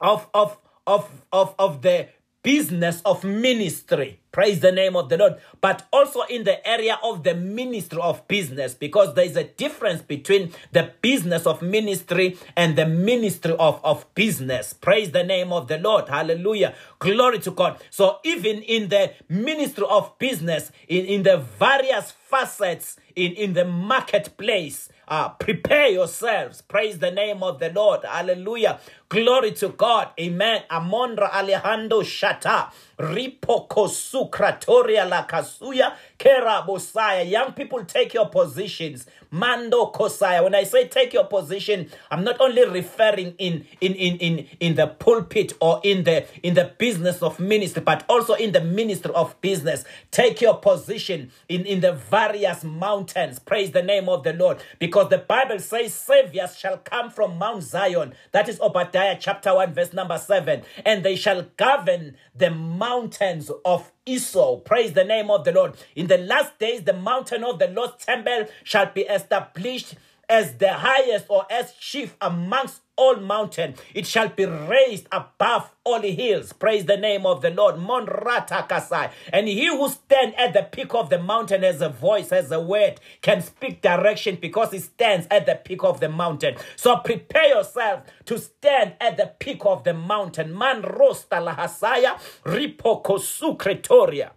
of 0.00 0.28
of 0.34 0.58
of 0.86 1.08
of, 1.32 1.54
of 1.58 1.82
the 1.82 2.08
business 2.42 3.00
of 3.06 3.24
ministry. 3.24 4.20
Praise 4.30 4.60
the 4.60 4.70
name 4.70 4.96
of 4.96 5.08
the 5.08 5.16
Lord. 5.16 5.36
But 5.62 5.86
also 5.92 6.22
in 6.22 6.44
the 6.44 6.66
area 6.68 6.98
of 7.02 7.24
the 7.24 7.34
ministry 7.34 8.00
of 8.02 8.28
business, 8.28 8.74
because 8.74 9.14
there 9.14 9.24
is 9.24 9.36
a 9.36 9.44
difference 9.44 10.02
between 10.02 10.52
the 10.72 10.92
business 11.00 11.46
of 11.46 11.62
ministry 11.62 12.36
and 12.54 12.76
the 12.76 12.84
ministry 12.86 13.56
of, 13.58 13.80
of 13.82 14.12
business. 14.14 14.74
Praise 14.74 15.12
the 15.12 15.24
name 15.24 15.52
of 15.52 15.68
the 15.68 15.78
Lord. 15.78 16.08
Hallelujah. 16.08 16.74
Glory 16.98 17.38
to 17.38 17.50
God. 17.50 17.82
So 17.88 18.18
even 18.24 18.60
in 18.62 18.90
the 18.90 19.12
ministry 19.28 19.86
of 19.88 20.18
business, 20.18 20.70
in, 20.86 21.06
in 21.06 21.22
the 21.22 21.38
various 21.38 22.10
facets 22.10 22.98
in, 23.16 23.32
in 23.32 23.54
the 23.54 23.64
marketplace, 23.64 24.90
uh, 25.08 25.30
prepare 25.30 25.88
yourselves. 25.88 26.62
Praise 26.62 26.98
the 26.98 27.10
name 27.10 27.42
of 27.42 27.58
the 27.60 27.70
Lord. 27.70 28.04
Hallelujah. 28.04 28.80
Glory 29.14 29.52
to 29.52 29.68
God. 29.68 30.08
Amen. 30.18 30.62
Amondra 30.68 31.30
Alejandro 31.32 32.00
Shata. 32.02 32.72
Ripoko 32.98 33.88
sukratoria 33.88 35.08
la 35.08 35.24
kasuya 35.24 35.94
kera 36.18 36.66
bosaya. 36.66 37.28
Young 37.28 37.52
people, 37.52 37.84
take 37.84 38.12
your 38.14 38.28
positions. 38.28 39.06
Mando 39.30 39.86
kosaya. 39.92 40.42
When 40.42 40.54
I 40.54 40.64
say 40.64 40.88
take 40.88 41.12
your 41.12 41.24
position, 41.26 41.90
I'm 42.10 42.24
not 42.24 42.40
only 42.40 42.68
referring 42.68 43.34
in 43.38 43.66
in 43.80 43.94
in 43.94 44.16
in 44.18 44.46
in 44.60 44.74
the 44.74 44.88
pulpit 44.88 45.52
or 45.60 45.80
in 45.84 46.04
the 46.04 46.24
in 46.44 46.54
the 46.54 46.72
business 46.78 47.22
of 47.22 47.38
ministry, 47.38 47.82
but 47.84 48.04
also 48.08 48.34
in 48.34 48.50
the 48.52 48.60
ministry 48.60 49.12
of 49.14 49.40
business. 49.40 49.84
Take 50.10 50.40
your 50.40 50.56
position 50.58 51.30
in 51.48 51.66
in 51.66 51.80
the 51.80 51.92
various 51.92 52.64
mountains. 52.64 53.38
Praise 53.38 53.70
the 53.72 53.82
name 53.82 54.08
of 54.08 54.24
the 54.24 54.32
Lord, 54.32 54.58
because 54.80 55.08
the 55.08 55.18
Bible 55.18 55.58
says 55.60 55.94
saviors 55.94 56.56
shall 56.56 56.78
come 56.78 57.10
from 57.10 57.38
Mount 57.38 57.62
Zion. 57.64 58.14
That 58.32 58.48
is 58.48 58.60
Obadiah 58.60 59.03
chapter 59.20 59.54
one, 59.54 59.74
verse 59.74 59.92
number 59.92 60.18
seven, 60.18 60.62
and 60.84 61.04
they 61.04 61.16
shall 61.16 61.42
govern 61.56 62.16
the 62.34 62.50
mountains 62.50 63.50
of 63.64 63.92
Esau. 64.06 64.56
Praise 64.58 64.94
the 64.94 65.04
name 65.04 65.30
of 65.30 65.44
the 65.44 65.52
Lord. 65.52 65.76
In 65.94 66.06
the 66.06 66.18
last 66.18 66.58
days, 66.58 66.82
the 66.84 66.92
mountain 66.92 67.44
of 67.44 67.58
the 67.58 67.68
Lord's 67.68 68.04
temple 68.04 68.46
shall 68.62 68.86
be 68.86 69.02
established 69.02 69.94
as 70.28 70.54
the 70.56 70.72
highest 70.72 71.26
or 71.28 71.46
as 71.50 71.74
chief 71.74 72.16
amongst 72.20 72.80
all 72.96 73.16
mountain. 73.16 73.74
It 73.94 74.06
shall 74.06 74.28
be 74.28 74.44
raised 74.44 75.06
above 75.12 75.70
all 75.84 76.00
hills. 76.00 76.52
Praise 76.52 76.84
the 76.84 76.96
name 76.96 77.26
of 77.26 77.42
the 77.42 77.50
Lord. 77.50 77.76
Monrata 77.76 78.68
Kasai. 78.68 79.10
And 79.32 79.48
he 79.48 79.66
who 79.66 79.88
stand 79.88 80.34
at 80.36 80.52
the 80.54 80.62
peak 80.62 80.94
of 80.94 81.10
the 81.10 81.18
mountain 81.18 81.62
has 81.62 81.80
a 81.80 81.88
voice, 81.88 82.30
has 82.30 82.50
a 82.52 82.60
word, 82.60 83.00
can 83.22 83.42
speak 83.42 83.82
direction 83.82 84.38
because 84.40 84.72
he 84.72 84.78
stands 84.78 85.26
at 85.30 85.46
the 85.46 85.56
peak 85.56 85.82
of 85.84 86.00
the 86.00 86.08
mountain. 86.08 86.56
So 86.76 86.96
prepare 86.98 87.48
yourself 87.48 88.02
to 88.26 88.38
stand 88.38 88.94
at 89.00 89.16
the 89.16 89.32
peak 89.38 89.62
of 89.64 89.84
the 89.84 89.94
mountain. 89.94 90.56
Man 90.56 90.82
rosta 90.82 91.36
lahasaya 91.36 92.18
ripoko 92.44 93.18
sukretoria. 93.18 94.30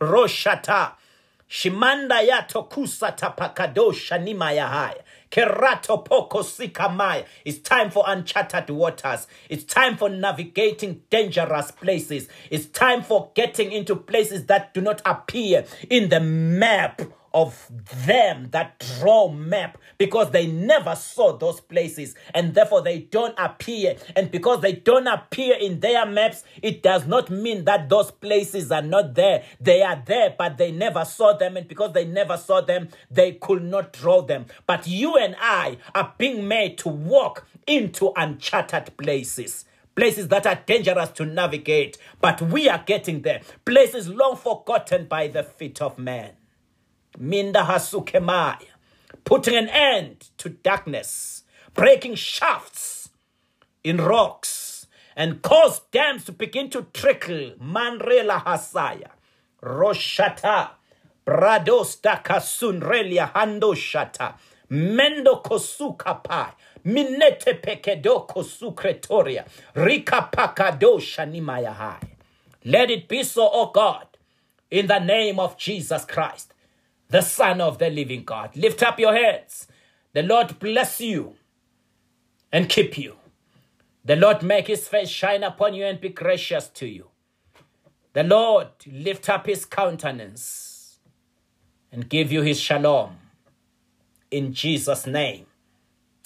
Roshata. 0.00 0.92
Shimanda 1.48 2.20
yato 2.22 2.64
kusata 2.68 3.30
pakadosha 3.36 4.18
nima 4.18 4.52
yahaya. 4.52 5.02
Kerato 5.34 6.06
poko. 6.06 7.24
It's 7.44 7.58
time 7.58 7.90
for 7.90 8.04
uncharted 8.06 8.70
waters. 8.70 9.26
It's 9.48 9.64
time 9.64 9.96
for 9.96 10.08
navigating 10.08 11.02
dangerous 11.10 11.72
places. 11.72 12.28
It's 12.50 12.66
time 12.66 13.02
for 13.02 13.32
getting 13.34 13.72
into 13.72 13.96
places 13.96 14.46
that 14.46 14.72
do 14.74 14.80
not 14.80 15.02
appear 15.04 15.64
in 15.90 16.08
the 16.08 16.20
map 16.20 17.02
of 17.34 17.68
them 18.06 18.48
that 18.52 18.78
draw 18.98 19.28
map 19.28 19.76
because 19.98 20.30
they 20.30 20.46
never 20.46 20.94
saw 20.94 21.36
those 21.36 21.60
places 21.60 22.14
and 22.32 22.54
therefore 22.54 22.80
they 22.80 23.00
don't 23.00 23.34
appear. 23.36 23.96
And 24.14 24.30
because 24.30 24.62
they 24.62 24.72
don't 24.72 25.08
appear 25.08 25.56
in 25.56 25.80
their 25.80 26.06
maps, 26.06 26.44
it 26.62 26.82
does 26.82 27.06
not 27.06 27.30
mean 27.30 27.64
that 27.64 27.88
those 27.88 28.12
places 28.12 28.70
are 28.70 28.82
not 28.82 29.14
there. 29.14 29.42
They 29.60 29.82
are 29.82 30.00
there, 30.06 30.34
but 30.38 30.56
they 30.56 30.70
never 30.70 31.04
saw 31.04 31.36
them. 31.36 31.56
And 31.56 31.66
because 31.66 31.92
they 31.92 32.04
never 32.04 32.36
saw 32.36 32.60
them, 32.60 32.88
they 33.10 33.32
could 33.32 33.64
not 33.64 33.92
draw 33.92 34.22
them. 34.22 34.46
But 34.66 34.86
you 34.86 35.16
and 35.16 35.34
I 35.40 35.78
are 35.94 36.14
being 36.16 36.46
made 36.46 36.78
to 36.78 36.88
walk 36.88 37.46
into 37.66 38.12
uncharted 38.16 38.96
places 38.96 39.64
places 39.96 40.26
that 40.26 40.44
are 40.44 40.60
dangerous 40.66 41.10
to 41.10 41.24
navigate, 41.24 41.96
but 42.20 42.42
we 42.42 42.68
are 42.68 42.82
getting 42.84 43.22
there. 43.22 43.40
Places 43.64 44.08
long 44.08 44.36
forgotten 44.36 45.06
by 45.06 45.28
the 45.28 45.44
feet 45.44 45.80
of 45.80 45.98
man. 45.98 46.32
Minda 47.18 47.60
Hasukemaya, 47.60 48.66
putting 49.24 49.56
an 49.56 49.68
end 49.68 50.30
to 50.38 50.48
darkness, 50.48 51.44
breaking 51.74 52.16
shafts 52.16 53.10
in 53.84 53.98
rocks, 53.98 54.86
and 55.16 55.42
cause 55.42 55.80
dams 55.92 56.24
to 56.24 56.32
begin 56.32 56.70
to 56.70 56.86
trickle. 56.92 57.52
Manrela 57.60 58.42
Hasaya, 58.44 59.10
Roshata, 59.62 60.70
Bradosta 61.24 62.22
Kasunrelia 62.24 63.32
Handoshata, 63.32 64.34
Mendo 64.70 65.42
Kosuka 65.42 66.22
Pai, 66.24 66.50
Minete 66.84 67.60
Pekedo 67.60 68.26
Kosukretoria, 68.26 69.46
Rika 69.74 70.28
Pakado 70.32 70.98
Shanimaya 70.98 71.96
Let 72.64 72.90
it 72.90 73.08
be 73.08 73.22
so, 73.22 73.48
O 73.52 73.66
God, 73.66 74.06
in 74.70 74.88
the 74.88 74.98
name 74.98 75.38
of 75.38 75.56
Jesus 75.56 76.04
Christ 76.04 76.53
the 77.08 77.20
Son 77.20 77.60
of 77.60 77.78
the 77.78 77.90
living 77.90 78.24
God. 78.24 78.56
Lift 78.56 78.82
up 78.82 78.98
your 78.98 79.14
heads. 79.14 79.66
The 80.12 80.22
Lord 80.22 80.58
bless 80.58 81.00
you 81.00 81.34
and 82.52 82.68
keep 82.68 82.96
you. 82.98 83.16
The 84.04 84.16
Lord 84.16 84.42
make 84.42 84.66
his 84.66 84.86
face 84.86 85.08
shine 85.08 85.42
upon 85.42 85.74
you 85.74 85.84
and 85.84 86.00
be 86.00 86.10
gracious 86.10 86.68
to 86.68 86.86
you. 86.86 87.08
The 88.12 88.22
Lord 88.22 88.68
lift 88.86 89.28
up 89.28 89.46
his 89.46 89.64
countenance 89.64 90.98
and 91.90 92.08
give 92.08 92.30
you 92.30 92.42
his 92.42 92.60
shalom. 92.60 93.16
In 94.30 94.52
Jesus' 94.52 95.06
name. 95.06 95.46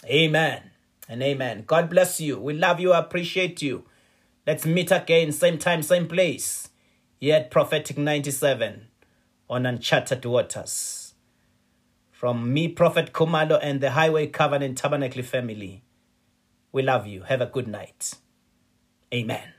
Amen 0.05 0.71
and 1.09 1.23
amen. 1.23 1.65
God 1.67 1.89
bless 1.89 2.21
you. 2.21 2.39
We 2.39 2.55
love 2.55 2.81
you, 2.81 2.93
appreciate 2.93 3.63
you. 3.63 3.85
Let's 4.47 4.67
meet 4.67 4.91
again, 4.91 5.33
same 5.33 5.59
time, 5.59 5.83
same 5.83 6.09
place. 6.09 6.69
Yet 7.21 7.51
Prophetic 7.51 7.97
97 7.97 8.88
on 9.51 9.67
Uncharted 9.67 10.25
Waters. 10.25 11.15
From 12.11 12.53
me, 12.53 12.69
Prophet 12.69 13.13
Kumalo, 13.13 13.59
and 13.63 13.81
the 13.81 13.93
Highway 13.93 14.27
Covenant 14.27 14.79
Tabernacle 14.79 15.23
family. 15.23 15.85
We 16.73 16.83
love 16.83 17.07
you. 17.07 17.23
Have 17.23 17.41
a 17.41 17.47
good 17.47 17.69
night. 17.69 18.15
Amen. 19.15 19.58